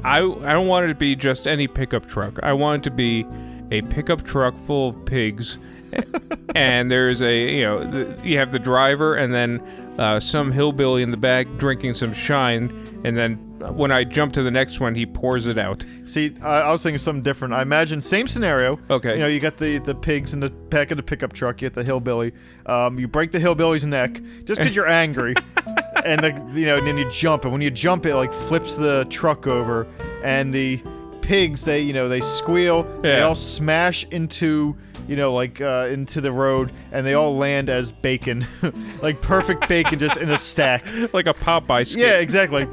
I 0.03 0.17
I 0.19 0.53
don't 0.53 0.67
want 0.67 0.85
it 0.85 0.89
to 0.89 0.95
be 0.95 1.15
just 1.15 1.47
any 1.47 1.67
pickup 1.67 2.05
truck. 2.05 2.39
I 2.43 2.53
want 2.53 2.85
it 2.85 2.89
to 2.89 2.95
be 2.95 3.25
a 3.71 3.81
pickup 3.81 4.23
truck 4.23 4.57
full 4.65 4.89
of 4.89 5.05
pigs. 5.05 5.57
and 6.55 6.89
there's 6.89 7.21
a 7.21 7.51
you 7.51 7.63
know 7.63 8.17
you 8.23 8.37
have 8.39 8.51
the 8.51 8.59
driver 8.59 9.15
and 9.15 9.31
then 9.31 9.59
uh, 9.99 10.19
some 10.19 10.51
hillbilly 10.51 11.03
in 11.03 11.11
the 11.11 11.17
back 11.17 11.47
drinking 11.57 11.93
some 11.93 12.11
shine 12.13 12.69
and 13.03 13.17
then 13.17 13.35
when 13.75 13.91
I 13.91 14.03
jump 14.03 14.33
to 14.33 14.43
the 14.43 14.51
next 14.51 14.79
one 14.79 14.95
he 14.95 15.05
pours 15.05 15.47
it 15.47 15.57
out. 15.57 15.85
See, 16.05 16.33
I, 16.41 16.61
I 16.61 16.71
was 16.71 16.83
thinking 16.83 16.97
something 16.97 17.23
different. 17.23 17.53
I 17.53 17.61
imagine 17.61 18.01
same 18.01 18.27
scenario. 18.27 18.79
Okay. 18.89 19.13
You 19.13 19.19
know, 19.19 19.27
you 19.27 19.39
got 19.39 19.57
the 19.57 19.79
the 19.79 19.95
pigs 19.95 20.33
in 20.33 20.39
the 20.39 20.49
back 20.49 20.91
of 20.91 20.97
the 20.97 21.03
pickup 21.03 21.33
truck. 21.33 21.61
You 21.61 21.67
get 21.67 21.73
the 21.73 21.83
hillbilly. 21.83 22.33
Um, 22.65 22.99
you 22.99 23.07
break 23.07 23.31
the 23.31 23.39
hillbilly's 23.39 23.85
neck 23.85 24.21
just 24.45 24.59
because 24.59 24.75
you're 24.75 24.87
angry, 24.87 25.33
and 26.05 26.23
the 26.23 26.51
you 26.53 26.65
know, 26.65 26.77
and 26.77 26.87
then 26.87 26.97
you 26.97 27.09
jump, 27.09 27.43
and 27.43 27.51
when 27.51 27.61
you 27.61 27.71
jump, 27.71 28.05
it 28.05 28.15
like 28.15 28.33
flips 28.33 28.75
the 28.75 29.05
truck 29.09 29.47
over, 29.47 29.87
and 30.23 30.53
the 30.53 30.81
pigs 31.21 31.63
they 31.63 31.79
you 31.79 31.93
know 31.93 32.07
they 32.07 32.21
squeal. 32.21 32.83
They 33.01 33.21
all 33.21 33.35
smash 33.35 34.05
into 34.11 34.77
you 35.07 35.15
know 35.15 35.33
like 35.33 35.61
uh, 35.61 35.87
into 35.91 36.21
the 36.21 36.31
road, 36.31 36.71
and 36.91 37.05
they 37.05 37.13
all 37.13 37.35
land 37.35 37.69
as 37.69 37.91
bacon, 37.91 38.45
like 39.01 39.21
perfect 39.21 39.67
bacon, 39.67 39.99
just 39.99 40.17
in 40.17 40.29
a 40.29 40.37
stack. 40.37 40.83
Like 41.13 41.27
a 41.27 41.33
Popeye 41.33 41.85
skit. 41.85 42.05
Yeah, 42.05 42.19
exactly. 42.19 42.63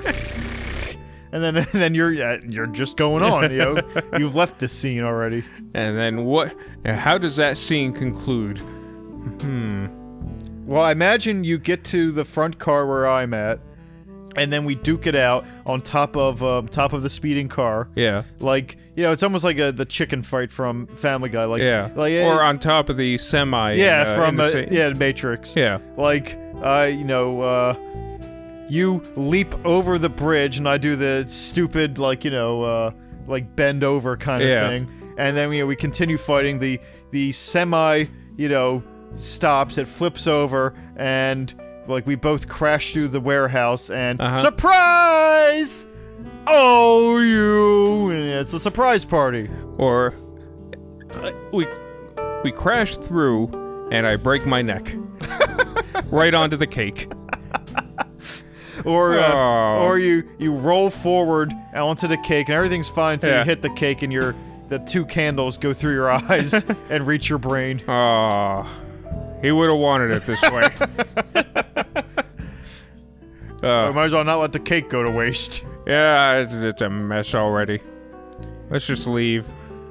And 1.32 1.44
then, 1.44 1.56
and 1.56 1.66
then 1.66 1.94
you're 1.94 2.12
yeah, 2.12 2.38
you're 2.46 2.66
just 2.66 2.96
going 2.96 3.22
on. 3.22 3.50
You 3.50 3.58
know, 3.58 4.02
you've 4.18 4.36
left 4.36 4.58
this 4.58 4.72
scene 4.72 5.02
already. 5.02 5.44
And 5.74 5.96
then 5.96 6.24
what? 6.24 6.56
How 6.84 7.18
does 7.18 7.36
that 7.36 7.58
scene 7.58 7.92
conclude? 7.92 8.58
Hmm. 8.58 9.86
Well, 10.66 10.82
I 10.82 10.92
imagine 10.92 11.42
you 11.44 11.58
get 11.58 11.84
to 11.86 12.12
the 12.12 12.24
front 12.24 12.58
car 12.58 12.86
where 12.86 13.08
I'm 13.08 13.34
at, 13.34 13.58
and 14.36 14.52
then 14.52 14.64
we 14.64 14.74
duke 14.74 15.06
it 15.06 15.16
out 15.16 15.44
on 15.66 15.80
top 15.80 16.16
of 16.16 16.42
um, 16.42 16.68
top 16.68 16.92
of 16.92 17.02
the 17.02 17.10
speeding 17.10 17.48
car. 17.48 17.88
Yeah, 17.94 18.22
Like 18.38 18.76
you 18.96 19.04
know, 19.04 19.12
it's 19.12 19.22
almost 19.22 19.44
like 19.44 19.58
a, 19.58 19.72
the 19.72 19.84
chicken 19.84 20.22
fight 20.22 20.50
from 20.52 20.86
Family 20.88 21.28
Guy. 21.30 21.44
Like 21.44 21.62
yeah. 21.62 21.90
like 21.94 22.12
or 22.14 22.42
on 22.42 22.58
top 22.58 22.88
of 22.88 22.96
the 22.96 23.16
semi. 23.18 23.74
yeah, 23.74 24.04
uh, 24.06 24.10
in 24.10 24.16
from 24.16 24.36
the 24.36 24.66
uh, 24.66 24.68
yeah, 24.70 24.88
Matrix. 24.90 25.56
yeah. 25.56 25.78
Like 25.96 26.38
uh, 26.62 26.90
you 26.92 27.04
know, 27.04 27.40
uh, 27.40 27.74
you 28.68 29.02
leap 29.16 29.54
over 29.66 29.98
the 29.98 30.08
bridge, 30.10 30.58
and 30.58 30.68
I 30.68 30.78
do 30.78 30.96
the 30.96 31.24
stupid 31.26 31.98
like 31.98 32.24
you 32.24 32.30
know, 32.30 32.62
uh, 32.62 32.90
like 33.26 33.56
bend 33.56 33.82
over 33.84 34.16
kind 34.16 34.42
of 34.42 34.48
Yeah. 34.48 34.68
thing, 34.68 34.88
and 35.18 35.36
then 35.36 35.52
you 35.52 35.60
know, 35.60 35.66
we 35.66 35.76
continue 35.76 36.18
fighting. 36.18 36.58
The 36.58 36.78
the 37.10 37.32
semi 37.32 38.04
you 38.36 38.48
know 38.48 38.82
stops, 39.16 39.76
it 39.78 39.88
flips 39.88 40.26
over, 40.26 40.74
and 40.96 41.52
like 41.90 42.06
we 42.06 42.14
both 42.14 42.48
crash 42.48 42.92
through 42.92 43.08
the 43.08 43.20
warehouse, 43.20 43.90
and 43.90 44.20
Uh-huh. 44.20 44.34
surprise! 44.36 45.86
Oh, 46.46 47.18
you! 47.18 48.10
And 48.10 48.22
it's 48.28 48.52
a 48.52 48.58
surprise 48.58 49.04
party. 49.04 49.48
Or 49.78 50.14
uh, 51.14 51.32
we 51.52 51.66
we 52.44 52.52
crash 52.52 52.96
through, 52.96 53.88
and 53.92 54.06
I 54.06 54.16
break 54.16 54.46
my 54.46 54.62
neck. 54.62 54.94
right 56.10 56.32
onto 56.34 56.56
the 56.56 56.66
cake. 56.66 57.10
or 58.84 59.14
uh, 59.18 59.32
Oh. 59.32 59.82
or 59.86 59.98
you 59.98 60.24
you 60.38 60.54
roll 60.54 60.88
forward 60.90 61.52
onto 61.74 62.08
the 62.08 62.16
cake 62.18 62.48
and 62.48 62.56
everything's 62.56 62.88
fine 62.88 63.14
until 63.14 63.30
Yeah. 63.30 63.38
you 63.40 63.44
hit 63.44 63.62
the 63.62 63.70
cake 63.70 64.02
and 64.02 64.12
your 64.12 64.34
the 64.68 64.78
two 64.78 65.04
candles 65.04 65.58
go 65.58 65.72
through 65.72 65.92
your 65.94 66.10
eyes 66.10 66.64
and 66.90 67.06
reach 67.06 67.28
your 67.28 67.38
brain. 67.38 67.82
Oh, 67.88 68.66
he 69.42 69.50
would 69.52 69.68
have 69.68 69.78
wanted 69.78 70.10
it 70.12 70.26
this 70.26 70.40
way. 70.42 70.68
I 73.62 73.88
uh, 73.88 73.92
might 73.92 74.06
as 74.06 74.12
well 74.12 74.24
not 74.24 74.40
let 74.40 74.52
the 74.52 74.58
cake 74.58 74.88
go 74.88 75.02
to 75.02 75.10
waste. 75.10 75.64
yeah, 75.86 76.38
it's, 76.38 76.52
it's 76.52 76.82
a 76.82 76.88
mess 76.88 77.34
already. 77.34 77.80
Let's 78.70 78.86
just 78.86 79.06
leave. 79.06 79.46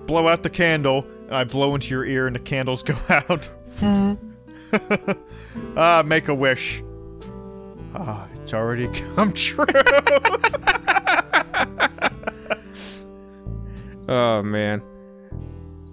Blow 0.06 0.28
out 0.28 0.42
the 0.44 0.50
candle, 0.50 1.06
and 1.28 1.36
I 1.36 1.44
blow 1.44 1.76
into 1.76 1.90
your 1.90 2.06
ear, 2.06 2.28
and 2.28 2.36
the 2.36 2.40
candles 2.40 2.82
go 2.84 2.96
out. 3.10 3.50
ah, 5.78 6.04
make 6.06 6.28
a 6.30 6.34
wish. 6.34 6.84
Ah, 7.96 8.28
it's 8.36 8.54
already 8.54 8.88
come 9.15 9.32
true. 9.32 9.65
Oh 14.08 14.42
man. 14.42 14.82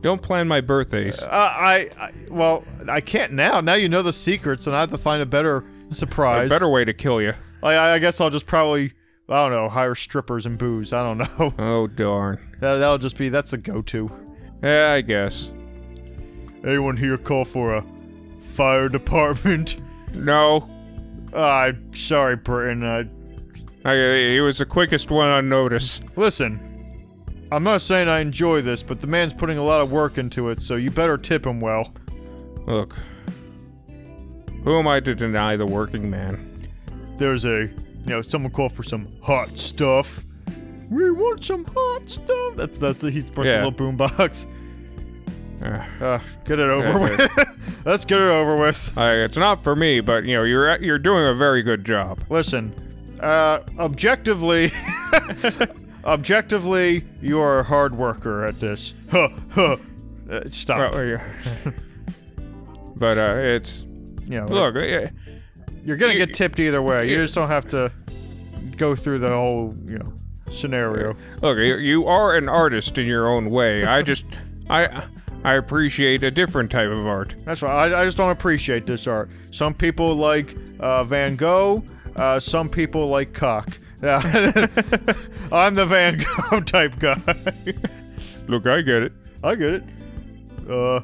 Don't 0.00 0.22
plan 0.22 0.48
my 0.48 0.60
birthdays. 0.60 1.22
uh, 1.22 1.28
I, 1.30 1.90
I, 1.98 2.12
well, 2.30 2.64
I 2.88 3.00
can't 3.00 3.32
now. 3.32 3.60
Now 3.60 3.74
you 3.74 3.88
know 3.88 4.02
the 4.02 4.12
secrets, 4.12 4.66
and 4.66 4.74
I 4.76 4.80
have 4.80 4.90
to 4.90 4.98
find 4.98 5.20
a 5.20 5.26
better 5.26 5.64
surprise. 5.90 6.46
A 6.46 6.48
better 6.48 6.68
way 6.68 6.84
to 6.84 6.94
kill 6.94 7.20
you. 7.20 7.34
I, 7.66 7.94
I 7.94 7.98
guess 7.98 8.20
I'll 8.20 8.30
just 8.30 8.46
probably, 8.46 8.92
I 9.28 9.42
don't 9.44 9.52
know, 9.52 9.68
hire 9.68 9.94
strippers 9.94 10.46
and 10.46 10.56
booze. 10.58 10.92
I 10.92 11.02
don't 11.02 11.18
know. 11.38 11.54
Oh 11.58 11.86
darn. 11.86 12.38
that, 12.60 12.76
that'll 12.76 12.98
just 12.98 13.16
be, 13.18 13.28
that's 13.28 13.52
a 13.52 13.58
go-to. 13.58 14.10
Yeah, 14.62 14.92
I 14.92 15.00
guess. 15.02 15.50
Anyone 16.64 16.96
here 16.96 17.18
call 17.18 17.44
for 17.44 17.74
a 17.76 17.84
fire 18.40 18.88
department? 18.88 19.76
No. 20.14 20.68
Ah, 21.34 21.70
sorry, 21.92 22.36
Britton. 22.36 22.82
I, 22.84 23.04
I, 23.88 24.30
he 24.30 24.40
was 24.40 24.58
the 24.58 24.66
quickest 24.66 25.10
one 25.10 25.28
on 25.28 25.48
notice. 25.48 26.00
Listen, 26.16 26.58
I'm 27.52 27.62
not 27.62 27.82
saying 27.82 28.08
I 28.08 28.20
enjoy 28.20 28.62
this, 28.62 28.82
but 28.82 29.00
the 29.00 29.06
man's 29.06 29.32
putting 29.32 29.58
a 29.58 29.62
lot 29.62 29.80
of 29.80 29.92
work 29.92 30.18
into 30.18 30.48
it, 30.48 30.62
so 30.62 30.76
you 30.76 30.90
better 30.90 31.16
tip 31.18 31.46
him 31.46 31.60
well. 31.60 31.92
Look, 32.66 32.96
who 34.64 34.78
am 34.78 34.88
I 34.88 34.98
to 35.00 35.14
deny 35.14 35.54
the 35.56 35.66
working 35.66 36.10
man? 36.10 36.55
There's 37.18 37.44
a, 37.44 37.62
you 37.62 37.70
know, 38.06 38.22
someone 38.22 38.52
called 38.52 38.72
for 38.72 38.82
some 38.82 39.08
hot 39.22 39.58
stuff. 39.58 40.24
We 40.90 41.10
want 41.10 41.44
some 41.44 41.64
hot 41.74 42.08
stuff. 42.10 42.56
That's 42.56 42.78
that's 42.78 43.00
he's 43.02 43.28
brought 43.30 43.46
Yeah. 43.46 43.60
the 43.62 43.70
little 43.70 43.92
boombox. 43.92 44.46
Uh, 45.64 45.82
Uh, 46.04 46.18
get 46.44 46.58
it 46.58 46.68
over 46.68 46.98
with. 46.98 47.82
Let's 47.86 48.04
get 48.04 48.18
it 48.18 48.28
over 48.28 48.56
with. 48.56 48.96
I, 48.96 49.14
it's 49.24 49.36
not 49.36 49.64
for 49.64 49.74
me, 49.74 50.00
but 50.00 50.24
you 50.24 50.34
know 50.36 50.44
you're 50.44 50.68
at- 50.68 50.82
you're 50.82 50.98
doing 50.98 51.26
a 51.26 51.34
very 51.34 51.62
good 51.62 51.84
job. 51.84 52.20
Listen, 52.30 52.72
uh, 53.20 53.60
objectively, 53.78 54.70
objectively, 56.04 57.04
you 57.22 57.40
are 57.40 57.60
a 57.60 57.64
hard 57.64 57.96
worker 57.96 58.44
at 58.44 58.60
this. 58.60 58.94
Huh, 59.10 59.28
huh. 59.50 59.76
Uh, 60.30 60.40
stop. 60.48 60.92
Well, 60.94 61.04
yeah. 61.04 61.34
but 62.96 63.16
uh, 63.18 63.34
it's 63.36 63.84
yeah. 64.26 64.44
look. 64.44 64.74
You're 65.86 65.96
gonna 65.96 66.16
get 66.16 66.34
tipped 66.34 66.60
either 66.60 66.82
way. 66.82 67.08
You 67.08 67.16
just 67.16 67.34
don't 67.34 67.48
have 67.48 67.68
to 67.70 67.90
go 68.76 68.94
through 68.94 69.20
the 69.20 69.30
whole, 69.30 69.74
you 69.86 69.98
know, 69.98 70.12
scenario. 70.50 71.16
Look, 71.40 71.58
you, 71.58 71.76
you 71.76 72.06
are 72.06 72.36
an 72.36 72.48
artist 72.48 72.98
in 72.98 73.06
your 73.06 73.28
own 73.28 73.48
way. 73.50 73.84
I 73.84 74.02
just, 74.02 74.24
I, 74.68 75.04
I 75.44 75.54
appreciate 75.54 76.22
a 76.24 76.30
different 76.30 76.70
type 76.70 76.90
of 76.90 77.06
art. 77.06 77.34
That's 77.44 77.62
right. 77.62 77.92
I, 77.92 78.02
I 78.02 78.04
just 78.04 78.16
don't 78.18 78.30
appreciate 78.30 78.86
this 78.86 79.06
art. 79.06 79.30
Some 79.52 79.72
people 79.74 80.14
like 80.14 80.56
uh, 80.80 81.04
Van 81.04 81.36
Gogh. 81.36 81.84
Uh, 82.14 82.40
some 82.40 82.68
people 82.68 83.06
like 83.08 83.32
cock. 83.32 83.78
I'm 84.02 85.74
the 85.74 85.86
Van 85.86 86.18
Gogh 86.18 86.60
type 86.66 86.98
guy. 86.98 87.16
Look, 88.48 88.66
I 88.66 88.80
get 88.82 89.02
it. 89.04 89.12
I 89.42 89.54
get 89.54 89.74
it. 89.74 89.84
Uh, 90.68 91.00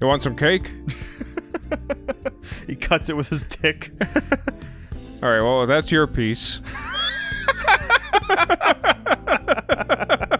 You 0.00 0.06
want 0.06 0.22
some 0.22 0.36
cake? 0.36 0.70
he 2.66 2.76
cuts 2.76 3.08
it 3.08 3.16
with 3.16 3.28
his 3.28 3.44
dick. 3.44 3.92
All 5.22 5.28
right. 5.28 5.42
Well, 5.42 5.66
that's 5.66 5.92
your 5.92 6.06
piece. 6.06 6.60
uh, 8.28 10.38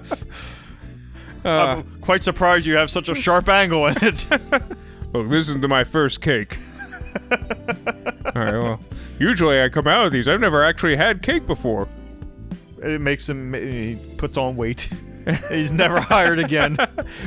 I'm 1.45 2.01
quite 2.01 2.23
surprised 2.23 2.67
you 2.67 2.77
have 2.77 2.91
such 2.91 3.09
a 3.09 3.15
sharp 3.15 3.49
angle 3.49 3.87
in 3.87 3.97
it. 4.03 4.27
look, 5.13 5.29
this 5.29 5.49
isn't 5.49 5.67
my 5.69 5.85
first 5.85 6.21
cake. 6.21 6.59
All 7.31 8.43
right. 8.43 8.59
Well, 8.59 8.81
usually 9.19 9.63
I 9.63 9.69
come 9.69 9.87
out 9.87 10.07
of 10.07 10.13
these. 10.13 10.29
I've 10.29 10.41
never 10.41 10.65
actually 10.65 10.97
had 10.97 11.23
cake 11.23 11.47
before. 11.47 11.89
it 12.83 13.01
makes 13.01 13.29
him. 13.29 13.55
He 13.55 13.99
puts 14.17 14.37
on 14.37 14.57
weight. 14.57 14.91
He's 15.51 15.73
never 15.73 16.01
hired 16.01 16.39
again. 16.39 16.77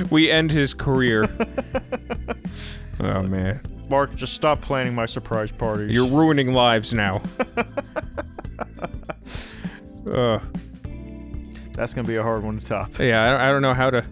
We 0.10 0.32
end 0.32 0.52
his 0.52 0.74
career. 0.74 1.30
oh 3.00 3.24
man, 3.24 3.62
Mark, 3.94 4.16
just 4.16 4.34
stop 4.34 4.60
planning 4.60 4.96
my 4.96 5.06
surprise 5.06 5.52
parties. 5.52 5.94
you're 5.94 6.08
ruining 6.08 6.52
lives 6.52 6.96
now. 6.96 7.22
uh, 10.12 10.40
That's 11.74 11.94
gonna 11.94 12.08
be 12.08 12.16
a 12.16 12.24
hard 12.24 12.42
one 12.44 12.60
to 12.60 12.66
top. 12.66 12.98
yeah, 12.98 13.24
I 13.24 13.28
don't, 13.30 13.42
I 13.42 13.52
don't 13.52 13.62
know 13.62 13.76
how 13.76 13.92
to. 13.92 14.04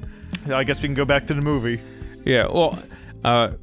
I 0.53 0.63
guess 0.63 0.82
we 0.84 0.88
can 0.88 0.93
go 0.93 1.03
back 1.05 1.25
to 1.27 1.34
the 1.34 1.41
movie. 1.41 1.82
Yeah, 2.23 2.45
well, 2.45 2.77
uh, 3.23 3.53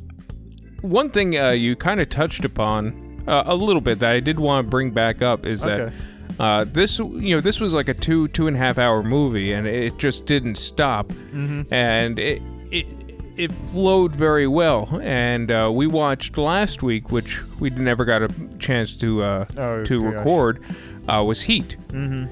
one 0.80 1.10
thing 1.10 1.38
uh, 1.38 1.50
you 1.50 1.76
kind 1.76 2.00
of 2.00 2.08
touched 2.08 2.44
upon 2.44 3.22
uh, 3.28 3.44
a 3.46 3.54
little 3.54 3.80
bit 3.80 4.00
that 4.00 4.10
I 4.10 4.18
did 4.18 4.40
want 4.40 4.66
to 4.66 4.70
bring 4.70 4.90
back 4.90 5.22
up 5.22 5.46
is 5.46 5.64
Okay. 5.64 5.92
that 6.36 6.40
uh, 6.40 6.64
this, 6.64 6.98
you 6.98 7.36
know, 7.36 7.40
this 7.40 7.60
was 7.60 7.72
like 7.72 7.88
a 7.88 7.94
two 7.94 8.26
two 8.28 8.48
and 8.48 8.56
a 8.56 8.58
half 8.58 8.76
hour 8.76 9.04
movie, 9.04 9.52
and 9.52 9.68
it 9.68 9.98
just 9.98 10.26
didn't 10.26 10.56
stop, 10.58 11.06
Mm-hmm. 11.10 11.72
and 11.72 12.18
it 12.18 12.42
it 12.72 12.92
it 13.38 13.52
flowed 13.52 14.14
very 14.14 14.46
well. 14.46 14.98
And 15.02 15.50
uh, 15.50 15.70
we 15.72 15.86
watched 15.86 16.36
last 16.36 16.82
week, 16.82 17.10
which 17.10 17.40
we 17.58 17.70
never 17.70 18.04
got 18.04 18.22
a 18.22 18.28
chance 18.58 18.94
to 18.98 19.22
uh, 19.22 19.44
Oh, 19.56 19.84
to 19.84 20.02
gosh. 20.02 20.12
record, 20.14 20.62
uh, 21.08 21.22
was 21.24 21.42
Heat, 21.42 21.76
mm-hmm. 21.88 22.26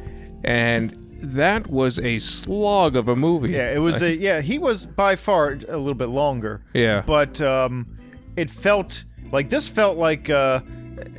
and 0.45 0.93
that 1.23 1.67
was 1.69 1.99
a 2.01 2.19
slog 2.19 2.95
of 2.97 3.09
a 3.09 3.17
movie. 3.17 3.53
Yeah, 3.53 3.73
it 3.75 3.79
was 3.79 4.03
a 4.03 4.15
yeah. 4.29 4.41
He 4.41 4.59
was 4.59 4.85
by 4.87 5.17
far 5.17 5.53
a 5.69 5.77
little 5.79 5.95
bit 5.95 6.09
longer. 6.09 6.63
Yeah. 6.75 7.03
but 7.07 7.41
um, 7.41 7.97
it 8.37 8.51
felt 8.51 9.05
like 9.33 9.49
this 9.49 9.67
felt 9.69 9.97
like 9.97 10.29
uh, 10.29 10.61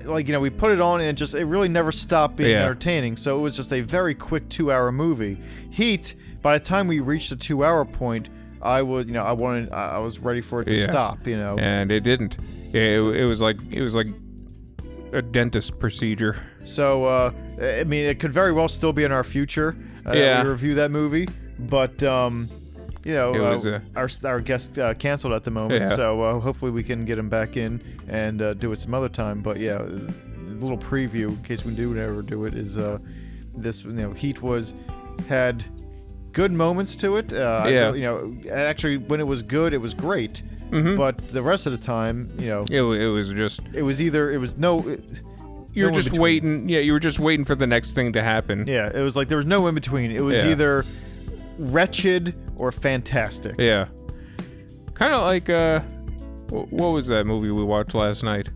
like 0.06 0.28
you 0.28 0.34
know 0.34 0.40
we 0.40 0.50
put 0.50 0.72
it 0.72 0.80
on 0.82 1.00
and 1.02 1.10
it 1.10 1.14
just 1.14 1.34
it 1.34 1.46
really 1.46 1.70
never 1.70 1.92
stopped 1.92 2.36
being 2.36 2.52
Yeah. 2.52 2.62
entertaining. 2.64 3.18
So 3.18 3.38
it 3.38 3.42
was 3.42 3.56
just 3.56 3.74
a 3.74 3.82
very 3.82 4.14
quick 4.14 4.48
two-hour 4.50 4.92
movie. 4.92 5.40
Heat. 5.72 6.16
By 6.44 6.58
the 6.58 6.64
time 6.64 6.88
we 6.88 7.00
reached 7.00 7.32
the 7.32 7.36
two-hour 7.36 7.84
point, 7.86 8.30
I 8.62 8.82
would 8.82 9.08
you 9.08 9.14
know 9.14 9.24
I 9.24 9.34
wanted 9.34 9.72
I 9.72 10.00
was 10.00 10.20
ready 10.20 10.42
for 10.42 10.62
it 10.62 10.66
to 10.66 10.76
Yeah. 10.76 10.84
stop. 10.86 11.26
You 11.28 11.38
know. 11.38 11.58
and 11.58 11.92
it 11.92 12.02
didn't. 12.02 12.38
It, 12.74 13.00
it 13.02 13.26
was 13.26 13.42
like 13.42 13.58
it 13.72 13.82
was 13.82 13.96
like 13.96 14.08
a 15.14 15.22
dentist 15.22 15.80
procedure. 15.80 16.36
So 16.64 17.06
uh, 17.06 17.32
I 17.62 17.84
mean, 17.86 18.06
it 18.06 18.20
could 18.20 18.34
very 18.34 18.52
well 18.52 18.68
still 18.68 18.92
be 18.94 19.04
in 19.04 19.12
our 19.12 19.24
future. 19.24 19.76
Uh, 20.06 20.14
Yeah. 20.14 20.44
we 20.44 20.50
review 20.50 20.76
that 20.76 20.92
movie, 20.92 21.28
but 21.60 22.02
um, 22.04 22.50
you 23.06 23.14
know, 23.14 23.34
uh, 23.34 23.54
was, 23.56 23.66
uh, 23.66 23.80
our 23.96 24.10
our 24.26 24.42
guest 24.42 24.78
uh, 24.78 24.94
canceled 24.96 25.34
at 25.34 25.44
the 25.46 25.52
moment, 25.52 25.82
Yeah. 25.82 25.96
so 25.96 26.22
uh, 26.22 26.40
hopefully 26.40 26.72
we 26.72 26.84
can 26.84 27.06
get 27.06 27.18
him 27.18 27.30
back 27.30 27.56
in 27.56 27.82
and 28.10 28.42
uh, 28.42 28.54
do 28.54 28.72
it 28.74 28.80
some 28.80 28.94
other 28.94 29.08
time. 29.10 29.42
But 29.42 29.60
yeah, 29.60 29.82
a 29.82 30.56
little 30.60 30.78
preview 30.78 31.30
in 31.30 31.38
case 31.44 31.64
we 31.64 31.74
do 31.74 31.98
ever 31.98 32.22
do 32.22 32.44
it 32.46 32.54
is 32.54 32.78
uh, 32.78 32.98
this 33.56 33.86
you 33.86 33.92
know 33.94 34.12
Heat 34.12 34.42
was 34.44 34.74
had 35.30 35.64
good 36.38 36.52
moments 36.52 36.96
to 36.98 37.18
it. 37.18 37.34
Uh, 37.34 37.66
Yeah. 37.68 37.94
you 37.94 38.02
know, 38.08 38.18
actually 38.52 38.98
when 38.98 39.20
it 39.20 39.28
was 39.28 39.42
good, 39.42 39.74
it 39.74 39.82
was 39.82 39.94
great. 39.94 40.44
But 40.70 41.18
the 41.30 41.42
rest 41.42 41.66
of 41.66 41.72
the 41.72 41.84
time, 41.96 42.30
you 42.38 42.50
know, 42.54 42.62
It, 42.70 42.82
it 43.02 43.10
was 43.10 43.34
just 43.34 43.62
it 43.74 43.82
was 43.84 44.02
either 44.02 44.32
it 44.32 44.38
was 44.38 44.58
no. 44.58 44.88
It, 44.88 45.02
you 45.74 45.86
were 45.86 45.92
no 45.92 46.02
just 46.02 46.18
waiting. 46.18 46.68
Yeah, 46.70 46.80
you 46.82 46.92
were 46.94 47.00
just 47.00 47.20
waiting 47.20 47.46
for 47.46 47.56
the 47.56 47.68
next 47.68 47.94
thing 47.94 48.14
to 48.14 48.22
happen. 48.22 48.66
Yeah, 48.68 48.92
it 48.94 49.02
was 49.02 49.16
like 49.16 49.28
there 49.30 49.38
was 49.38 49.46
no 49.48 49.68
in 49.68 49.76
between. 49.76 50.12
It 50.12 50.22
was 50.22 50.38
Yeah. 50.38 50.52
either 50.52 50.86
wretched 51.58 52.34
or 52.58 52.72
fantastic. 52.72 53.56
Yeah. 53.58 53.86
Kind 54.94 55.14
of 55.14 55.22
like 55.24 55.50
uh, 55.50 55.80
what 56.50 56.90
was 56.90 57.08
that 57.08 57.26
movie 57.26 57.52
we 57.52 57.64
watched 57.64 57.96
last 57.96 58.24
night? 58.24 58.50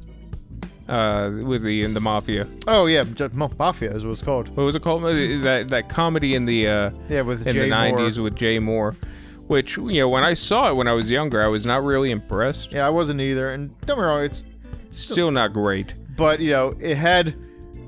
Uh, 0.88 1.32
with 1.44 1.64
the 1.64 1.84
in 1.84 1.94
the 1.94 2.02
mafia. 2.02 2.48
Oh 2.68 2.86
yeah, 2.86 3.04
J- 3.06 3.30
Ma- 3.34 3.48
Mafia 3.58 3.96
is 3.96 4.04
what 4.04 4.12
it's 4.12 4.22
called. 4.22 4.50
What 4.50 4.64
was 4.64 4.76
it 4.76 4.82
called? 4.82 5.04
Uh, 5.06 5.12
That 5.42 5.68
that 5.70 5.88
comedy 5.90 6.36
in 6.36 6.46
the 6.46 6.68
uh 6.68 6.92
Yeah, 7.08 7.22
with 7.22 7.48
in 7.48 7.54
Jay 7.54 7.70
the 7.70 7.76
'90s 7.76 8.18
with 8.22 8.36
Jay 8.36 8.58
Mohr, 8.60 8.96
which 9.48 9.78
you 9.78 10.02
know 10.02 10.10
when 10.10 10.24
I 10.24 10.34
saw 10.34 10.70
it 10.70 10.76
when 10.76 10.88
I 10.88 10.94
was 10.94 11.10
younger, 11.10 11.42
I 11.42 11.48
was 11.48 11.66
not 11.66 11.84
really 11.84 12.12
impressed. 12.12 12.72
Yeah, 12.74 12.86
I 12.86 12.90
wasn't 12.90 13.22
either. 13.22 13.52
And 13.52 13.70
don't 13.86 13.98
get 13.98 14.02
me 14.02 14.08
wrong, 14.08 14.24
it's 14.24 14.44
Still 14.90 15.32
not 15.32 15.54
great. 15.54 15.94
but 16.18 16.40
you 16.42 16.50
know 16.52 16.74
it 16.80 16.96
had 16.98 17.36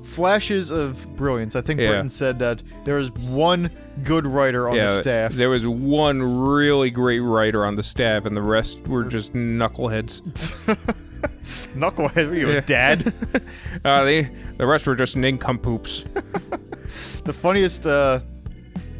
flashes 0.02 0.70
of 0.70 1.04
brilliance. 1.16 1.56
I 1.56 1.60
think 1.60 1.80
Yeah. 1.80 1.88
Britton 1.88 2.08
said 2.08 2.38
that 2.38 2.62
there 2.84 2.94
was 2.96 3.10
one 3.12 3.70
good 4.02 4.26
writer 4.26 4.68
on 4.68 4.76
the 4.76 4.88
staff. 4.88 5.32
there 5.32 5.50
was 5.50 5.66
one 5.66 6.22
really 6.22 6.90
great 6.90 7.20
writer 7.20 7.64
on 7.66 7.76
the 7.76 7.82
staff, 7.82 8.24
and 8.24 8.36
the 8.36 8.42
rest 8.42 8.80
were 8.86 9.04
just 9.04 9.34
knuckleheads. 9.34 10.22
Knucklehead, 11.74 12.28
were 12.28 12.34
you 12.34 12.48
Yeah. 12.50 12.58
a 12.58 12.60
dad? 12.62 13.12
Uh, 13.84 14.02
they 14.04 14.30
the 14.56 14.66
rest 14.66 14.86
were 14.86 14.94
just 14.94 15.16
nincompoops. 15.16 16.04
the 17.24 17.32
funniest 17.32 17.86
uh, 17.86 18.20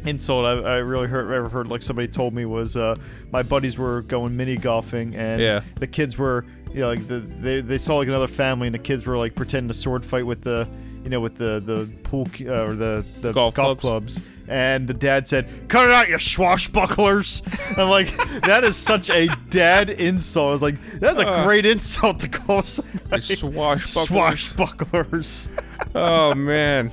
insult 0.05 0.45
I, 0.45 0.51
I 0.51 0.75
really 0.77 1.07
heard 1.07 1.31
ever 1.31 1.49
heard 1.49 1.67
like 1.69 1.81
somebody 1.81 2.07
told 2.07 2.33
me 2.33 2.45
was 2.45 2.77
uh, 2.77 2.95
my 3.31 3.41
buddies 3.41 3.77
were 3.77 4.01
going 4.03 4.35
mini 4.37 4.57
golfing 4.57 5.15
and 5.15 5.41
Yeah. 5.41 5.61
the 5.79 5.87
kids 5.87 6.17
were 6.17 6.45
you 6.71 6.81
know 6.81 6.89
like 6.89 7.07
the, 7.07 7.19
they 7.19 7.61
they 7.61 7.77
saw 7.79 7.95
like 7.97 8.07
another 8.07 8.27
family 8.27 8.67
and 8.67 8.75
the 8.75 8.79
kids 8.79 9.07
were 9.07 9.17
like 9.17 9.33
pretending 9.33 9.69
to 9.69 9.73
sword 9.73 10.05
fight 10.05 10.25
with 10.25 10.41
the 10.41 10.67
you 11.03 11.09
know 11.09 11.19
with 11.19 11.35
the 11.35 11.61
the 11.65 11.89
pool 12.03 12.27
c- 12.27 12.47
uh, 12.47 12.65
or 12.65 12.75
the 12.75 13.03
the 13.21 13.31
Golf 13.31 13.55
clubs. 13.55 13.81
clubs. 13.81 14.19
And 14.47 14.87
the 14.87 14.93
dad 14.93 15.27
said, 15.27 15.47
"Cut 15.69 15.85
it 15.85 15.91
out, 15.91 16.07
you 16.07 16.15
swashbucklers!" 16.17 17.41
I'm 17.79 17.89
like, 17.89 18.15
that 18.41 18.63
is 18.63 18.75
such 18.75 19.09
a 19.09 19.27
dad 19.49 19.89
insult. 19.89 20.47
I 20.49 20.51
was 20.51 20.61
like, 20.61 20.99
that's 20.99 21.19
a 21.19 21.27
Uh. 21.27 21.43
great 21.43 21.65
insult 21.65 22.19
to 22.21 22.29
call 22.29 22.61
somebody 22.63 23.21
Swashbucklers. 23.21 24.07
swashbucklers. 24.55 25.49
oh 25.95 26.35
man. 26.35 26.91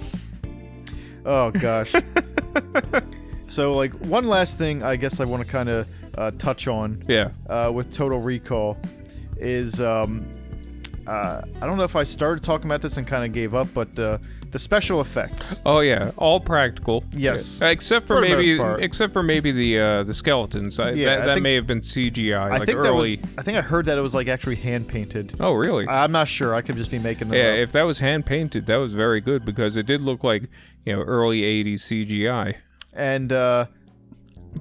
Oh 1.27 1.51
gosh. 1.51 1.95
so 3.49 3.75
like 3.75 3.93
one 4.07 4.27
last 4.27 4.59
thing 4.59 4.83
I 4.83 4.97
guess 4.97 5.21
I 5.21 5.25
want 5.25 5.45
to 5.45 5.49
kind 5.51 5.69
of 5.69 5.89
uh, 6.17 6.31
touch 6.33 6.69
on 6.69 7.03
Yeah. 7.09 7.31
uh, 7.49 7.71
with 7.73 7.93
Total 7.93 8.19
Recall 8.19 8.79
is 9.39 9.81
um, 9.81 10.27
uh, 11.07 11.43
I 11.61 11.67
don't 11.67 11.77
know 11.77 11.85
if 11.85 11.97
I 11.97 12.05
started 12.05 12.43
talking 12.45 12.67
about 12.67 12.81
this 12.81 12.97
and 12.97 13.07
kind 13.07 13.25
of 13.25 13.33
gave 13.33 13.55
up, 13.55 13.69
but 13.75 13.99
uh, 13.99 14.19
the 14.53 14.59
special 14.59 15.01
effects. 15.01 15.61
Oh 15.67 15.81
yeah, 15.81 16.13
all 16.17 16.39
practical. 16.39 17.03
Yes. 17.13 17.61
Uh, 17.61 17.67
except 17.67 18.07
for, 18.07 18.17
For 18.17 18.21
maybe, 18.21 18.61
except 18.85 19.13
for 19.13 19.23
maybe 19.23 19.51
the 19.51 19.79
uh, 19.81 20.03
the 20.05 20.15
skeletons. 20.15 20.79
I, 20.79 20.91
Yeah, 20.93 21.07
that 21.07 21.23
I 21.23 21.27
that 21.27 21.33
think- 21.35 21.43
may 21.43 21.55
have 21.55 21.67
been 21.67 21.81
CGI, 21.81 22.37
I 22.39 22.59
like 22.59 22.67
think 22.67 22.79
early. 22.79 23.17
that 23.17 23.23
was. 23.27 23.39
I 23.39 23.43
think 23.43 23.59
I 23.59 23.63
heard 23.63 23.87
that 23.87 23.99
it 23.99 24.03
was 24.03 24.15
like 24.15 24.29
actually 24.29 24.57
hand 24.57 24.87
painted. 24.89 25.35
Oh 25.41 25.53
really? 25.53 25.89
I'm 25.89 26.13
not 26.13 26.29
sure. 26.29 26.55
I 26.55 26.61
could 26.61 26.77
just 26.77 26.91
be 26.91 26.99
making 26.99 27.33
it 27.33 27.37
yeah, 27.37 27.51
up. 27.53 27.57
if 27.59 27.73
that 27.73 27.83
was 27.83 27.99
hand 27.99 28.27
painted, 28.27 28.67
that 28.67 28.77
was 28.77 28.93
very 28.93 29.21
good 29.21 29.45
because 29.45 29.77
it 29.77 29.87
did 29.87 30.01
look 30.03 30.23
like 30.23 30.49
you 30.85 30.95
know 30.95 31.03
early 31.03 31.41
'80s 31.43 31.81
CGI. 31.81 32.55
and 32.93 33.33
uh 33.33 33.67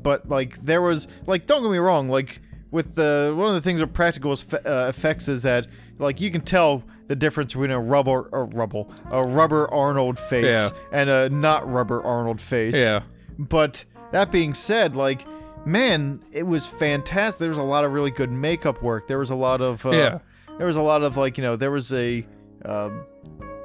but 0.02 0.30
like 0.30 0.64
there 0.64 0.82
was 0.82 1.08
like 1.28 1.46
don't 1.48 1.62
get 1.64 1.70
me 1.72 1.78
wrong 1.78 2.08
like 2.10 2.40
with 2.72 2.96
the 2.96 3.34
one 3.36 3.50
of 3.50 3.54
the 3.56 3.62
things 3.62 3.82
with 3.82 3.94
practical 3.94 4.32
uh, 4.32 4.86
effects 4.88 5.28
is 5.28 5.44
that 5.44 5.68
like 6.00 6.22
you 6.22 6.32
can 6.32 6.40
tell 6.40 6.84
the 7.12 7.16
difference 7.18 7.52
between 7.52 7.72
a 7.72 7.80
rubber 7.80 8.30
or 8.32 8.46
rubble 8.46 8.90
a 9.12 9.22
rubber 9.22 9.68
Arnold 9.74 10.18
face 10.18 10.56
Yeah. 10.56 10.70
and 10.94 11.10
a 11.10 11.30
not 11.30 11.70
rubber 11.70 12.02
Arnold 12.02 12.40
face. 12.40 12.74
Yeah. 12.74 13.02
But 13.38 13.84
that 14.14 14.32
being 14.32 14.54
said, 14.54 14.96
like 14.96 15.26
man, 15.66 16.22
it 16.32 16.44
was 16.44 16.66
fantastic. 16.66 17.40
There 17.40 17.50
was 17.50 17.58
a 17.58 17.64
lot 17.64 17.84
of 17.84 17.92
really 17.92 18.12
good 18.12 18.32
makeup 18.32 18.82
work. 18.82 19.08
There 19.08 19.20
was 19.20 19.30
a 19.30 19.36
lot 19.36 19.60
of 19.62 19.86
uh, 19.86 19.90
Yeah. 19.92 20.20
There 20.58 20.66
was 20.68 20.78
a 20.78 20.82
lot 20.82 21.04
of 21.04 21.18
like 21.18 21.38
you 21.38 21.44
know 21.44 21.58
there 21.58 21.72
was 21.72 21.92
a 21.92 22.26
um, 22.64 23.04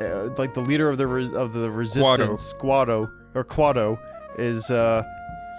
uh, 0.00 0.30
like 0.36 0.52
the 0.54 0.60
leader 0.60 0.88
of 0.90 0.98
the 0.98 1.06
re- 1.06 1.34
of 1.36 1.52
the 1.52 1.70
resistance 1.70 2.42
Squado 2.42 3.08
or 3.36 3.44
Kuato 3.44 3.96
is 4.38 4.70
uh 4.72 5.04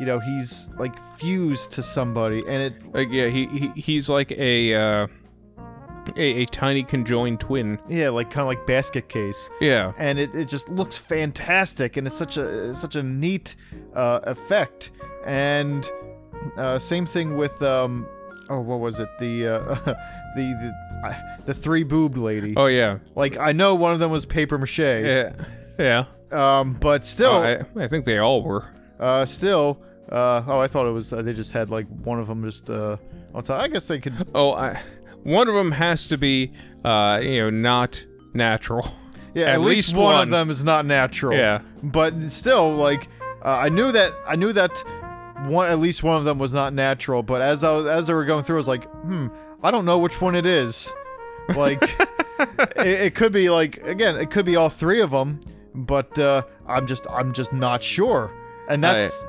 you 0.01 0.05
know 0.05 0.19
he's 0.19 0.69
like 0.77 0.93
fused 1.15 1.71
to 1.73 1.81
somebody 1.81 2.39
and 2.47 2.61
it 2.63 2.93
Like 2.93 3.07
yeah, 3.11 3.27
he, 3.27 3.45
he 3.47 3.81
he's 3.81 4.09
like 4.09 4.31
a 4.33 4.75
uh, 4.75 5.07
a, 6.15 6.41
a 6.43 6.45
tiny 6.45 6.83
conjoined 6.83 7.39
twin. 7.39 7.79
yeah 7.87 8.09
like 8.09 8.29
kind 8.29 8.41
of 8.41 8.47
like 8.47 8.65
basket 8.67 9.09
case 9.09 9.49
Yeah. 9.61 9.93
and 9.97 10.17
it, 10.19 10.33
it 10.35 10.47
just 10.47 10.69
looks 10.69 10.97
fantastic 10.97 11.97
and 11.97 12.07
it's 12.07 12.15
such 12.17 12.37
a 12.37 12.73
such 12.73 12.95
a 12.95 13.03
neat 13.03 13.55
uh, 13.95 14.19
effect 14.23 14.91
and 15.25 15.89
uh, 16.57 16.77
same 16.79 17.05
thing 17.05 17.35
with 17.37 17.61
um 17.61 18.07
oh 18.49 18.59
what 18.61 18.79
was 18.79 18.99
it 18.99 19.09
the 19.19 19.47
uh, 19.47 19.59
the 20.35 20.35
the 20.35 21.07
uh, 21.07 21.13
the 21.45 21.53
three 21.53 21.83
boobed 21.83 22.17
lady 22.17 22.53
Oh 22.57 22.67
yeah. 22.67 22.99
like 23.15 23.37
I 23.37 23.51
know 23.51 23.75
one 23.75 23.93
of 23.93 23.99
them 23.99 24.11
was 24.11 24.25
paper 24.25 24.57
mache 24.57 24.79
Yeah. 24.79 25.33
Yeah. 25.77 26.05
um 26.31 26.73
but 26.73 27.05
still 27.05 27.33
I, 27.33 27.61
I 27.75 27.87
think 27.87 28.05
they 28.05 28.17
all 28.19 28.41
were. 28.43 28.65
uh 28.99 29.25
still 29.25 29.81
uh 30.11 30.41
oh 30.47 30.59
I 30.59 30.67
thought 30.67 30.87
it 30.87 30.91
was 30.91 31.11
uh, 31.11 31.21
they 31.21 31.33
just 31.33 31.51
had 31.51 31.69
like 31.69 31.85
one 32.03 32.19
of 32.19 32.27
them 32.27 32.43
just 32.43 32.69
uh 32.69 32.95
on 33.33 33.43
top 33.43 33.59
I 33.61 33.67
guess 33.67 33.87
they 33.87 33.99
could 33.99 34.13
Oh, 34.33 34.53
I, 34.53 34.81
one 35.27 35.47
of 35.49 35.55
them 35.55 35.71
has 35.73 36.07
to 36.07 36.17
be 36.17 36.51
uh 36.85 37.19
you 37.21 37.39
know 37.41 37.49
not 37.49 38.05
natural. 38.33 38.87
Yeah, 39.33 39.47
At 39.49 39.53
at, 39.55 39.59
least, 39.61 39.89
least 39.89 39.95
one, 39.95 40.13
one. 40.15 40.21
of 40.23 40.29
them 40.31 40.49
is 40.49 40.63
not 40.63 40.85
natural. 40.87 41.37
Yeah. 41.37 41.59
but 41.83 42.31
still, 42.31 42.73
like 42.73 43.07
uh, 43.45 43.49
I 43.49 43.69
knew 43.69 43.91
that 43.91 44.11
I 44.25 44.35
knew 44.35 44.51
that 44.53 44.83
one 45.45 45.69
at 45.69 45.77
least 45.77 46.01
one 46.01 46.17
of 46.17 46.25
them 46.25 46.39
was 46.39 46.55
not 46.55 46.73
natural. 46.73 47.21
But 47.21 47.41
as 47.43 47.63
I 47.63 47.71
was, 47.71 47.85
as 47.85 48.07
they 48.07 48.15
were 48.15 48.25
going 48.25 48.43
through, 48.43 48.55
I 48.55 48.63
was 48.65 48.67
like, 48.67 48.85
hmm, 49.03 49.27
I 49.61 49.69
don't 49.69 49.85
know 49.85 49.99
which 49.99 50.21
one 50.21 50.33
it 50.33 50.47
is. 50.47 50.91
Like, 51.55 51.83
it, 52.39 52.87
it 53.07 53.15
could 53.15 53.31
be 53.31 53.51
like 53.51 53.77
again, 53.85 54.15
it 54.17 54.31
could 54.31 54.45
be 54.45 54.55
all 54.55 54.69
three 54.69 55.01
of 55.01 55.11
them, 55.11 55.39
but 55.75 56.17
uh, 56.17 56.41
I'm 56.65 56.87
just 56.87 57.05
I'm 57.11 57.31
just 57.31 57.53
not 57.53 57.83
sure. 57.83 58.31
And 58.69 58.83
that's 58.83 59.23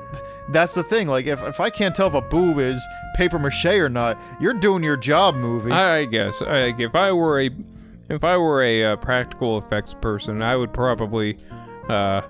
that's 0.51 0.73
the 0.73 0.83
thing. 0.83 1.07
Like, 1.07 1.25
if 1.25 1.41
if 1.43 1.59
I 1.59 1.69
can't 1.69 1.95
tell 1.95 2.07
if 2.07 2.13
a 2.13 2.21
boob 2.21 2.59
is 2.59 2.85
paper 3.15 3.39
mache 3.39 3.65
or 3.65 3.89
not, 3.89 4.19
you're 4.39 4.53
doing 4.53 4.83
your 4.83 4.97
job, 4.97 5.35
movie. 5.35 5.71
I, 5.71 6.05
guess 6.05 6.41
I, 6.41 6.73
if 6.77 6.95
I 6.95 7.11
were 7.11 7.41
a 7.41 7.49
if 8.09 8.23
I 8.23 8.37
were 8.37 8.63
a 8.63 8.85
uh, 8.85 8.95
practical 8.97 9.57
effects 9.57 9.93
person, 9.93 10.41
I 10.41 10.55
would 10.55 10.73
probably 10.73 11.37
uh 11.87 12.21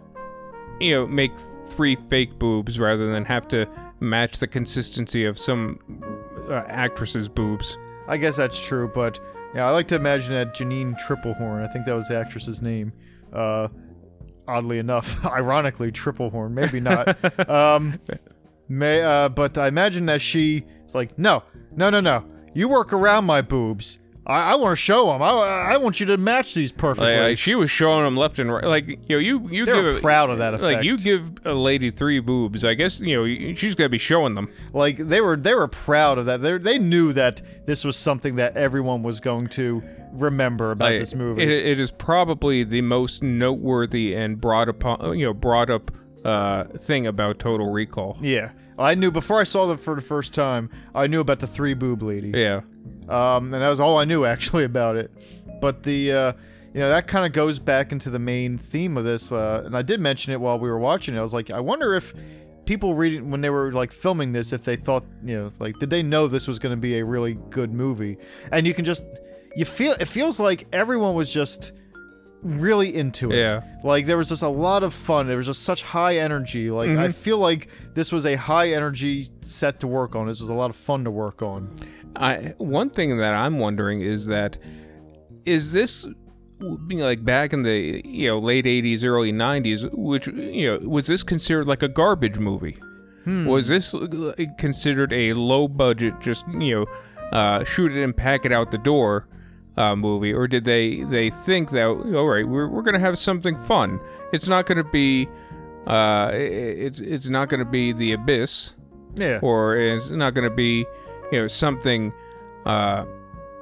you 0.79 0.95
know 0.95 1.07
make 1.07 1.31
three 1.67 1.95
fake 2.09 2.39
boobs 2.39 2.79
rather 2.79 3.11
than 3.11 3.25
have 3.25 3.47
to 3.49 3.67
match 3.99 4.39
the 4.39 4.47
consistency 4.47 5.25
of 5.25 5.37
some 5.37 5.79
uh, 6.49 6.63
actress's 6.67 7.29
boobs. 7.29 7.77
I 8.07 8.17
guess 8.17 8.37
that's 8.37 8.59
true, 8.59 8.89
but 8.93 9.19
yeah, 9.53 9.67
I 9.67 9.71
like 9.71 9.87
to 9.89 9.95
imagine 9.95 10.33
that 10.33 10.55
Janine 10.55 10.99
Triplehorn. 10.99 11.67
I 11.67 11.71
think 11.71 11.85
that 11.85 11.93
was 11.93 12.07
the 12.07 12.17
actress's 12.17 12.61
name. 12.61 12.93
Uh, 13.33 13.67
oddly 14.49 14.79
enough, 14.79 15.25
ironically, 15.25 15.91
triple 15.91 16.29
horn. 16.29 16.53
Maybe 16.53 16.79
not. 16.79 17.49
um, 17.49 17.99
may, 18.67 19.01
uh, 19.01 19.29
but 19.29 19.57
I 19.57 19.67
imagine 19.67 20.07
that 20.07 20.21
she 20.21 20.65
is 20.85 20.95
like, 20.95 21.17
no, 21.17 21.43
no, 21.75 21.89
no, 21.89 21.99
no. 21.99 22.25
You 22.53 22.67
work 22.67 22.91
around 22.91 23.25
my 23.25 23.41
boobs. 23.41 23.98
I, 24.29 24.51
I 24.51 24.55
want 24.55 24.73
to 24.73 24.75
show 24.81 25.07
them. 25.07 25.21
I, 25.21 25.29
I 25.73 25.77
want 25.77 25.99
you 25.99 26.05
to 26.05 26.17
match 26.17 26.53
these 26.53 26.71
perfectly. 26.71 27.13
Like, 27.15 27.21
like, 27.21 27.37
she 27.39 27.55
was 27.55 27.71
showing 27.71 28.03
them 28.03 28.15
left 28.15 28.37
and 28.37 28.51
right. 28.53 28.63
Like 28.63 28.87
you 28.87 28.97
know, 29.09 29.17
you 29.17 29.47
you 29.49 29.65
they 29.65 29.73
give 29.73 29.97
a- 29.97 29.99
proud 29.99 30.29
of 30.29 30.37
that 30.37 30.53
effect. 30.53 30.75
like 30.75 30.83
you 30.85 30.97
give 30.97 31.31
a 31.45 31.53
lady 31.53 31.89
three 31.89 32.19
boobs. 32.19 32.63
I 32.63 32.75
guess 32.75 32.99
you 32.99 33.17
know 33.17 33.55
she's 33.55 33.73
gonna 33.75 33.89
be 33.89 33.97
showing 33.97 34.35
them. 34.35 34.49
like 34.71 34.97
they 34.97 35.19
were 35.19 35.35
they 35.35 35.55
were 35.55 35.67
proud 35.67 36.17
of 36.19 36.25
that. 36.25 36.41
They 36.41 36.57
they 36.59 36.77
knew 36.79 37.11
that 37.13 37.41
this 37.65 37.83
was 37.83 37.97
something 37.97 38.35
that 38.35 38.55
everyone 38.55 39.01
was 39.03 39.19
going 39.19 39.47
to 39.47 39.81
remember 40.13 40.71
about 40.71 40.91
Like, 40.91 40.99
this 40.99 41.15
movie. 41.15 41.43
It, 41.43 41.49
it 41.49 41.79
is 41.79 41.91
probably 41.91 42.63
the 42.63 42.81
most 42.81 43.23
noteworthy 43.23 44.15
and 44.15 44.39
brought 44.39 44.69
upon 44.69 45.17
you 45.17 45.25
know 45.25 45.33
brought 45.33 45.69
up 45.69 45.91
uh 46.23 46.65
thing 46.65 47.07
about 47.07 47.39
Total 47.39 47.71
Recall. 47.71 48.17
Yeah, 48.21 48.51
I 48.77 48.95
knew 48.95 49.09
before 49.11 49.39
I 49.39 49.43
saw 49.43 49.65
them 49.67 49.77
for 49.77 49.95
the 49.95 50.01
first 50.01 50.33
time. 50.33 50.69
I 50.93 51.07
knew 51.07 51.19
about 51.21 51.39
the 51.39 51.47
three 51.47 51.73
boob 51.73 52.01
lady. 52.03 52.31
Yeah. 52.35 52.61
Um, 53.09 53.53
and 53.53 53.63
that 53.63 53.69
was 53.69 53.79
all 53.79 53.97
I 53.97 54.05
knew 54.05 54.25
actually 54.33 54.63
about 54.63 54.95
it. 54.95 55.11
But 55.61 55.83
the, 55.83 56.11
uh, 56.11 56.33
you 56.73 56.79
know, 56.79 56.89
that 56.89 57.07
kind 57.07 57.25
of 57.25 57.33
goes 57.33 57.59
back 57.59 57.91
into 57.91 58.09
the 58.09 58.19
main 58.19 58.57
theme 58.57 58.97
of 58.97 59.03
this. 59.03 59.31
Uh, 59.31 59.63
and 59.65 59.75
I 59.75 59.81
did 59.81 59.99
mention 59.99 60.33
it 60.33 60.39
while 60.39 60.59
we 60.59 60.69
were 60.69 60.79
watching 60.79 61.15
it. 61.15 61.19
I 61.19 61.21
was 61.21 61.33
like, 61.33 61.51
I 61.51 61.59
wonder 61.59 61.95
if 61.95 62.13
people 62.65 62.93
reading 62.93 63.31
when 63.31 63.41
they 63.41 63.49
were 63.49 63.71
like 63.73 63.91
filming 63.91 64.31
this, 64.31 64.53
if 64.53 64.63
they 64.63 64.75
thought, 64.75 65.03
you 65.23 65.37
know, 65.37 65.51
like, 65.59 65.77
did 65.79 65.89
they 65.89 66.03
know 66.03 66.27
this 66.27 66.47
was 66.47 66.59
going 66.59 66.75
to 66.75 66.79
be 66.79 66.99
a 66.99 67.05
really 67.05 67.33
good 67.49 67.73
movie? 67.73 68.17
And 68.51 68.67
you 68.67 68.73
can 68.73 68.85
just, 68.85 69.03
you 69.55 69.65
feel, 69.65 69.93
it 69.93 70.07
feels 70.07 70.39
like 70.39 70.67
everyone 70.71 71.15
was 71.15 71.33
just 71.33 71.73
really 72.41 72.95
into 72.95 73.31
it. 73.31 73.37
Yeah. 73.37 73.63
Like 73.83 74.05
there 74.05 74.17
was 74.17 74.29
just 74.29 74.43
a 74.43 74.47
lot 74.47 74.83
of 74.83 74.93
fun. 74.93 75.27
There 75.27 75.37
was 75.37 75.47
just 75.47 75.63
such 75.63 75.83
high 75.83 76.17
energy. 76.17 76.71
Like 76.71 76.89
I 76.91 77.11
feel 77.11 77.37
like 77.37 77.69
this 77.93 78.11
was 78.11 78.25
a 78.25 78.35
high 78.35 78.69
energy 78.69 79.27
set 79.41 79.79
to 79.81 79.87
work 79.87 80.15
on. 80.15 80.27
This 80.27 80.39
was 80.39 80.49
a 80.49 80.53
lot 80.53 80.69
of 80.69 80.75
fun 80.75 81.03
to 81.03 81.11
work 81.11 81.41
on. 81.41 81.73
I 82.15 82.53
one 82.57 82.89
thing 82.89 83.17
that 83.17 83.33
I'm 83.33 83.59
wondering 83.59 84.01
is 84.01 84.25
that 84.27 84.57
is 85.45 85.71
this 85.71 86.05
being 86.87 86.99
like 86.99 87.23
back 87.23 87.53
in 87.53 87.63
the 87.63 88.01
you 88.05 88.27
know 88.29 88.39
late 88.39 88.65
80s 88.65 89.03
early 89.05 89.31
90s 89.31 89.89
which 89.93 90.27
you 90.27 90.67
know 90.67 90.87
was 90.87 91.07
this 91.07 91.23
considered 91.23 91.67
like 91.67 91.83
a 91.83 91.87
garbage 91.87 92.39
movie? 92.39 92.77
Was 93.25 93.67
this 93.67 93.93
uh, 93.93 94.33
considered 94.57 95.13
a 95.13 95.33
low 95.33 95.67
budget 95.67 96.19
just 96.19 96.47
you 96.47 96.75
know 96.79 96.85
uh, 97.31 97.63
shoot 97.63 97.91
it 97.91 98.03
and 98.03 98.15
pack 98.17 98.43
it 98.43 98.51
out 98.51 98.71
the 98.71 98.79
door 98.79 99.27
uh, 99.77 99.95
movie? 99.95 100.33
Or 100.33 100.47
did 100.47 100.65
they 100.65 101.03
they 101.03 101.29
think 101.29 101.69
that 101.71 101.85
all 101.85 102.25
right 102.27 102.47
we're, 102.47 102.67
we're 102.67 102.81
gonna 102.81 102.99
have 102.99 103.19
something 103.19 103.55
fun. 103.65 103.99
It's 104.33 104.47
not 104.47 104.65
gonna 104.65 104.83
be 104.83 105.27
uh, 105.85 106.31
it's 106.33 106.99
it's 107.01 107.27
not 107.27 107.49
gonna 107.49 107.65
be 107.65 107.93
the 107.93 108.13
abyss. 108.13 108.73
Yeah. 109.15 109.39
or 109.41 109.75
it's 109.75 110.11
not 110.11 110.33
going 110.35 110.47
to 110.47 110.55
be, 110.55 110.85
you 111.31 111.39
know, 111.41 111.47
something. 111.47 112.13
Uh, 112.65 113.05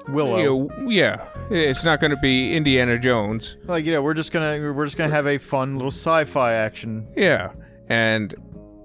Willow. 0.09 0.38
you 0.38 0.43
know, 0.45 0.89
yeah, 0.89 1.28
it's 1.49 1.84
not 1.84 1.99
going 1.99 2.11
to 2.11 2.18
be 2.22 2.55
Indiana 2.55 2.97
Jones. 2.97 3.57
like 3.65 3.86
you 3.86 3.91
know 3.91 4.01
we're 4.01 4.13
just 4.13 4.32
gonna 4.32 4.72
we're 4.74 4.86
just 4.86 4.95
gonna 4.97 5.09
have 5.13 5.28
a 5.28 5.38
fun 5.38 5.76
little 5.76 5.91
sci-fi 5.91 6.53
action 6.53 7.05
Yeah, 7.15 7.51
and 7.89 8.34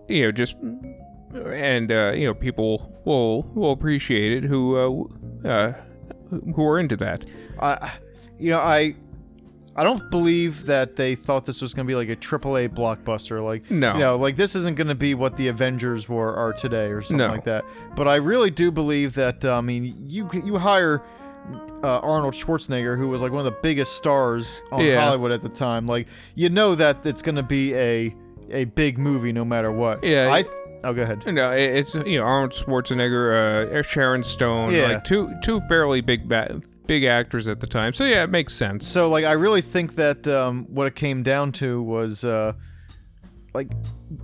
you 0.09 0.23
know, 0.25 0.33
just 0.33 0.57
and 1.33 1.93
uh, 1.93 2.13
you 2.17 2.27
know, 2.27 2.35
people 2.35 2.93
will 3.05 3.43
will 3.55 3.71
appreciate 3.71 4.33
it 4.43 4.49
who 4.49 4.77
uh, 5.45 5.49
uh, 5.49 5.73
who 6.57 6.67
are 6.67 6.79
into 6.81 6.97
that. 6.97 7.25
i 7.61 7.93
you 8.39 8.51
know 8.51 8.59
i 8.59 8.93
i 9.77 9.83
don't 9.85 10.11
believe 10.11 10.67
that 10.67 10.97
they 10.97 11.15
thought 11.15 11.45
this 11.45 11.63
was 11.63 11.73
gonna 11.75 11.87
be 11.87 11.95
like 11.95 12.09
a 12.09 12.17
triple 12.17 12.57
a 12.57 12.69
blockbuster 12.69 13.43
like 13.43 13.71
No. 13.71 13.95
you 13.95 13.99
know 14.01 14.17
like 14.17 14.37
this 14.37 14.55
isn't 14.55 14.77
gonna 14.77 14.95
be 14.95 15.15
what 15.15 15.37
the 15.37 15.49
avengers 15.49 16.09
were 16.09 16.35
are 16.35 16.53
today 16.53 16.87
or 16.91 17.01
something 17.03 17.27
No. 17.27 17.33
like 17.33 17.45
that 17.45 17.65
but 17.97 18.07
i 18.09 18.17
really 18.17 18.51
do 18.51 18.71
believe 18.71 19.15
that 19.15 19.45
uh, 19.45 19.57
i 19.59 19.61
mean 19.61 19.95
you 20.09 20.29
you 20.45 20.59
hire 20.59 21.03
uh, 21.85 21.99
Arnold 21.99 22.35
Schwarzenegger, 22.35 22.97
who 22.97 23.09
was 23.09 23.21
like 23.23 23.33
one 23.33 23.41
of 23.45 23.45
the 23.53 23.59
biggest 23.61 23.97
stars 23.97 24.63
on 24.71 24.81
Yeah. 24.85 25.01
Hollywood 25.01 25.33
at 25.33 25.41
the 25.43 25.49
time, 25.49 25.85
like 25.89 26.07
you 26.37 26.49
know 26.49 26.77
that 26.77 27.05
it's 27.05 27.21
gonna 27.23 27.43
be 27.43 27.75
a 27.75 28.15
a 28.53 28.67
big 28.67 28.97
movie 28.99 29.33
no 29.33 29.45
matter 29.45 29.73
what. 29.73 30.05
Yeah, 30.05 30.33
I. 30.33 30.45
Oh, 30.85 30.93
go 30.93 31.03
ahead. 31.03 31.27
No, 31.27 31.51
it's 31.51 31.97
you 31.97 32.19
know 32.21 32.23
Arnold 32.25 32.53
Schwarzenegger, 32.53 33.75
uh, 33.77 33.83
Sharon 33.83 34.23
Stone, 34.23 34.73
Yeah. 34.73 34.83
like 34.93 35.05
two 35.05 35.35
two 35.43 35.61
fairly 35.69 36.01
big 36.01 36.29
ba- 36.29 36.61
big 36.87 37.05
actors 37.05 37.49
at 37.49 37.61
the 37.61 37.67
time. 37.67 37.93
So 37.93 38.05
yeah, 38.05 38.23
it 38.25 38.31
makes 38.31 38.55
sense. 38.55 38.87
So 38.89 39.09
like 39.09 39.25
I 39.25 39.33
really 39.33 39.61
think 39.61 39.95
that 39.97 40.27
um, 40.29 40.65
what 40.69 40.87
it 40.87 40.95
came 40.95 41.23
down 41.23 41.53
to 41.53 41.83
was 41.83 42.25
uh, 42.25 42.53
like 43.55 43.69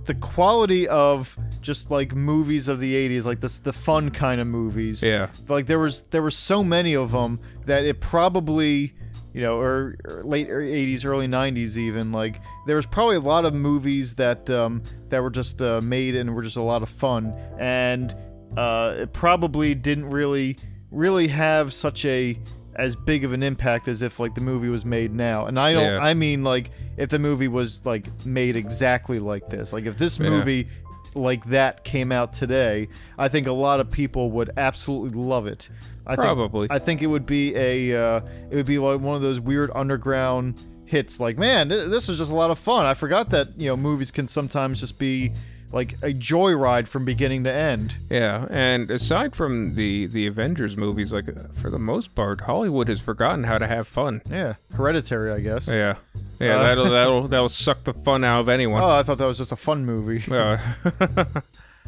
the 0.05 0.15
quality 0.15 0.87
of 0.87 1.37
just 1.61 1.89
like 1.91 2.13
movies 2.13 2.67
of 2.67 2.79
the 2.79 2.93
80s 3.09 3.25
like 3.25 3.39
this 3.39 3.57
the 3.57 3.73
fun 3.73 4.11
kind 4.11 4.39
of 4.39 4.45
movies 4.47 5.01
Yeah. 5.03 5.29
like 5.47 5.65
there 5.65 5.79
was 5.79 6.03
there 6.11 6.21
were 6.21 6.29
so 6.31 6.63
many 6.63 6.95
of 6.95 7.11
them 7.11 7.39
that 7.65 7.85
it 7.85 7.99
probably 8.01 8.93
you 9.33 9.41
know 9.41 9.59
or, 9.59 9.95
or 10.05 10.23
late 10.23 10.47
80s 10.47 11.05
early 11.05 11.27
90s 11.27 11.75
even 11.75 12.11
like 12.11 12.39
there 12.67 12.75
was 12.75 12.85
probably 12.85 13.15
a 13.15 13.19
lot 13.21 13.45
of 13.45 13.53
movies 13.55 14.13
that 14.15 14.47
um, 14.51 14.83
that 15.09 15.23
were 15.23 15.31
just 15.31 15.59
uh, 15.61 15.81
made 15.81 16.15
and 16.15 16.35
were 16.35 16.43
just 16.43 16.57
a 16.57 16.61
lot 16.61 16.83
of 16.83 16.89
fun 16.89 17.33
and 17.57 18.15
uh, 18.57 18.93
it 18.97 19.11
probably 19.13 19.73
didn't 19.75 20.05
really 20.09 20.55
really 20.91 21.27
have 21.27 21.73
such 21.73 22.05
a 22.05 22.37
as 22.75 22.95
big 22.95 23.23
of 23.23 23.33
an 23.33 23.43
impact 23.43 23.87
as 23.87 24.01
if 24.01 24.19
like 24.19 24.33
the 24.35 24.41
movie 24.41 24.69
was 24.69 24.85
made 24.85 25.13
now 25.13 25.45
and 25.47 25.59
i 25.59 25.73
don't 25.73 25.83
Yeah. 25.83 25.99
i 26.01 26.13
mean 26.13 26.43
like 26.43 26.71
if 26.97 27.09
the 27.09 27.19
movie 27.19 27.47
was 27.49 27.85
like 27.85 28.07
made 28.25 28.55
exactly 28.55 29.19
like 29.19 29.49
this 29.49 29.73
like 29.73 29.85
if 29.85 29.97
this 29.97 30.17
Yeah. 30.19 30.29
movie 30.29 30.67
like 31.13 31.43
that 31.45 31.83
came 31.83 32.11
out 32.11 32.31
today 32.33 32.87
i 33.17 33.27
think 33.27 33.47
a 33.47 33.51
lot 33.51 33.79
of 33.79 33.91
people 33.91 34.31
would 34.31 34.51
absolutely 34.57 35.17
love 35.19 35.45
it 35.47 35.69
I 36.07 36.15
Probably. 36.15 36.61
think, 36.61 36.71
I 36.71 36.79
think 36.79 37.01
it 37.03 37.07
would 37.07 37.27
be 37.27 37.55
a 37.55 37.93
uh, 38.17 38.21
it 38.49 38.55
would 38.55 38.65
be 38.65 38.79
like 38.79 38.99
one 38.99 39.15
of 39.15 39.21
those 39.21 39.39
weird 39.39 39.69
underground 39.75 40.59
hits 40.85 41.19
like 41.19 41.37
man 41.37 41.69
th- 41.69 41.87
this 41.89 42.07
was 42.07 42.17
just 42.17 42.31
a 42.31 42.35
lot 42.35 42.49
of 42.49 42.57
fun 42.57 42.85
i 42.87 42.95
forgot 42.95 43.29
that 43.31 43.49
you 43.59 43.67
know 43.67 43.77
movies 43.77 44.09
can 44.09 44.27
sometimes 44.27 44.79
just 44.79 44.97
be 44.97 45.31
like 45.71 45.93
a 46.01 46.13
joyride 46.13 46.87
from 46.87 47.05
beginning 47.05 47.43
to 47.43 47.51
end. 47.53 47.95
Yeah, 48.09 48.47
and 48.49 48.89
aside 48.89 49.35
from 49.35 49.75
the 49.75 50.07
the 50.07 50.25
Avengers 50.27 50.75
movies, 50.77 51.13
like 51.13 51.29
uh, 51.29 51.43
for 51.53 51.69
the 51.69 51.79
most 51.79 52.15
part, 52.15 52.41
Hollywood 52.41 52.87
has 52.87 52.99
forgotten 53.01 53.43
how 53.43 53.57
to 53.57 53.67
have 53.67 53.87
fun. 53.87 54.21
yeah 54.29 54.55
hereditary 54.73 55.31
i 55.31 55.39
guess. 55.39 55.67
Yeah, 55.67 55.95
yeah, 56.39 56.55
Uh, 56.57 56.63
that'll 56.63 56.89
that'll 56.89 57.27
that'll 57.33 57.49
suck 57.49 57.83
the 57.83 57.93
fun 57.93 58.23
out 58.23 58.41
of 58.41 58.49
anyone. 58.49 58.81
oh 58.81 58.89
i 58.89 59.03
thought 59.03 59.17
that 59.19 59.25
was 59.27 59.37
just 59.37 59.51
a 59.51 59.55
fun 59.57 59.85
movie. 59.85 60.23
Uh, 60.33 60.57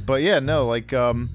But 0.05 0.21
yeah, 0.23 0.39
no, 0.39 0.65
like 0.65 0.93
um, 0.93 1.29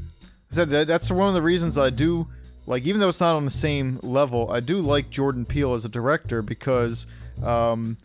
I 0.51 0.55
said 0.55 0.71
that, 0.71 0.87
that's 0.89 1.11
one 1.11 1.29
of 1.29 1.35
the 1.35 1.43
reasons 1.43 1.79
I 1.79 1.91
do 1.91 2.27
like, 2.67 2.85
even 2.85 3.01
though 3.01 3.09
it's 3.09 3.21
not 3.21 3.37
on 3.37 3.45
the 3.45 3.51
same 3.51 4.01
level, 4.03 4.51
I 4.51 4.59
do 4.59 4.79
like 4.81 5.09
Jordan 5.09 5.45
Peele 5.45 5.75
as 5.75 5.85
a 5.85 5.89
director 5.89 6.43
because 6.43 7.07
um, 7.45 7.97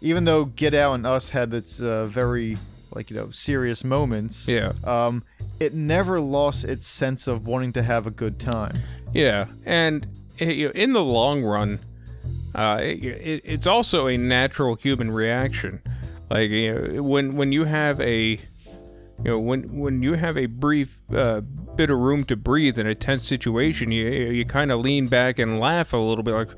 even 0.00 0.24
though 0.24 0.44
Get 0.46 0.74
Out 0.74 0.94
and 0.94 1.06
Us 1.06 1.30
had 1.30 1.54
its 1.54 1.80
uh, 1.80 2.06
very 2.06 2.58
like 2.98 3.10
you 3.10 3.16
know 3.16 3.30
serious 3.30 3.84
moments, 3.84 4.48
yeah, 4.48 4.72
um, 4.84 5.22
it 5.60 5.72
never 5.72 6.20
lost 6.20 6.64
its 6.64 6.86
sense 6.86 7.28
of 7.28 7.46
wanting 7.46 7.72
to 7.74 7.82
have 7.82 8.06
a 8.06 8.10
good 8.10 8.38
time. 8.40 8.76
yeah, 9.14 9.46
and 9.64 10.06
you 10.38 10.66
know, 10.66 10.72
in 10.74 10.92
the 10.92 11.04
long 11.04 11.42
run, 11.44 11.78
uh, 12.56 12.78
it, 12.82 13.04
it, 13.04 13.42
it's 13.44 13.66
also 13.68 14.08
a 14.08 14.16
natural 14.18 14.74
human 14.74 15.10
reaction. 15.12 15.80
Like 16.28 16.50
you 16.50 16.74
know, 16.74 17.02
when 17.04 17.36
when 17.36 17.52
you 17.52 17.64
have 17.64 18.00
a 18.00 18.30
you 18.32 19.24
know 19.24 19.38
when 19.38 19.78
when 19.78 20.02
you 20.02 20.14
have 20.14 20.36
a 20.36 20.46
brief 20.46 21.00
uh, 21.14 21.40
bit 21.76 21.90
of 21.90 21.98
room 21.98 22.24
to 22.24 22.36
breathe 22.36 22.78
in 22.78 22.86
a 22.88 22.94
tense 22.94 23.24
situation 23.24 23.92
you 23.92 24.06
you 24.10 24.44
kind 24.44 24.70
of 24.72 24.80
lean 24.80 25.06
back 25.08 25.38
and 25.38 25.58
laugh 25.60 25.92
a 25.92 25.96
little 25.96 26.22
bit 26.24 26.34
like 26.34 26.50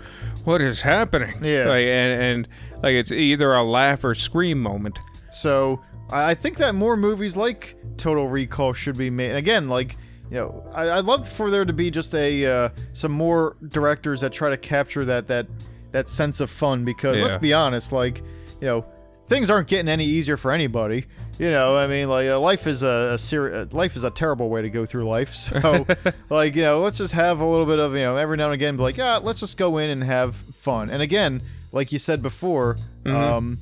what 0.45 0.61
is 0.63 0.81
happening 0.83 1.35
Yeah. 1.43 1.67
like, 1.69 1.85
and 1.87 2.23
and 2.23 2.49
like 2.83 2.93
it's 2.95 3.13
either 3.13 3.53
a 3.53 3.63
laugh 3.63 4.03
or 4.05 4.15
scream 4.15 4.61
moment 4.61 4.99
So 5.31 5.81
I 6.13 6.31
I 6.31 6.35
think 6.35 6.57
that 6.59 6.75
more 6.75 6.97
movies 6.97 7.37
like 7.37 7.77
Total 7.97 8.27
Recall 8.27 8.73
should 8.73 8.97
be 8.97 9.11
made. 9.11 9.29
And 9.29 9.39
again, 9.39 9.69
like 9.69 9.97
you 10.31 10.37
know, 10.37 10.65
I, 10.73 10.91
I'd 10.91 11.05
love 11.05 11.29
for 11.29 11.51
there 11.51 11.65
to 11.65 11.73
be 11.73 11.91
just 11.91 12.15
a 12.15 12.47
uh, 12.47 12.69
some 12.93 13.13
more 13.13 13.57
directors 13.69 14.21
that 14.21 14.33
try 14.33 14.51
to 14.51 14.57
capture 14.57 15.05
that 15.05 15.27
that 15.29 15.47
that 15.93 16.09
sense 16.09 16.41
of 16.41 16.51
fun. 16.51 16.85
Because 16.85 17.21
let's 17.21 17.35
be 17.37 17.53
honest, 17.53 17.93
like 17.93 18.19
you 18.61 18.67
know, 18.67 18.87
things 19.27 19.51
aren't 19.51 19.69
getting 19.69 19.89
any 19.89 20.05
easier 20.05 20.37
for 20.37 20.53
anybody. 20.53 21.07
You 21.39 21.51
know, 21.51 21.77
I 21.77 21.87
mean, 21.87 22.09
like 22.09 22.29
uh, 22.29 22.39
life 22.39 22.67
is 22.67 22.83
a, 22.83 23.13
a 23.15 23.19
seri- 23.19 23.55
uh, 23.55 23.67
life 23.73 23.97
is 23.97 24.05
a 24.05 24.11
terrible 24.11 24.51
way 24.51 24.61
to 24.63 24.69
go 24.71 24.85
through 24.85 25.05
life. 25.05 25.35
So, 25.35 25.87
like 26.29 26.55
you 26.55 26.63
know, 26.63 26.81
let's 26.81 26.99
just 26.99 27.15
have 27.15 27.41
a 27.41 27.47
little 27.47 27.67
bit 27.67 27.79
of 27.79 27.95
you 27.95 28.01
know 28.01 28.17
every 28.17 28.37
now 28.37 28.47
and 28.47 28.55
again, 28.55 28.77
be 28.77 28.83
like, 28.83 28.97
yeah, 28.99 29.17
let's 29.17 29.41
just 29.41 29.57
go 29.57 29.79
in 29.79 29.91
and 29.91 30.05
have 30.05 30.35
fun. 30.37 30.91
And 30.91 31.01
again, 31.03 31.41
like 31.73 31.93
you 31.93 31.99
said 31.99 32.23
before, 32.23 32.77
um, 33.07 33.59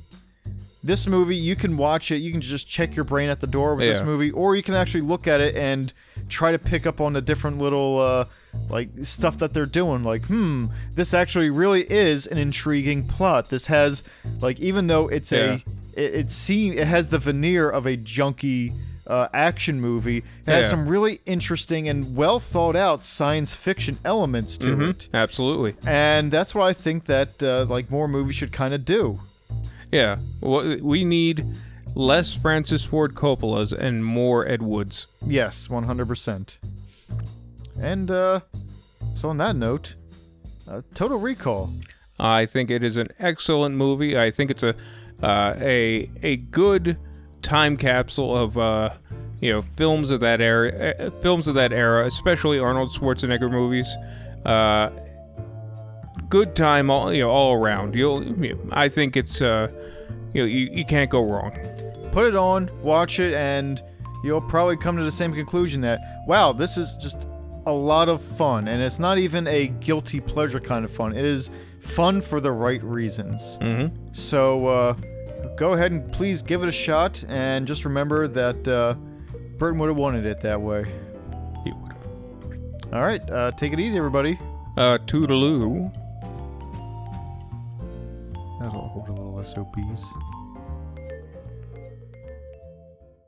this 0.83 1.07
movie 1.07 1.35
you 1.35 1.55
can 1.55 1.75
watch 1.77 2.11
it. 2.11 2.17
You 2.17 2.31
can 2.31 2.41
just 2.41 2.67
check 2.67 2.95
your 2.95 3.03
brain 3.05 3.29
at 3.29 3.39
the 3.41 3.47
door 3.47 3.75
with 3.75 3.85
this 3.85 4.01
movie 4.01 4.31
or 4.31 4.55
you 4.55 4.63
can 4.63 4.75
actually 4.75 5.01
look 5.01 5.27
at 5.27 5.41
it 5.41 5.55
and 5.55 5.93
try 6.29 6.51
to 6.51 6.59
pick 6.59 6.85
up 6.85 7.01
on 7.01 7.13
the 7.13 7.21
different 7.21 7.57
little 7.57 7.99
uh, 7.99 8.25
like 8.69 8.89
stuff 9.03 9.37
that 9.39 9.53
they're 9.53 9.65
doing. 9.65 10.03
Like 10.03 10.25
hmm 10.25 10.67
this 10.95 11.13
actually 11.13 11.49
really 11.49 11.89
is 11.91 12.27
an 12.27 12.37
intriguing 12.37 13.05
plot. 13.05 13.49
This 13.49 13.65
has 13.65 14.03
like 14.41 14.59
even 14.59 14.87
though 14.87 15.07
it's 15.09 15.31
Yeah. 15.31 15.39
a 15.39 15.65
it, 15.95 16.13
it 16.15 16.31
seem 16.31 16.73
it 16.77 16.87
has 16.87 17.09
the 17.09 17.19
veneer 17.19 17.69
of 17.69 17.85
a 17.85 17.97
junky 17.97 18.73
uh, 19.07 19.27
action 19.33 19.81
movie 19.81 20.17
it 20.17 20.23
has 20.45 20.65
Yeah. 20.65 20.69
some 20.69 20.87
really 20.87 21.19
interesting 21.25 21.89
and 21.89 22.15
well 22.15 22.37
thought 22.37 22.75
out 22.75 23.03
science 23.03 23.55
fiction 23.55 23.97
elements 24.05 24.55
to 24.59 24.81
it. 24.81 25.09
Absolutely. 25.15 25.73
And 25.87 26.31
that's 26.31 26.53
what 26.53 26.65
i 26.65 26.73
think 26.73 27.05
that 27.05 27.41
uh, 27.41 27.65
like 27.67 27.89
more 27.89 28.07
movies 28.07 28.35
should 28.35 28.51
kind 28.51 28.73
of 28.73 28.85
do 28.85 29.19
yeah 29.91 30.17
we 30.41 31.03
need 31.03 31.45
less 31.95 32.33
francis 32.35 32.83
ford 32.83 33.15
coppolas 33.15 33.71
and 33.73 34.05
more 34.05 34.47
ed 34.47 34.61
woods 34.61 35.07
Yes, 35.25 35.67
100%. 35.67 36.57
And, 37.81 38.11
uh, 38.11 38.41
so 39.15 39.29
on 39.29 39.37
that 39.37 39.55
note, 39.55 39.95
uh, 40.67 40.81
Total 40.93 41.17
Recall. 41.17 41.71
I 42.19 42.45
think 42.45 42.69
it 42.69 42.83
is 42.83 42.97
an 42.97 43.09
excellent 43.19 43.75
movie. 43.75 44.17
I 44.17 44.31
think 44.31 44.51
it's 44.51 44.63
a 44.63 44.75
uh, 45.21 45.53
a 45.57 46.09
a 46.23 46.37
good 46.37 46.97
time 47.41 47.75
capsule 47.77 48.35
of 48.37 48.57
uh, 48.57 48.89
you 49.39 49.51
know 49.51 49.61
films 49.77 50.11
of 50.11 50.19
that 50.19 50.41
era, 50.41 50.95
uh, 50.99 51.09
films 51.21 51.47
of 51.47 51.55
that 51.55 51.71
era, 51.71 52.05
especially 52.05 52.59
Arnold 52.59 52.91
Schwarzenegger 52.91 53.49
movies. 53.49 53.87
Uh, 54.45 54.89
good 56.29 56.55
time, 56.55 56.89
all 56.89 57.11
you 57.13 57.23
know, 57.23 57.29
all 57.29 57.53
around. 57.53 57.95
You'll, 57.95 58.23
you 58.23 58.69
I 58.71 58.87
think 58.89 59.17
it's 59.17 59.41
uh, 59.41 59.71
you 60.33 60.41
know, 60.41 60.47
you, 60.47 60.69
you 60.71 60.85
can't 60.85 61.09
go 61.09 61.23
wrong. 61.23 61.51
Put 62.11 62.27
it 62.27 62.35
on, 62.35 62.69
watch 62.81 63.19
it, 63.19 63.33
and 63.33 63.81
you'll 64.23 64.41
probably 64.41 64.77
come 64.77 64.97
to 64.97 65.03
the 65.03 65.11
same 65.11 65.33
conclusion 65.33 65.81
that, 65.81 65.99
wow, 66.27 66.51
this 66.51 66.77
is 66.77 66.95
just 66.95 67.27
a 67.65 67.71
lot 67.71 68.09
of 68.09 68.21
fun. 68.21 68.67
And 68.67 68.81
it's 68.81 68.99
not 68.99 69.17
even 69.17 69.47
a 69.47 69.67
guilty 69.67 70.19
pleasure 70.19 70.59
kind 70.59 70.85
of 70.85 70.91
fun, 70.91 71.13
it 71.13 71.25
is 71.25 71.51
fun 71.79 72.21
for 72.21 72.39
the 72.39 72.51
right 72.51 72.83
reasons. 72.83 73.57
Mm-hmm. 73.61 73.95
So, 74.11 74.67
uh, 74.67 74.93
go 75.55 75.73
ahead 75.73 75.91
and 75.91 76.11
please 76.11 76.41
give 76.41 76.63
it 76.63 76.69
a 76.69 76.71
shot, 76.71 77.23
and 77.27 77.67
just 77.67 77.85
remember 77.85 78.27
that, 78.27 78.67
uh, 78.67 78.95
Burton 79.57 79.79
would 79.79 79.87
have 79.87 79.97
wanted 79.97 80.25
it 80.25 80.41
that 80.41 80.59
way. 80.61 80.85
You 81.65 81.75
would. 81.75 82.93
All 82.93 83.01
right, 83.01 83.21
uh, 83.29 83.51
take 83.51 83.73
it 83.73 83.79
easy, 83.79 83.97
everybody. 83.97 84.39
Uh, 84.77 84.97
toodaloo. 85.05 85.93
That'll 88.59 88.89
hold 88.89 89.07
a 89.07 89.13
little 89.13 89.43
SOPs. 89.43 90.13